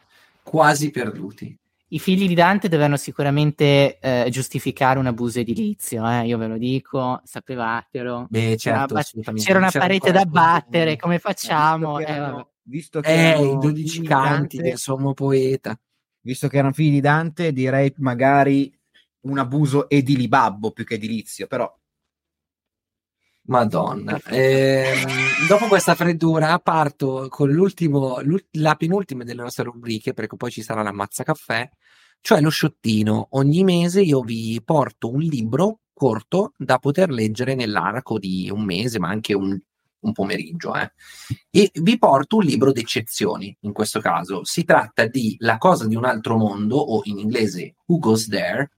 Quasi 0.43 0.91
perduti. 0.91 1.59
I 1.93 1.99
figli 1.99 2.29
di 2.29 2.35
Dante 2.35 2.69
dovevano 2.69 2.97
sicuramente 2.97 3.99
eh, 3.99 4.29
giustificare 4.31 4.99
un 5.01 5.07
abuso 5.07 5.41
edilizio, 5.41 6.09
eh, 6.09 6.25
io 6.25 6.39
ve 6.39 6.47
lo 6.47 6.57
dico, 6.57 7.21
sapevatelo. 7.25 8.27
Beh, 8.31 8.57
certo, 8.57 8.95
c'era, 8.95 9.33
c'era 9.33 9.59
una 9.59 9.71
c'era 9.71 9.87
parete 9.87 10.13
da 10.13 10.25
battere, 10.25 10.97
come 10.97 11.19
facciamo? 11.19 11.97
Visto 11.97 12.05
che, 12.05 12.13
eh, 12.13 12.15
erano, 12.15 12.51
visto 12.63 13.01
che 13.01 13.33
eh, 13.33 13.43
i 13.43 13.59
dodici 13.59 14.03
canti 14.03 14.59
del 14.59 14.79
sommo 14.79 15.15
poeta. 15.15 15.77
Visto 16.21 16.47
che 16.47 16.59
erano 16.59 16.73
figli 16.73 16.93
di 16.93 17.01
Dante, 17.01 17.53
direi 17.53 17.93
magari 17.97 18.73
un 19.23 19.39
abuso 19.39 19.89
edilibabbo 19.89 20.71
più 20.71 20.85
che 20.85 20.95
edilizio, 20.95 21.49
però 21.49 21.77
Madonna. 23.51 24.18
Eh, 24.28 25.05
dopo 25.48 25.66
questa 25.66 25.96
freddura 25.96 26.57
parto 26.61 27.26
con 27.28 27.51
la 28.53 28.74
penultima 28.76 29.24
delle 29.24 29.43
nostre 29.43 29.64
rubriche, 29.64 30.14
perché 30.14 30.36
poi 30.36 30.52
ci 30.52 30.62
sarà 30.62 30.82
la 30.82 30.93
mazza 30.93 31.24
caffè, 31.24 31.68
cioè 32.20 32.40
lo 32.40 32.48
sciottino. 32.48 33.27
Ogni 33.31 33.64
mese 33.64 34.02
io 34.02 34.20
vi 34.22 34.60
porto 34.64 35.10
un 35.10 35.20
libro 35.20 35.81
corto 35.93 36.52
da 36.56 36.78
poter 36.78 37.10
leggere 37.10 37.56
nell'arco 37.56 38.20
di 38.20 38.48
un 38.52 38.62
mese, 38.62 39.01
ma 39.01 39.09
anche 39.09 39.35
un, 39.35 39.59
un 39.98 40.12
pomeriggio. 40.12 40.74
Eh. 40.77 40.93
E 41.51 41.72
vi 41.74 41.98
porto 41.98 42.36
un 42.36 42.44
libro 42.44 42.70
d'eccezioni, 42.70 43.55
in 43.62 43.72
questo 43.72 43.98
caso. 43.98 44.44
Si 44.44 44.64
tratta 44.64 45.06
di 45.06 45.35
La 45.40 45.59
cosa 45.59 45.89
di 45.89 45.97
un 45.97 46.05
altro 46.05 46.36
mondo, 46.36 46.77
o 46.77 47.01
in 47.05 47.18
inglese 47.18 47.74
Who 47.86 47.98
Goes 47.98 48.28
There, 48.28 48.70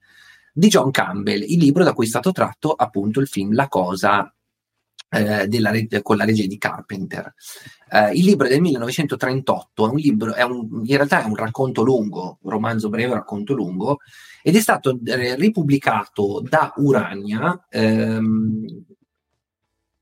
di 0.55 0.69
John 0.69 0.91
Campbell, 0.91 1.43
il 1.43 1.59
libro 1.59 1.85
da 1.85 1.93
cui 1.93 2.07
è 2.07 2.09
stato 2.09 2.33
tratto 2.33 2.73
appunto 2.73 3.21
il 3.21 3.29
film 3.29 3.55
La 3.55 3.69
cosa 3.69 4.35
eh, 5.13 5.47
della, 5.47 5.73
con 6.01 6.17
la 6.17 6.25
legge 6.25 6.47
di 6.47 6.57
Carpenter. 6.57 7.35
Eh, 7.91 8.13
il 8.13 8.25
libro 8.25 8.47
è 8.47 8.51
del 8.51 8.63
1938, 8.63 9.87
è 9.87 9.91
un 9.91 9.97
libro, 9.97 10.35
è 10.35 10.43
un, 10.43 10.83
in 10.85 10.97
realtà 10.97 11.23
è 11.23 11.27
un 11.27 11.37
racconto 11.37 11.83
lungo, 11.83 12.39
un 12.41 12.51
romanzo 12.51 12.89
breve, 12.89 13.13
racconto 13.13 13.53
lungo, 13.53 13.99
ed 14.43 14.57
è 14.57 14.61
stato 14.61 14.99
eh, 15.05 15.37
ripubblicato 15.37 16.43
da 16.49 16.73
Urania, 16.77 17.67
ehm, 17.69 18.85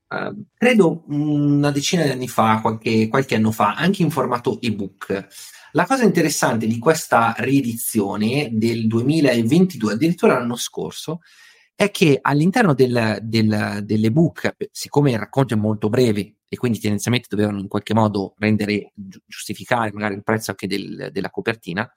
eh, 0.07 0.33
credo 0.53 1.03
una 1.07 1.71
decina 1.71 2.03
di 2.03 2.11
anni 2.11 2.29
fa, 2.29 2.59
qualche, 2.61 3.09
qualche 3.09 3.35
anno 3.35 3.51
fa, 3.51 3.75
anche 3.75 4.03
in 4.03 4.11
formato 4.11 4.59
ebook. 4.61 5.27
La 5.73 5.85
cosa 5.85 6.03
interessante 6.03 6.67
di 6.67 6.79
questa 6.79 7.33
riedizione 7.37 8.49
del 8.51 8.87
2022, 8.87 9.93
addirittura 9.93 10.37
l'anno 10.37 10.55
scorso, 10.55 11.19
è 11.75 11.89
che 11.89 12.19
all'interno 12.21 12.73
del, 12.73 13.19
del, 13.21 13.79
dell'ebook, 13.83 14.55
siccome 14.71 15.11
il 15.11 15.19
racconto 15.19 15.53
è 15.53 15.57
molto 15.57 15.89
breve 15.89 16.35
e 16.47 16.57
quindi 16.57 16.79
tendenzialmente 16.79 17.27
dovevano 17.29 17.59
in 17.59 17.67
qualche 17.67 17.93
modo 17.93 18.35
rendere, 18.37 18.91
giustificare 18.93 19.91
magari 19.93 20.15
il 20.15 20.23
prezzo 20.23 20.51
anche 20.51 20.67
del, 20.67 21.09
della 21.11 21.29
copertina, 21.29 21.89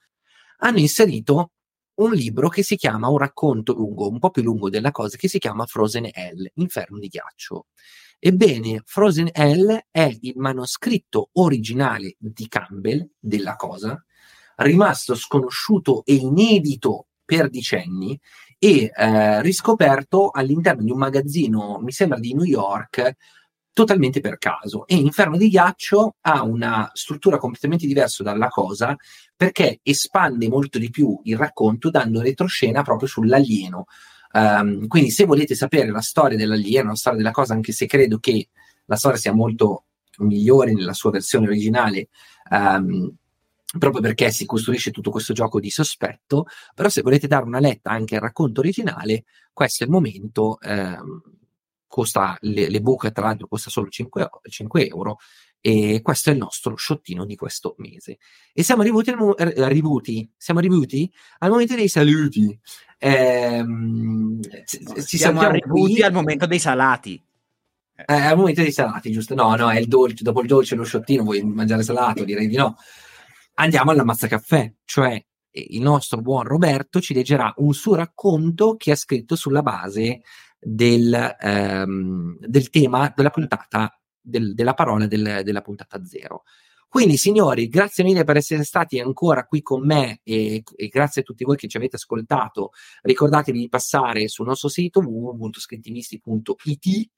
hanno 0.59 0.79
inserito 0.79 1.53
un 1.97 2.13
libro 2.13 2.49
che 2.49 2.63
si 2.63 2.77
chiama, 2.77 3.09
un 3.09 3.19
racconto 3.19 3.73
lungo, 3.75 4.09
un 4.09 4.19
po' 4.19 4.31
più 4.31 4.43
lungo 4.43 4.71
della 4.71 4.91
cosa, 4.91 5.17
che 5.17 5.29
si 5.29 5.39
chiama 5.39 5.67
Frozen 5.67 6.09
Hell, 6.13 6.51
Inferno 6.55 6.99
di 6.99 7.09
ghiaccio. 7.09 7.67
Ebbene, 8.19 8.83
Frozen 8.85 9.31
Hell 9.33 9.87
è 9.91 10.17
il 10.21 10.33
manoscritto 10.37 11.31
originale 11.35 12.17
di 12.19 12.49
Campbell 12.49 13.09
della 13.19 13.55
cosa, 13.57 14.03
rimasto 14.57 15.15
sconosciuto 15.15 16.05
e 16.05 16.15
inedito 16.15 17.09
per 17.25 17.49
decenni 17.49 18.19
e 18.59 18.91
eh, 18.95 19.43
riscoperto 19.43 20.31
all'interno 20.31 20.83
di 20.83 20.91
un 20.91 20.99
magazzino, 20.99 21.81
mi 21.83 21.93
sembra 21.93 22.19
di 22.19 22.35
New 22.35 22.45
York, 22.45 23.17
totalmente 23.75 24.21
per 24.21 24.39
caso. 24.39 24.87
E 24.87 24.95
Inferno 24.95 25.37
di 25.37 25.49
Ghiaccio 25.49 26.17
ha 26.21 26.43
una 26.43 26.91
struttura 26.95 27.39
completamente 27.39 27.87
diversa 27.87 28.23
dalla 28.23 28.49
cosa 28.49 28.97
perché 29.37 29.81
espande 29.83 30.49
molto 30.49 30.79
di 30.79 30.91
più 30.91 31.21
il 31.25 31.37
racconto 31.37 31.91
dando 31.91 32.23
retroscena 32.23 32.83
proprio 32.83 33.09
sull'alieno. 33.09 33.87
Um, 34.33 34.87
quindi 34.87 35.11
se 35.11 35.25
volete 35.25 35.55
sapere 35.55 35.91
la 35.91 36.01
storia 36.01 36.37
dell'alieno, 36.37 36.89
la 36.89 36.95
storia 36.95 37.19
della 37.19 37.31
cosa, 37.31 37.55
anche 37.55 37.73
se 37.73 37.87
credo 37.87 38.19
che 38.19 38.49
la 38.87 38.97
storia 38.97 39.19
sia 39.19 39.33
molto 39.33 39.85
migliore 40.19 40.73
nella 40.73 40.93
sua 40.93 41.11
versione 41.11 41.47
originale, 41.47 42.09
um, 42.51 43.13
proprio 43.79 44.01
perché 44.01 44.31
si 44.31 44.47
costruisce 44.47 44.91
tutto 44.91 45.11
questo 45.11 45.33
gioco 45.33 45.61
di 45.61 45.71
sospetto, 45.71 46.47
però 46.75 46.89
se 46.89 47.03
volete 47.03 47.27
dare 47.27 47.45
una 47.45 47.61
letta 47.61 47.91
anche 47.91 48.17
al 48.17 48.23
racconto 48.23 48.61
originale, 48.61 49.25
questo 49.53 49.85
è 49.85 49.87
il 49.87 49.93
momento. 49.93 50.59
Um, 50.63 51.23
costa 51.95 52.37
le, 52.41 52.69
le 52.69 52.81
buche, 52.81 53.13
tra 53.13 53.27
l'altro, 53.27 53.47
costa 53.47 53.71
solo 53.71 53.89
5, 53.89 54.29
5 54.49 54.89
euro. 54.89 55.19
E 55.61 56.01
questo 56.03 56.31
è 56.31 56.33
il 56.33 56.41
nostro 56.41 56.75
sciottino 56.75 57.25
di 57.25 57.37
questo 57.37 57.77
mese. 57.79 58.19
E 58.53 58.65
siamo 58.65 58.83
arrivati, 58.83 59.11
al, 59.11 59.55
arrivuti, 59.59 60.29
siamo 60.37 60.59
arrivati 60.59 61.11
al 61.39 61.51
momento 61.51 61.77
dei 61.77 61.89
saluti. 61.89 62.59
No, 62.99 64.41
ci 65.07 65.17
siamo 65.17 65.41
arrivati 65.41 66.03
al 66.03 66.13
momento 66.13 66.47
dei 66.47 66.59
salati. 66.59 67.23
Eh, 67.95 68.13
al 68.13 68.37
momento 68.37 68.61
dei 68.61 68.73
salati, 68.73 69.13
giusto? 69.13 69.37
No, 69.37 69.55
no, 69.55 69.71
è 69.71 69.79
il 69.79 69.87
dolce. 69.87 70.25
Dopo 70.25 70.41
il 70.41 70.49
dolce, 70.49 70.75
lo 70.75 70.83
sciottino, 70.83 71.23
vuoi 71.23 71.43
mangiare 71.45 71.85
salato? 71.85 72.25
Direi 72.25 72.49
di 72.49 72.57
no. 72.57 72.77
Andiamo 73.55 73.93
all'ammazza 73.93 74.27
caffè, 74.27 74.73
cioè 74.85 75.25
il 75.51 75.81
nostro 75.81 76.21
buon 76.21 76.43
Roberto 76.43 77.01
ci 77.01 77.15
leggerà 77.15 77.55
un 77.59 77.73
suo 77.73 77.95
racconto 77.95 78.77
che 78.77 78.91
ha 78.91 78.97
scritto 78.97 79.37
sulla 79.37 79.63
base 79.63 80.23
del, 80.59 81.37
ehm, 81.39 82.39
del 82.41 82.71
tema 82.71 83.13
della 83.15 83.31
puntata, 83.31 83.97
del, 84.21 84.55
della 84.55 84.75
parola 84.75 85.07
del, 85.07 85.43
della 85.45 85.61
puntata 85.61 86.05
zero. 86.05 86.43
Quindi, 86.89 87.17
signori, 87.17 87.69
grazie 87.69 88.05
mille 88.05 88.25
per 88.25 88.37
essere 88.37 88.65
stati 88.65 89.01
ancora 89.01 89.47
qui 89.47 89.63
con 89.63 89.85
me 89.85 90.21
e, 90.23 90.63
e, 90.77 90.89
grazie 90.89 91.23
a 91.23 91.25
tutti 91.25 91.45
voi 91.45 91.57
che 91.57 91.69
ci 91.69 91.77
avete 91.77 91.97
ascoltato. 91.97 92.71
Ricordatevi 93.03 93.59
di 93.59 93.69
passare 93.69 94.29
sul 94.29 94.47
nostro 94.47 94.69
sito 94.69 95.01
www.scrittimisti.it 95.01 97.11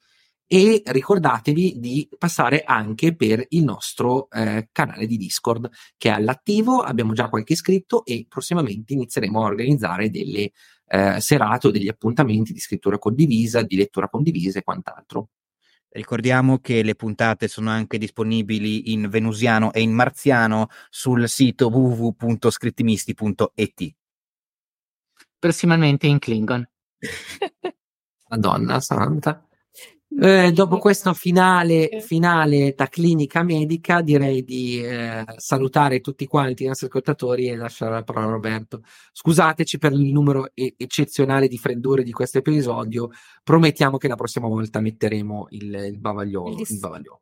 e 0.46 0.82
ricordatevi 0.84 1.74
di 1.78 2.08
passare 2.16 2.62
anche 2.62 3.16
per 3.16 3.44
il 3.50 3.64
nostro 3.64 4.30
eh, 4.30 4.68
canale 4.70 5.06
di 5.06 5.16
Discord 5.16 5.68
che 5.96 6.08
è 6.08 6.12
all'attivo, 6.12 6.82
abbiamo 6.82 7.14
già 7.14 7.28
qualche 7.28 7.54
iscritto 7.54 8.04
e 8.04 8.26
prossimamente 8.28 8.92
inizieremo 8.92 9.42
a 9.42 9.46
organizzare 9.46 10.08
delle 10.08 10.52
eh, 10.88 11.20
serate 11.20 11.66
o 11.66 11.70
degli 11.70 11.88
appuntamenti 11.88 12.52
di 12.52 12.60
scrittura 12.60 12.98
condivisa, 12.98 13.62
di 13.62 13.76
lettura 13.76 14.08
condivisa 14.08 14.60
e 14.60 14.62
quant'altro. 14.62 15.30
Ricordiamo 15.88 16.58
che 16.58 16.82
le 16.82 16.94
puntate 16.94 17.48
sono 17.48 17.70
anche 17.70 17.98
disponibili 17.98 18.92
in 18.92 19.08
venusiano 19.08 19.72
e 19.72 19.80
in 19.80 19.92
marziano 19.92 20.68
sul 20.90 21.28
sito 21.28 21.68
www.scrittimisti.it. 21.68 23.94
Prossimamente 25.38 26.06
in 26.06 26.18
Klingon. 26.18 26.68
Madonna 28.28 28.80
santa. 28.80 29.45
Eh, 30.08 30.52
dopo 30.52 30.78
questo 30.78 31.12
finale, 31.14 32.00
finale 32.00 32.72
da 32.74 32.86
clinica 32.86 33.42
medica, 33.42 34.00
direi 34.00 34.44
di 34.44 34.80
eh, 34.82 35.24
salutare 35.36 36.00
tutti 36.00 36.26
quanti 36.26 36.62
i 36.62 36.66
nostri 36.68 36.86
ascoltatori 36.86 37.48
e 37.48 37.56
lasciare 37.56 37.92
la 37.92 38.02
parola 38.02 38.26
a 38.26 38.30
Roberto. 38.30 38.82
Scusateci 39.12 39.78
per 39.78 39.92
il 39.92 40.12
numero 40.12 40.50
e- 40.54 40.74
eccezionale 40.76 41.48
di 41.48 41.58
freddure 41.58 42.02
di 42.02 42.12
questo 42.12 42.38
episodio. 42.38 43.10
Promettiamo 43.42 43.98
che 43.98 44.08
la 44.08 44.14
prossima 44.14 44.46
volta 44.46 44.80
metteremo 44.80 45.48
il, 45.50 45.74
il 45.74 45.98
bavagliolo. 45.98 46.54
Il, 46.54 46.66
il 46.66 46.78
bavagliolo. 46.78 47.20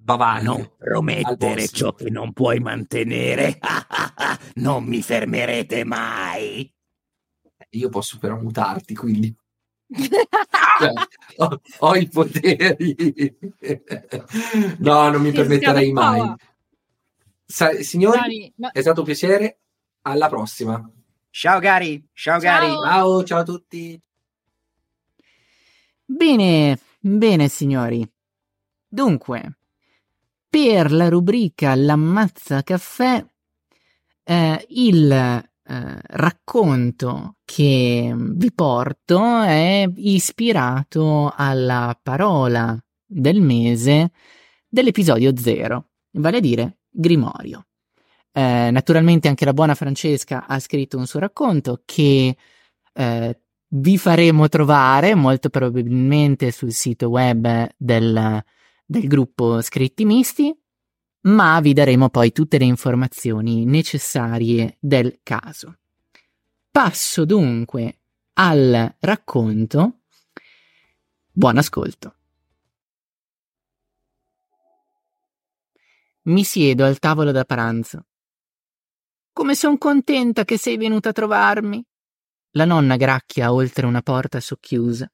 Bavaglio. 0.00 0.56
Non 0.56 0.70
promettere 0.78 1.66
ciò 1.66 1.92
che 1.92 2.08
non 2.08 2.32
puoi 2.32 2.60
mantenere. 2.60 3.58
non 4.56 4.84
mi 4.84 5.02
fermerete 5.02 5.84
mai. 5.84 6.72
Io 7.70 7.88
posso 7.88 8.18
però 8.18 8.38
mutarti, 8.38 8.94
quindi 8.94 9.34
cioè, 9.90 10.92
ho, 11.36 11.60
ho, 11.78 11.94
i 11.96 12.08
poteri. 12.08 13.36
no, 14.78 15.08
non 15.08 15.20
mi 15.20 15.32
permetterei 15.32 15.92
mai. 15.92 16.34
Sa- 17.44 17.80
signori, 17.82 18.52
no. 18.56 18.70
è 18.72 18.80
stato 18.80 19.00
un 19.00 19.06
piacere. 19.06 19.58
Alla 20.02 20.28
prossima. 20.28 20.90
Ciao 21.30 21.58
Gary. 21.58 22.08
Ciao, 22.12 22.40
ciao. 22.40 22.60
Gary. 22.60 22.72
Ciao, 22.72 23.24
ciao 23.24 23.38
a 23.40 23.42
tutti. 23.42 24.00
Bene, 26.04 26.78
bene 27.00 27.48
signori. 27.48 28.10
Dunque, 28.86 29.58
per 30.48 30.92
la 30.92 31.08
rubrica 31.08 31.74
L'ammazza 31.74 32.62
caffè, 32.62 33.24
eh, 34.24 34.66
il 34.68 35.50
eh, 35.70 35.98
racconto 36.02 37.36
che 37.44 38.14
vi 38.16 38.52
porto 38.52 39.42
è 39.42 39.86
ispirato 39.96 41.30
alla 41.36 41.98
parola 42.02 42.78
del 43.04 43.42
mese 43.42 44.12
dell'episodio 44.66 45.36
zero, 45.36 45.90
vale 46.12 46.38
a 46.38 46.40
dire 46.40 46.78
Grimorio. 46.88 47.66
Eh, 48.32 48.70
naturalmente 48.70 49.28
anche 49.28 49.44
la 49.44 49.52
buona 49.52 49.74
Francesca 49.74 50.46
ha 50.46 50.58
scritto 50.58 50.96
un 50.96 51.06
suo 51.06 51.20
racconto 51.20 51.82
che 51.84 52.34
eh, 52.94 53.40
vi 53.68 53.98
faremo 53.98 54.48
trovare 54.48 55.14
molto 55.14 55.50
probabilmente 55.50 56.50
sul 56.50 56.72
sito 56.72 57.08
web 57.08 57.68
del, 57.76 58.42
del 58.86 59.06
gruppo 59.06 59.60
Scritti 59.60 60.06
Misti 60.06 60.56
ma 61.28 61.60
vi 61.60 61.72
daremo 61.72 62.08
poi 62.08 62.32
tutte 62.32 62.58
le 62.58 62.64
informazioni 62.64 63.64
necessarie 63.64 64.76
del 64.80 65.20
caso. 65.22 65.78
Passo 66.70 67.24
dunque 67.24 67.98
al 68.34 68.96
racconto. 69.00 70.00
Buon 71.30 71.58
ascolto. 71.58 72.14
Mi 76.22 76.44
siedo 76.44 76.84
al 76.84 76.98
tavolo 76.98 77.30
da 77.30 77.44
pranzo. 77.44 78.06
Come 79.32 79.54
son 79.54 79.78
contenta 79.78 80.44
che 80.44 80.58
sei 80.58 80.76
venuta 80.76 81.10
a 81.10 81.12
trovarmi. 81.12 81.84
La 82.52 82.64
nonna 82.64 82.96
gracchia 82.96 83.52
oltre 83.52 83.86
una 83.86 84.02
porta 84.02 84.40
socchiusa, 84.40 85.10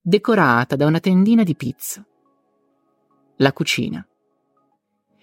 decorata 0.00 0.76
da 0.76 0.86
una 0.86 1.00
tendina 1.00 1.42
di 1.42 1.54
pizza. 1.54 2.06
La 3.36 3.52
cucina. 3.52 4.07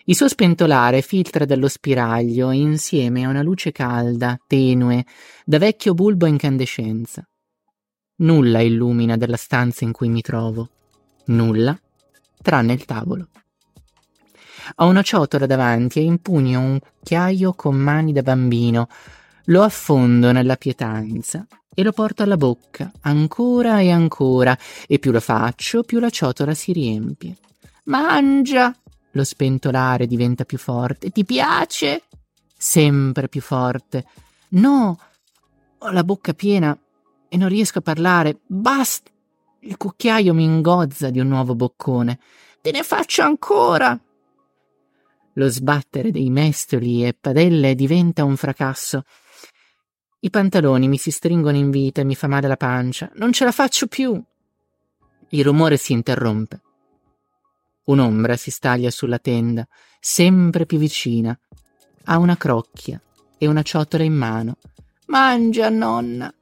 Il 0.08 0.16
suo 0.16 0.28
spentolare 0.28 1.02
filtra 1.02 1.46
dallo 1.46 1.68
spiraglio 1.68 2.52
insieme 2.52 3.26
a 3.26 3.30
una 3.30 3.42
luce 3.42 3.72
calda, 3.72 4.40
tenue, 4.46 5.04
da 5.44 5.58
vecchio 5.58 5.96
bulbo 5.96 6.26
a 6.26 6.30
incandescenza. 6.30 7.28
Nulla 8.18 8.62
illumina 8.62 9.18
della 9.18 9.36
stanza 9.36 9.84
in 9.84 9.92
cui 9.92 10.10
mi 10.10 10.22
trovo. 10.22 10.70
Nulla, 11.26 11.76
tranne 12.40 12.74
il 12.74 12.86
tavolo. 12.86 13.30
Ho 14.76 14.86
una 14.86 15.02
ciotola 15.02 15.48
davanti 15.48 15.98
e 15.98 16.04
impugno 16.04 16.60
un 16.60 16.80
cucchiaio 16.80 17.54
con 17.54 17.76
mani 17.76 18.14
da 18.14 18.22
bambino. 18.22 18.88
Lo 19.46 19.64
affondo 19.64 20.32
nella 20.32 20.56
pietanza 20.56 21.48
e 21.74 21.82
lo 21.82 21.92
porto 21.92 22.22
alla 22.22 22.38
bocca, 22.38 22.92
ancora 23.02 23.80
e 23.80 23.90
ancora, 23.90 24.56
e 24.86 25.00
più 25.00 25.12
lo 25.12 25.20
faccio, 25.20 25.82
più 25.82 26.00
la 26.00 26.12
ciotola 26.12 26.54
si 26.54 26.74
riempie. 26.74 27.38
Mangia! 27.86 28.72
Lo 29.16 29.24
spentolare 29.24 30.08
diventa 30.08 30.44
più 30.44 30.58
forte. 30.58 31.10
Ti 31.10 31.24
piace? 31.24 32.04
Sempre 32.58 33.30
più 33.30 33.40
forte. 33.40 34.06
No, 34.50 35.00
ho 35.78 35.92
la 35.92 36.04
bocca 36.04 36.34
piena 36.34 36.78
e 37.30 37.38
non 37.38 37.48
riesco 37.48 37.80
a 37.80 37.82
parlare. 37.82 38.40
Basta. 38.46 39.10
Il 39.62 39.78
cucchiaio 39.78 40.34
mi 40.34 40.44
ingozza 40.44 41.10
di 41.10 41.20
un 41.20 41.28
nuovo 41.28 41.56
boccone. 41.56 42.20
Te 42.62 42.72
ne 42.72 42.84
faccio 42.84 43.22
ancora. 43.22 43.98
Lo 45.34 45.48
sbattere 45.48 46.12
dei 46.12 46.30
mestoli 46.30 47.06
e 47.06 47.16
padelle 47.20 47.74
diventa 47.74 48.26
un 48.26 48.36
fracasso. 48.36 49.04
I 50.20 50.30
pantaloni 50.30 50.90
mi 50.90 50.98
si 50.98 51.10
stringono 51.10 51.56
in 51.56 51.70
vita 51.70 52.02
e 52.02 52.04
mi 52.06 52.16
fa 52.16 52.28
male 52.28 52.50
la 52.50 52.58
pancia. 52.58 53.10
Non 53.16 53.32
ce 53.32 53.46
la 53.46 53.52
faccio 53.52 53.88
più. 53.88 54.22
Il 55.30 55.44
rumore 55.44 55.78
si 55.78 55.94
interrompe. 55.94 56.62
Un'ombra 57.86 58.36
si 58.36 58.52
staglia 58.52 58.92
sulla 58.92 59.20
tenda, 59.20 59.68
sempre 60.00 60.66
più 60.66 60.78
vicina. 60.78 61.38
Ha 62.06 62.18
una 62.18 62.38
crocchia 62.38 63.02
e 63.38 63.48
una 63.48 63.62
ciotola 63.62 64.04
in 64.04 64.14
mano. 64.14 64.58
Mangia, 65.08 65.70
nonna! 65.70 66.34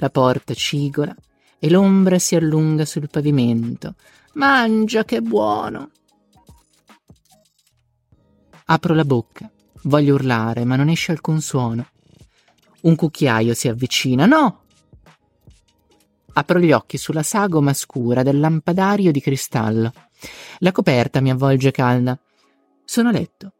La 0.00 0.10
porta 0.10 0.54
cigola 0.54 1.14
e 1.58 1.70
l'ombra 1.70 2.18
si 2.18 2.36
allunga 2.36 2.84
sul 2.84 3.08
pavimento, 3.10 3.94
Mangia 4.34 5.04
che 5.04 5.20
buono. 5.20 5.90
Apro 8.66 8.94
la 8.94 9.04
bocca, 9.04 9.50
voglio 9.84 10.14
urlare, 10.14 10.64
ma 10.64 10.76
non 10.76 10.88
esce 10.88 11.10
alcun 11.10 11.40
suono. 11.40 11.88
Un 12.82 12.94
cucchiaio 12.94 13.54
si 13.54 13.66
avvicina. 13.66 14.26
No! 14.26 14.62
Apro 16.34 16.60
gli 16.60 16.70
occhi 16.70 16.98
sulla 16.98 17.24
sagoma 17.24 17.72
scura 17.72 18.22
del 18.22 18.38
lampadario 18.38 19.10
di 19.10 19.20
cristallo. 19.20 19.92
La 20.58 20.72
coperta 20.72 21.20
mi 21.20 21.30
avvolge 21.30 21.70
calda. 21.70 22.18
Sono 22.84 23.08
a 23.08 23.12
letto. 23.12 23.52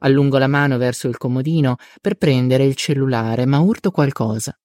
Allungo 0.00 0.38
la 0.38 0.46
mano 0.46 0.76
verso 0.78 1.08
il 1.08 1.16
comodino 1.16 1.76
per 2.00 2.14
prendere 2.14 2.64
il 2.64 2.76
cellulare, 2.76 3.46
ma 3.46 3.58
urto 3.58 3.90
qualcosa, 3.90 4.56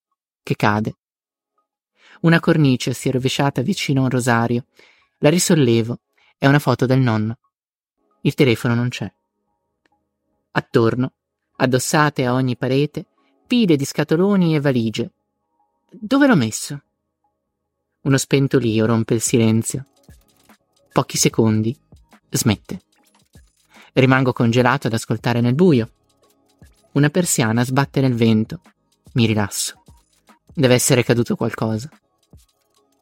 che 0.43 0.55
cade. 0.55 0.95
Una 2.22 2.39
cornice 2.39 2.93
si 2.93 3.10
è 3.10 3.11
rovesciata 3.11 3.61
vicino 3.61 4.01
a 4.01 4.03
un 4.03 4.10
rosario. 4.10 4.65
La 5.19 5.30
risollevo. 5.30 5.99
È 6.38 6.47
una 6.47 6.60
foto 6.60 6.85
del 6.85 6.99
nonno. 6.99 7.38
Il 8.22 8.34
telefono 8.34 8.76
non 8.76 8.89
c'è. 8.89 9.11
Attorno, 10.51 11.14
addossate 11.55 12.26
a 12.26 12.34
ogni 12.34 12.55
parete, 12.55 13.05
pile 13.47 13.76
di 13.76 13.85
scatoloni 13.85 14.55
e 14.55 14.60
valigie. 14.60 15.11
Dove 15.89 16.27
l'ho 16.27 16.35
messo? 16.35 16.81
Uno 18.01 18.18
spentolio 18.18 18.85
rompe 18.85 19.14
il 19.14 19.22
silenzio. 19.22 19.85
Pochi 20.93 21.17
secondi. 21.17 21.75
Smette. 22.29 22.81
Rimango 23.93 24.31
congelato 24.31 24.85
ad 24.85 24.93
ascoltare 24.93 25.41
nel 25.41 25.55
buio. 25.55 25.91
Una 26.91 27.09
persiana 27.09 27.65
sbatte 27.65 27.99
nel 27.99 28.13
vento. 28.13 28.61
Mi 29.13 29.25
rilasso. 29.25 29.81
Deve 30.53 30.75
essere 30.75 31.03
caduto 31.03 31.35
qualcosa. 31.35 31.89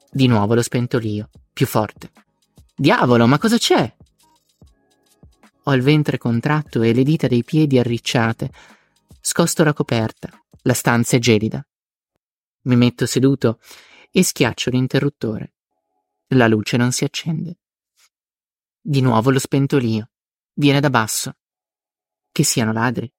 Di 0.10 0.26
nuovo 0.28 0.54
lo 0.54 0.62
spentolio, 0.62 1.30
più 1.52 1.66
forte. 1.66 2.12
Diavolo, 2.74 3.28
ma 3.28 3.38
cosa 3.38 3.58
c'è? 3.58 3.94
Ho 5.64 5.74
il 5.74 5.82
ventre 5.82 6.18
contratto 6.18 6.84
e 6.84 6.94
le 6.94 7.04
dita 7.04 7.28
dei 7.28 7.44
piedi 7.44 7.78
arricciate. 7.78 8.52
Scosto 9.20 9.66
la 9.66 9.74
coperta. 9.74 10.30
La 10.62 10.74
stanza 10.74 11.18
è 11.18 11.20
gelida. 11.20 11.62
Mi 12.62 12.78
metto 12.78 13.06
seduto 13.06 13.60
e 14.10 14.24
schiaccio 14.24 14.70
l'interruttore. 14.70 15.56
La 16.28 16.48
luce 16.48 16.78
non 16.78 16.94
si 16.94 17.04
accende. 17.04 17.58
Di 18.84 19.00
nuovo 19.00 19.30
lo 19.30 19.38
spentolio. 19.38 20.10
Viene 20.54 20.80
da 20.80 20.90
basso. 20.90 21.36
Che 22.32 22.44
siano 22.44 22.72
ladri. 22.72 23.12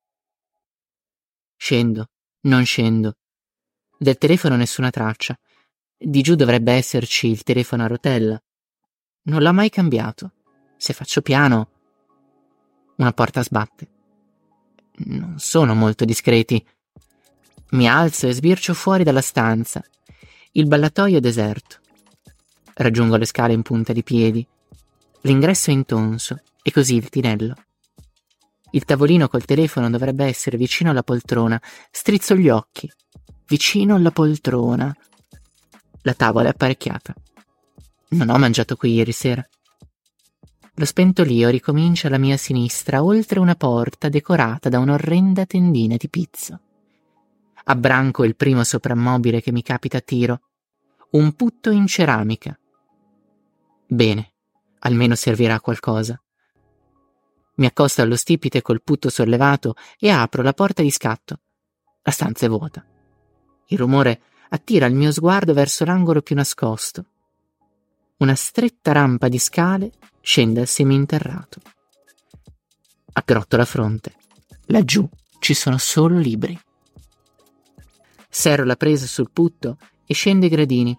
Scendo, 1.56 2.08
non 2.42 2.64
scendo. 2.64 3.18
Del 3.96 4.18
telefono 4.18 4.56
nessuna 4.56 4.90
traccia. 4.90 5.38
Di 5.96 6.20
giù 6.20 6.34
dovrebbe 6.34 6.72
esserci 6.72 7.28
il 7.28 7.44
telefono 7.44 7.84
a 7.84 7.86
rotella. 7.86 8.42
Non 9.26 9.40
l'ha 9.40 9.52
mai 9.52 9.70
cambiato. 9.70 10.32
Se 10.76 10.92
faccio 10.92 11.22
piano, 11.22 11.70
una 12.96 13.12
porta 13.12 13.44
sbatte. 13.44 13.88
Non 15.04 15.38
sono 15.38 15.76
molto 15.76 16.04
discreti. 16.04 16.66
Mi 17.70 17.88
alzo 17.88 18.26
e 18.26 18.32
sbircio 18.32 18.74
fuori 18.74 19.04
dalla 19.04 19.20
stanza. 19.20 19.80
Il 20.50 20.66
ballatoio 20.66 21.18
è 21.18 21.20
deserto. 21.20 21.78
Raggiungo 22.74 23.16
le 23.16 23.26
scale 23.26 23.52
in 23.52 23.62
punta 23.62 23.92
di 23.92 24.02
piedi. 24.02 24.44
L'ingresso 25.22 25.70
è 25.70 25.72
intonso 25.72 26.40
e 26.62 26.72
così 26.72 26.96
il 26.96 27.08
tinello. 27.08 27.54
Il 28.72 28.84
tavolino 28.84 29.28
col 29.28 29.44
telefono 29.44 29.90
dovrebbe 29.90 30.24
essere 30.24 30.56
vicino 30.56 30.90
alla 30.90 31.02
poltrona. 31.02 31.60
Strizzo 31.90 32.34
gli 32.34 32.48
occhi. 32.48 32.90
Vicino 33.46 33.94
alla 33.94 34.10
poltrona. 34.10 34.94
La 36.02 36.14
tavola 36.14 36.48
è 36.48 36.50
apparecchiata. 36.50 37.14
Non 38.10 38.30
ho 38.30 38.38
mangiato 38.38 38.76
qui 38.76 38.94
ieri 38.94 39.12
sera. 39.12 39.46
Lo 40.76 40.84
spentolio 40.86 41.50
ricomincia 41.50 42.08
alla 42.08 42.18
mia 42.18 42.38
sinistra, 42.38 43.04
oltre 43.04 43.38
una 43.38 43.54
porta 43.54 44.08
decorata 44.08 44.70
da 44.70 44.78
un'orrenda 44.78 45.44
tendina 45.44 45.96
di 45.96 46.08
pizzo. 46.08 46.60
Abbranco 47.64 48.24
il 48.24 48.34
primo 48.34 48.64
soprammobile 48.64 49.40
che 49.42 49.52
mi 49.52 49.62
capita 49.62 49.98
a 49.98 50.00
tiro. 50.00 50.40
Un 51.10 51.34
putto 51.34 51.70
in 51.70 51.86
ceramica. 51.86 52.58
Bene, 53.86 54.31
almeno 54.84 55.14
servirà 55.14 55.54
a 55.54 55.60
qualcosa. 55.60 56.20
Mi 57.54 57.66
accosto 57.66 58.02
allo 58.02 58.16
stipite 58.16 58.62
col 58.62 58.82
putto 58.82 59.10
sollevato 59.10 59.74
e 59.98 60.10
apro 60.10 60.42
la 60.42 60.54
porta 60.54 60.82
di 60.82 60.90
scatto. 60.90 61.40
La 62.02 62.10
stanza 62.10 62.46
è 62.46 62.48
vuota. 62.48 62.84
Il 63.66 63.78
rumore 63.78 64.22
attira 64.48 64.86
il 64.86 64.94
mio 64.94 65.12
sguardo 65.12 65.52
verso 65.52 65.84
l'angolo 65.84 66.22
più 66.22 66.34
nascosto. 66.34 67.04
Una 68.18 68.34
stretta 68.34 68.92
rampa 68.92 69.28
di 69.28 69.38
scale 69.38 69.92
scende 70.20 70.60
al 70.60 70.66
seminterrato. 70.66 71.60
Aggrotto 73.12 73.56
la 73.56 73.64
fronte. 73.64 74.14
Laggiù 74.66 75.08
ci 75.38 75.54
sono 75.54 75.78
solo 75.78 76.18
libri. 76.18 76.58
Serro 78.28 78.64
la 78.64 78.76
presa 78.76 79.06
sul 79.06 79.30
putto 79.30 79.76
e 80.06 80.14
scendo 80.14 80.46
i 80.46 80.48
gradini. 80.48 80.98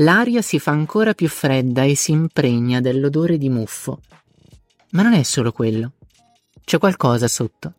L'aria 0.00 0.42
si 0.42 0.60
fa 0.60 0.70
ancora 0.70 1.12
più 1.12 1.28
fredda 1.28 1.82
e 1.82 1.96
si 1.96 2.12
impregna 2.12 2.80
dell'odore 2.80 3.36
di 3.36 3.48
muffo. 3.48 4.00
Ma 4.90 5.02
non 5.02 5.12
è 5.12 5.24
solo 5.24 5.50
quello. 5.50 5.94
C'è 6.64 6.78
qualcosa 6.78 7.26
sotto. 7.26 7.74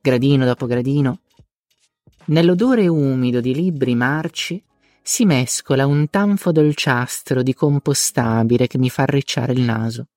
Gradino 0.00 0.44
dopo 0.44 0.66
gradino. 0.66 1.20
Nell'odore 2.26 2.88
umido 2.88 3.40
di 3.40 3.54
libri 3.54 3.94
marci 3.94 4.60
si 5.00 5.24
mescola 5.26 5.86
un 5.86 6.08
tanfo 6.10 6.50
dolciastro 6.50 7.42
di 7.42 7.54
compostabile 7.54 8.66
che 8.66 8.78
mi 8.78 8.90
fa 8.90 9.02
arricciare 9.02 9.52
il 9.52 9.60
naso. 9.60 10.08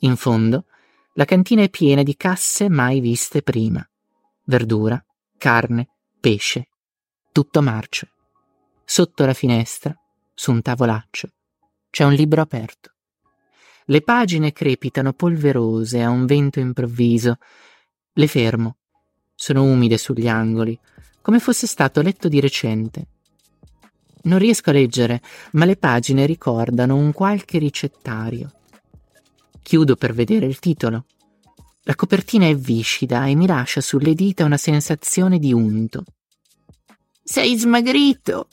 In 0.00 0.16
fondo, 0.16 0.66
la 1.14 1.24
cantina 1.24 1.62
è 1.62 1.70
piena 1.70 2.02
di 2.02 2.14
casse 2.14 2.68
mai 2.68 3.00
viste 3.00 3.40
prima. 3.40 3.88
Verdura, 4.44 5.02
carne, 5.38 5.88
pesce, 6.20 6.68
tutto 7.32 7.62
marcio. 7.62 8.08
Sotto 8.84 9.24
la 9.24 9.32
finestra, 9.32 9.96
su 10.34 10.50
un 10.50 10.62
tavolaccio, 10.62 11.28
c'è 11.90 12.04
un 12.04 12.14
libro 12.14 12.40
aperto. 12.40 12.92
Le 13.86 14.00
pagine 14.00 14.52
crepitano 14.52 15.12
polverose 15.12 16.02
a 16.02 16.08
un 16.08 16.24
vento 16.24 16.60
improvviso. 16.60 17.36
Le 18.12 18.26
fermo. 18.26 18.76
Sono 19.34 19.64
umide 19.64 19.98
sugli 19.98 20.28
angoli, 20.28 20.78
come 21.20 21.40
fosse 21.40 21.66
stato 21.66 22.00
letto 22.00 22.28
di 22.28 22.40
recente. 22.40 23.06
Non 24.22 24.38
riesco 24.38 24.70
a 24.70 24.72
leggere, 24.72 25.20
ma 25.52 25.64
le 25.64 25.76
pagine 25.76 26.26
ricordano 26.26 26.96
un 26.96 27.12
qualche 27.12 27.58
ricettario. 27.58 28.52
Chiudo 29.62 29.96
per 29.96 30.14
vedere 30.14 30.46
il 30.46 30.60
titolo. 30.60 31.06
La 31.82 31.96
copertina 31.96 32.46
è 32.46 32.54
viscida 32.54 33.26
e 33.26 33.34
mi 33.34 33.46
lascia 33.46 33.80
sulle 33.80 34.14
dita 34.14 34.44
una 34.44 34.56
sensazione 34.56 35.38
di 35.38 35.52
unto. 35.52 36.04
Sei 37.24 37.56
smagrito! 37.56 38.46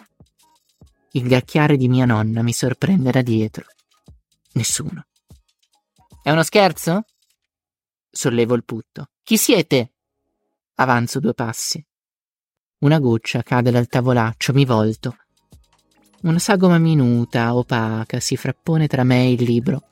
Il 1.14 1.28
gacchiare 1.28 1.76
di 1.76 1.88
mia 1.88 2.06
nonna 2.06 2.44
mi 2.44 2.54
sorprende 2.54 3.10
da 3.10 3.22
dietro. 3.22 3.66
Nessuno. 4.54 5.08
È 6.22 6.30
uno 6.30 6.44
scherzo? 6.44 7.04
Sollevo 8.12 8.54
il 8.54 8.64
putto. 8.64 9.10
Chi 9.24 9.38
siete? 9.38 9.94
Avanzo 10.76 11.20
due 11.20 11.34
passi. 11.34 11.84
Una 12.80 13.00
goccia 13.00 13.42
cade 13.42 13.72
dal 13.72 13.88
tavolaccio, 13.88 14.54
mi 14.54 14.66
volto. 14.66 15.18
Una 16.22 16.40
sagoma 16.40 16.78
minuta, 16.78 17.56
opaca, 17.56 18.20
si 18.20 18.38
frappone 18.38 18.88
tra 18.88 19.04
me 19.04 19.26
e 19.26 19.32
il 19.32 19.44
libro. 19.44 19.90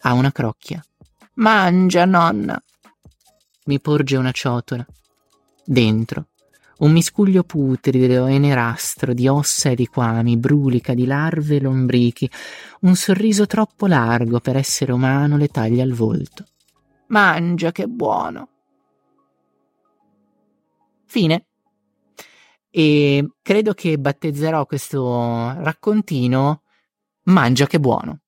Ha 0.00 0.12
una 0.12 0.32
crocchia. 0.32 0.84
Mangia, 1.34 2.04
nonna. 2.04 2.60
Mi 3.66 3.80
porge 3.80 4.16
una 4.16 4.32
ciotola. 4.32 4.86
Dentro, 5.64 6.28
un 6.78 6.92
miscuglio 6.92 7.42
putrido 7.42 8.26
e 8.26 8.38
nerastro 8.38 9.14
di 9.14 9.28
ossa 9.28 9.70
e 9.70 9.74
liquami, 9.74 10.36
brulica 10.36 10.94
di 10.94 11.06
larve 11.06 11.56
e 11.56 11.60
lombrichi. 11.60 12.30
Un 12.80 12.94
sorriso 12.94 13.46
troppo 13.46 13.86
largo 13.86 14.40
per 14.40 14.56
essere 14.56 14.92
umano 14.92 15.36
le 15.36 15.48
taglia 15.48 15.82
il 15.82 15.94
volto. 15.94 16.44
Mangia, 17.08 17.72
che 17.72 17.86
buono. 17.86 18.48
Fine 21.06 21.46
e 22.76 23.26
credo 23.40 23.72
che 23.72 23.98
battezzerò 23.98 24.66
questo 24.66 25.54
raccontino 25.62 26.60
Mangia 27.22 27.66
che 27.66 27.80
buono. 27.80 28.20